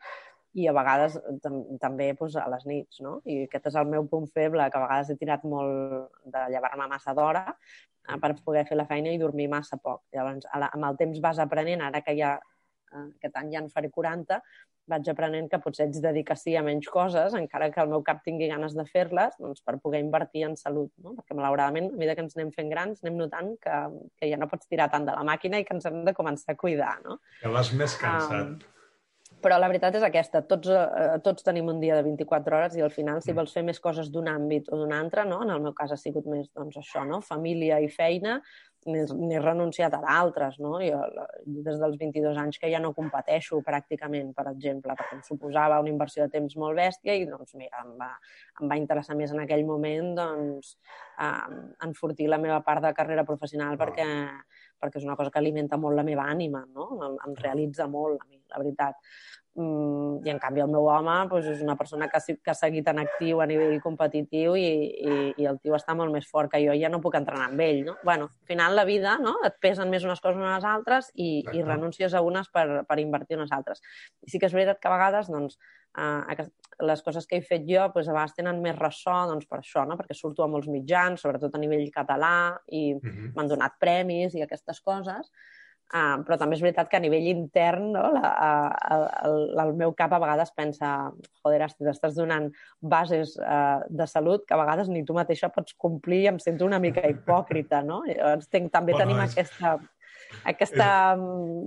[0.57, 3.19] i a vegades també doncs, a les nits, no?
[3.29, 6.89] I aquest és el meu punt feble, que a vegades he tirat molt de llevar-me
[6.89, 10.07] massa d'hora eh, per poder fer la feina i dormir massa poc.
[10.15, 13.93] Llavors, amb el temps vas aprenent, ara que ja eh, aquest any ja en faré
[13.93, 14.41] 40,
[14.89, 18.23] vaig aprenent que potser ets dedicar sí a menys coses, encara que el meu cap
[18.25, 21.13] tingui ganes de fer-les, doncs per poder invertir en salut, no?
[21.19, 23.77] Perquè, malauradament, a mesura que ens anem fent grans, anem notant que,
[24.17, 26.57] que ja no pots tirar tant de la màquina i que ens hem de començar
[26.57, 27.21] a cuidar, no?
[27.43, 28.57] Que vas més cansat.
[28.57, 28.78] Um,
[29.43, 32.85] però la veritat és aquesta, tots, eh, tots tenim un dia de 24 hores i
[32.85, 33.39] al final si mm.
[33.39, 35.43] vols fer més coses d'un àmbit o d'un altre, no?
[35.45, 37.21] en el meu cas ha sigut més doncs, això, no?
[37.25, 38.39] família i feina,
[38.89, 40.77] n'he renunciat a d'altres, no?
[40.81, 41.01] Jo,
[41.67, 45.93] des dels 22 anys que ja no competeixo pràcticament, per exemple, perquè em suposava una
[45.93, 48.13] inversió de temps molt bèstia i, doncs, mira, em va,
[48.63, 50.77] em va interessar més en aquell moment, doncs,
[51.21, 51.59] eh,
[51.89, 53.83] enfortir la meva part de carrera professional oh.
[53.83, 54.09] perquè,
[54.79, 56.89] perquè és una cosa que alimenta molt la meva ànima, no?
[57.07, 59.01] Em, em realitza molt a mi, la veritat.
[59.59, 62.87] Mm, I, en canvi, el meu home doncs, és una persona que, que ha seguit
[62.93, 64.69] en actiu a nivell competitiu i,
[65.03, 67.49] i, i el tio està molt més fort que jo i ja no puc entrenar
[67.49, 67.81] amb ell.
[67.89, 67.97] No?
[68.05, 69.35] bueno, al final, la vida no?
[69.49, 73.01] et pesen més unes coses que unes altres i, i renuncies a unes per, per
[73.03, 73.83] invertir en unes altres.
[74.23, 75.59] I sí que és veritat que a vegades doncs,
[75.99, 76.47] eh,
[76.87, 79.83] les coses que he fet jo doncs, a vegades tenen més ressò doncs, per això,
[79.91, 79.99] no?
[79.99, 83.33] perquè surto a molts mitjans, sobretot a nivell català, i uh -huh.
[83.35, 85.33] m'han donat premis i aquestes coses,
[85.89, 88.33] Uh, però també és veritat que a nivell intern no, la,
[88.93, 90.91] el, el, el meu cap a vegades pensa
[91.41, 92.51] joder, t'estàs donant
[92.85, 96.69] bases uh, de salut que a vegades ni tu mateixa pots complir i em sento
[96.69, 98.03] una mica hipòcrita, no?
[98.05, 99.33] Llavors, tenc, també bueno, tenim és...
[99.33, 99.79] aquesta
[100.51, 101.23] aquest um,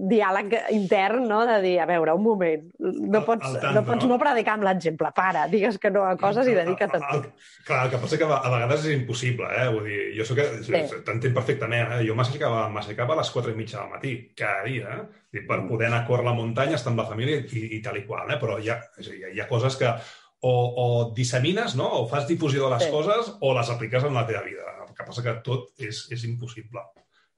[0.09, 3.85] diàleg intern, no?, de dir, a veure, un moment, no pots, el, el tant, no,
[3.87, 4.13] pots no?
[4.13, 7.23] no predicar amb l'exemple, para, digues que no a coses i dedica't a tu.
[7.67, 9.67] Clar, el que passa que a vegades és impossible, eh?
[9.73, 10.83] Vull dir, jo sóc, sí.
[11.07, 12.03] t'entenc perfectament, eh?
[12.07, 15.09] Jo m'aixecava a les 4 i mitja del matí, cada dia, eh?
[15.39, 15.67] per mm.
[15.69, 18.27] poder anar a córrer la muntanya, estar amb la família i, i tal i qual,
[18.33, 18.39] eh?
[18.41, 19.93] Però hi ha, és a dir, hi ha coses que
[20.41, 20.53] o,
[20.83, 22.91] o dissemines, no?, o fas difusió de les sí.
[22.91, 24.65] coses o les apliques en la teva vida.
[24.81, 26.83] El que passa que tot és, és impossible.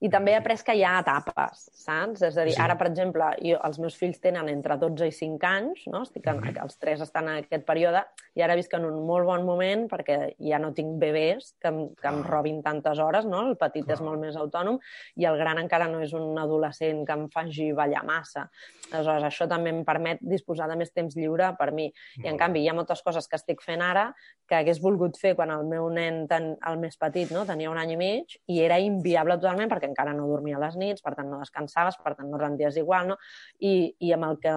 [0.02, 2.24] I també he après que hi ha etapes, saps?
[2.26, 2.60] És a dir, sí.
[2.60, 6.02] ara, per exemple, jo, els meus fills tenen entre 12 i 5 anys, no?
[6.04, 8.02] Estic en, els tres estan en aquest període,
[8.34, 11.80] i ara visc en un molt bon moment perquè ja no tinc bebès que em,
[12.00, 13.44] que em robin tantes hores, no?
[13.48, 13.96] El petit Clar.
[13.96, 14.80] és molt més autònom
[15.20, 18.48] i el gran encara no és un adolescent que em faci ballar massa.
[18.94, 21.88] Aleshores, això també em permet disposar de més temps lliure per mi.
[22.22, 24.06] I, en canvi, hi ha moltes coses que estic fent ara
[24.48, 27.44] que hagués volgut fer quan el meu nen, ten, el més petit, no?
[27.48, 30.78] tenia un any i mig, i era inviable totalment perquè encara no dormia a les
[30.80, 33.18] nits, per tant no descansaves, per tant no rendies igual, no?
[33.60, 34.54] I, i amb el que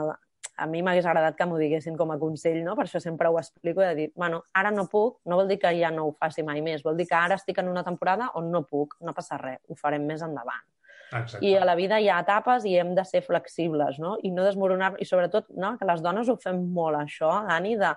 [0.57, 2.73] a mi m'hagués agradat que m'ho diguessin com a consell, no?
[2.77, 5.73] Per això sempre ho explico, de dir, bueno, ara no puc, no vol dir que
[5.77, 8.49] ja no ho faci mai més, vol dir que ara estic en una temporada on
[8.51, 10.65] no puc, no passa res, ho farem més endavant.
[11.12, 11.45] Exacte.
[11.45, 14.18] I a la vida hi ha etapes i hem de ser flexibles, no?
[14.24, 14.95] I no desmoronar...
[14.99, 17.93] I sobretot, no?, que les dones ho fem molt, això, Dani, de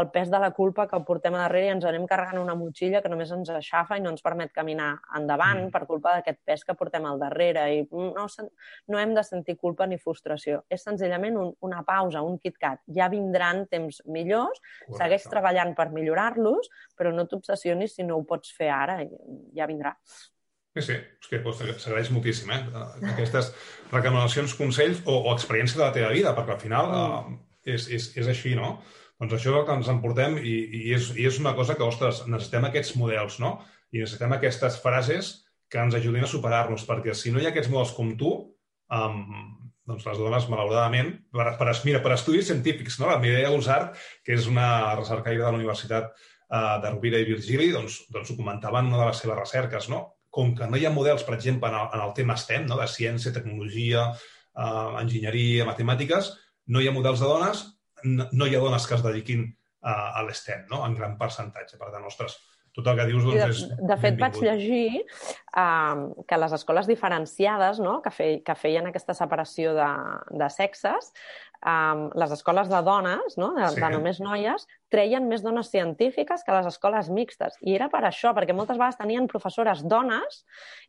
[0.00, 3.02] el pes de la culpa que portem a darrere i ens anem carregant una motxilla
[3.04, 5.72] que només ens aixafa i no ens permet caminar endavant mm.
[5.74, 7.66] per culpa d'aquest pes que portem al darrere.
[7.76, 8.26] I no,
[8.88, 10.62] no hem de sentir culpa ni frustració.
[10.72, 12.84] És senzillament un, una pausa, un KitKat.
[12.96, 15.02] Ja vindran temps millors, Correcte.
[15.02, 19.02] segueix treballant per millorar-los, però no t'obsessionis si no ho pots fer ara,
[19.56, 19.92] ja vindrà.
[20.72, 20.94] Sí, sí,
[21.28, 22.62] que doncs, s'agraeix moltíssim, eh?
[23.12, 23.50] Aquestes
[23.90, 27.34] recomanacions, consells o, o experiència de la teva vida, perquè al final mm.
[27.66, 28.78] eh, és, és, és així, no?
[29.20, 31.84] Doncs això és el que ens emportem i, i, és, i és una cosa que,
[31.84, 33.58] ostres, necessitem aquests models, no?
[33.92, 35.34] I necessitem aquestes frases
[35.72, 38.32] que ens ajudin a superar-nos, perquè si no hi ha aquests models com tu,
[38.96, 39.20] um,
[39.88, 43.12] doncs les dones, malauradament, per, per, mira, per estudis científics, no?
[43.12, 44.66] la Mireia Usart, que és una
[44.96, 49.04] recercaire de la Universitat uh, de Rovira i Virgili, doncs, doncs ho comentava en una
[49.04, 50.06] de les seves recerques, no?
[50.32, 52.78] Com que no hi ha models, per exemple, en el, en el tema STEM, no?
[52.80, 56.32] de ciència, tecnologia, uh, enginyeria, matemàtiques,
[56.72, 57.66] no hi ha models de dones,
[58.08, 60.80] no, no hi ha dones que es dediquin uh, a l'STEM, no?
[60.86, 61.76] en gran percentatge.
[61.80, 62.38] Per tant, ostres,
[62.72, 65.02] tot el que dius doncs, és de, de fet, vaig llegir
[65.60, 67.98] uh, que les escoles diferenciades, no?
[68.04, 69.88] que, fe, que feien aquesta separació de,
[70.40, 71.12] de sexes,
[71.60, 73.52] um, les escoles de dones, no?
[73.58, 73.82] de, sí.
[73.82, 77.56] de només noies, treien més dones científiques que les escoles mixtes.
[77.64, 80.42] I era per això, perquè moltes vegades tenien professores dones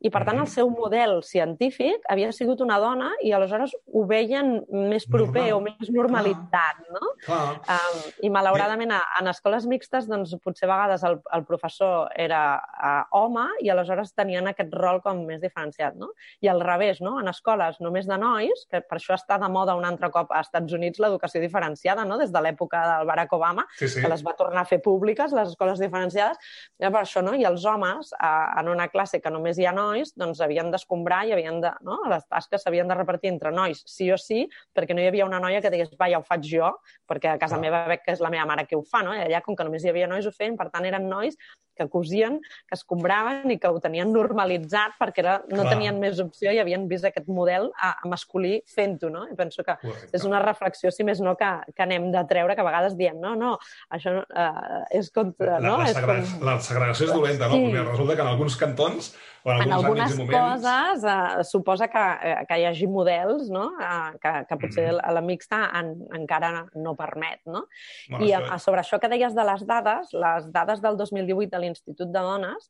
[0.03, 4.57] i, per tant, el seu model científic havia sigut una dona i aleshores ho veien
[4.91, 5.55] més proper Normal.
[5.55, 6.99] o més normalitzat, Clar.
[6.99, 7.13] no?
[7.25, 7.43] Clar.
[7.75, 12.43] Um, I, malauradament, a, en escoles mixtes, doncs, potser a vegades el, el professor era
[12.59, 16.11] uh, home i aleshores tenien aquest rol com més diferenciat, no?
[16.43, 17.15] I al revés, no?
[17.21, 20.43] En escoles només de nois, que per això està de moda un altre cop a
[20.43, 22.19] Estats Units l'educació diferenciada, no?
[22.19, 24.03] Des de l'època del Barack Obama, sí, sí.
[24.03, 26.39] que les va tornar a fer públiques, les escoles diferenciades,
[26.79, 27.35] era per això, no?
[27.37, 31.23] I els homes, eh, en una classe que només hi ha nois, doncs havien d'escombrar
[31.29, 31.99] i havien de, no?
[32.11, 34.45] Les tasques s'havien de repartir entre nois, sí o sí,
[34.75, 36.71] perquè no hi havia una noia que digués, va, ja ho faig jo,
[37.09, 37.63] perquè a casa ah.
[37.63, 39.15] meva veig que és la meva mare que ho fa, no?
[39.15, 41.37] I allà, com que només hi havia nois, ho feien, per tant, eren nois
[41.75, 42.39] que cosien,
[42.69, 45.73] que escombraven i que ho tenien normalitzat perquè era, no Clar.
[45.73, 49.25] tenien més opció i havien vist aquest model a, a masculí fent-ho, no?
[49.31, 50.11] I penso que Correcte.
[50.17, 53.17] és una reflexió, si més no, que, que anem de treure, que a vegades diem,
[53.21, 53.55] no, no,
[53.91, 55.59] això uh, és contra...
[55.59, 55.77] La, no?
[55.81, 56.17] La, segre...
[56.21, 56.47] és com...
[56.47, 57.59] la segregació és dolenta, no?
[57.59, 57.69] Sí.
[57.69, 59.09] Perquè resulta que en alguns cantons
[59.43, 60.37] o en, en algunes moments...
[60.37, 63.65] coses uh, suposa que, uh, que hi hagi models no?
[63.75, 65.13] uh, que, que potser mm.
[65.17, 67.41] la mixta en, encara no permet.
[67.45, 67.65] No?
[68.09, 71.63] Bueno, I a, sobre això que deies de les dades, les dades del 2018 de
[71.65, 72.69] l'Institut de Dones,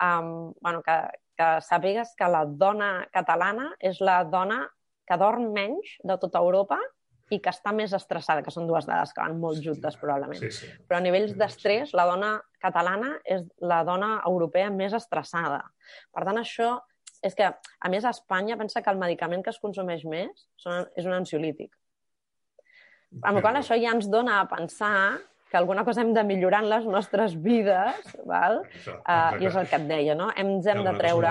[0.00, 0.98] um, bueno, que,
[1.38, 4.64] que sàpigues que la dona catalana és la dona
[5.04, 6.78] que dorm menys de tota Europa
[7.32, 10.40] i que està més estressada, que són dues dades que van molt juntes, probablement.
[10.42, 10.70] Sí, sí.
[10.88, 15.62] Però a nivells d'estrès, la dona catalana és la dona europea més estressada.
[16.12, 16.74] Per tant, això
[17.24, 21.06] és que, a més, a Espanya pensa que el medicament que es consumeix més és
[21.06, 21.72] un ansiolític.
[23.22, 25.20] Amb la qual això ja ens dona a pensar
[25.50, 28.58] que alguna cosa hem de millorar en les nostres vides, val?
[28.66, 29.38] Exacte, exacte.
[29.38, 30.32] Uh, i és el que et deia, no?
[30.34, 31.30] Hem, hem de treure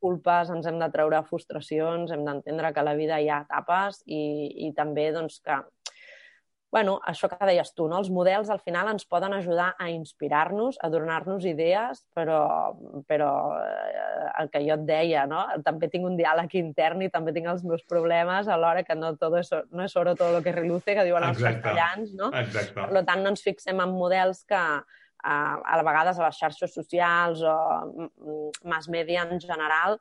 [0.00, 4.02] culpes, ens hem de treure frustracions, hem d'entendre que a la vida hi ha etapes
[4.06, 4.22] i,
[4.68, 5.60] i també doncs, que
[6.70, 7.98] bueno, això que deies tu, no?
[7.98, 12.44] els models al final ens poden ajudar a inspirar-nos, a donar-nos idees, però,
[13.10, 15.42] però eh, el que jo et deia, no?
[15.66, 19.42] també tinc un diàleg intern i també tinc els meus problemes alhora que no, todo
[19.42, 22.14] eso, no és oro todo lo que reluce, que diuen els castellans.
[22.14, 22.30] No?
[22.38, 22.78] Exacte.
[22.78, 24.62] Per tant, no ens fixem en models que,
[25.22, 27.56] a, a vegades a les xarxes socials o
[27.90, 29.98] mm, mass media en general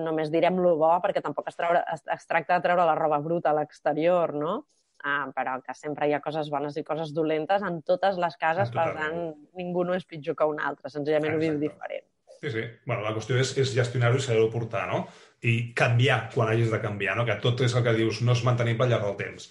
[0.00, 3.20] només direm lo bo perquè tampoc es, treure, es, es tracta de treure la roba
[3.20, 4.62] bruta a l'exterior, no?
[5.04, 8.70] Ah, però que sempre hi ha coses bones i coses dolentes en totes les cases,
[8.72, 9.18] per tant,
[9.58, 11.50] ningú no és pitjor que un altre, senzillament Exacte.
[11.50, 12.06] ho viu diferent.
[12.40, 12.62] Sí, sí.
[12.86, 15.02] Bueno, la qüestió és, és gestionar-ho i saber-ho portar, no?
[15.44, 17.28] I canviar quan hagis de canviar, no?
[17.28, 19.50] Que tot és el que dius, no és mantenir pel llarg del temps.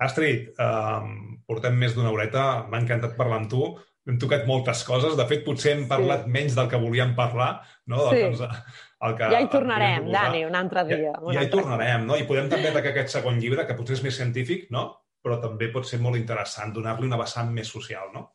[0.00, 3.64] Astrid, um, portem més d'una horeta, m'ha encantat parlar amb tu
[4.08, 5.16] hem tocat moltes coses.
[5.18, 6.32] De fet, potser hem parlat sí.
[6.36, 7.52] menys del que volíem parlar,
[7.90, 8.06] no?
[8.06, 8.22] Del sí.
[8.22, 8.72] que ens,
[9.06, 11.14] el que, ja hi tornarem, Dani, un altre dia.
[11.14, 12.18] Ja, ja hi tornarem, no?
[12.20, 14.88] I podem també atacar aquest segon llibre, que potser és més científic, no?
[15.24, 18.30] Però també pot ser molt interessant donar-li una vessant més social, no?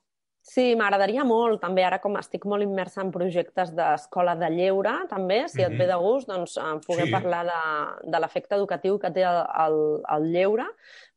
[0.45, 5.39] Sí, m'agradaria molt, també ara com estic molt immersa en projectes d'escola de lleure, també,
[5.49, 5.73] si mm -hmm.
[5.73, 7.11] et ve de gust, doncs eh, poder sí.
[7.11, 9.77] parlar de, de l'efecte educatiu que té el, el,
[10.15, 10.67] el lleure,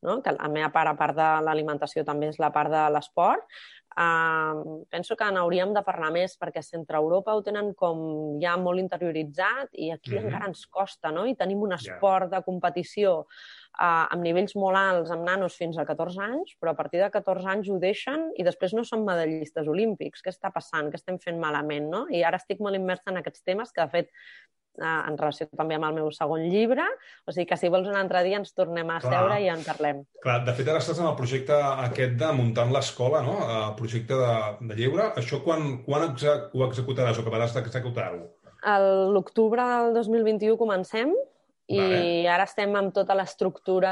[0.01, 0.23] no?
[0.23, 3.45] que la meva part, a part de l'alimentació, també és la part de l'esport,
[3.99, 7.99] Uh, penso que n'hauríem de parlar més perquè centre Europa ho tenen com
[8.39, 10.27] ja molt interioritzat i aquí mm -hmm.
[10.27, 11.27] encara ens costa, no?
[11.27, 12.39] I tenim un esport yeah.
[12.39, 13.27] de competició
[13.81, 17.11] uh, amb nivells molt alts, amb nanos fins a 14 anys, però a partir de
[17.11, 20.23] 14 anys ho deixen i després no són medallistes olímpics.
[20.23, 20.91] Què està passant?
[20.91, 22.07] Què estem fent malament, no?
[22.11, 24.11] I ara estic molt immersa en aquests temes que, de fet,
[24.77, 26.85] eh, en relació també amb el meu segon llibre,
[27.27, 29.13] o sigui que si vols un altre dia ens tornem a Clar.
[29.15, 30.03] seure i en parlem.
[30.25, 31.57] Clar, de fet ara estàs en el projecte
[31.89, 33.39] aquest de muntant l'escola, no?
[33.47, 34.35] El projecte de,
[34.69, 35.13] de lleure.
[35.21, 38.27] Això quan, quan exec ho executaràs o acabaràs d'executar-ho?
[39.15, 41.13] L'octubre del 2021 comencem
[41.69, 42.29] i vale.
[42.33, 43.91] ara estem amb tota l'estructura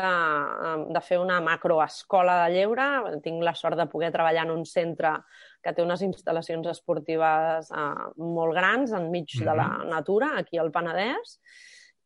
[0.89, 2.87] de fer una macroescola de lleure.
[3.25, 5.13] Tinc la sort de poder treballar en un centre
[5.63, 9.49] que té unes instal·lacions esportives uh, molt grans enmig mm -hmm.
[9.51, 9.89] de la mhm.
[9.89, 11.39] natura, aquí al Penedès.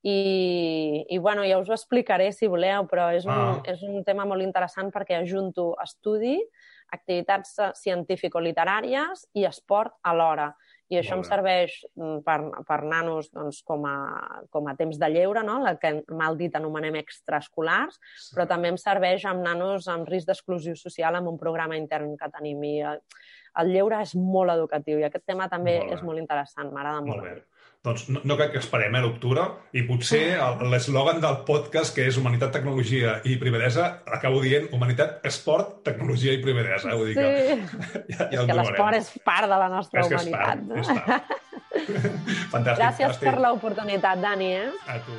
[0.02, 3.60] I, i bueno, ja us ho explicaré si voleu, però és un, ah.
[3.68, 6.38] és un tema molt interessant perquè ajunto estudi,
[6.90, 10.52] activitats científico-literàries i esport alhora.
[10.90, 15.06] i això em serveix mm, per, per nanos doncs, com, a, com a temps de
[15.12, 15.60] lleure, no?
[15.62, 18.32] la que mal dit anomenem extraescolars, sí.
[18.34, 22.30] però també em serveix amb nanos amb risc d'exclusió social amb un programa intern que
[22.34, 22.64] tenim.
[22.66, 22.74] I
[23.58, 27.16] el, lleure és molt educatiu i aquest tema també és molt interessant, m'agrada molt.
[27.16, 27.38] molt bé.
[27.80, 29.40] Doncs no, no crec que esperem a l'octubre
[29.72, 30.36] i potser
[30.68, 36.42] l'eslògan del podcast, que és Humanitat, Tecnologia i Privadesa, acabo dient Humanitat, Esport, Tecnologia i
[36.44, 36.92] Privadesa.
[36.92, 37.22] Vull dir sí.
[37.24, 40.66] que, ja, ja és que l'esport és part de la nostra és humanitat.
[40.76, 41.48] És part, és part.
[42.52, 42.82] Fantàstic.
[42.84, 44.52] Gràcies per l'oportunitat, Dani.
[44.60, 44.68] Eh?
[44.84, 45.16] A tu.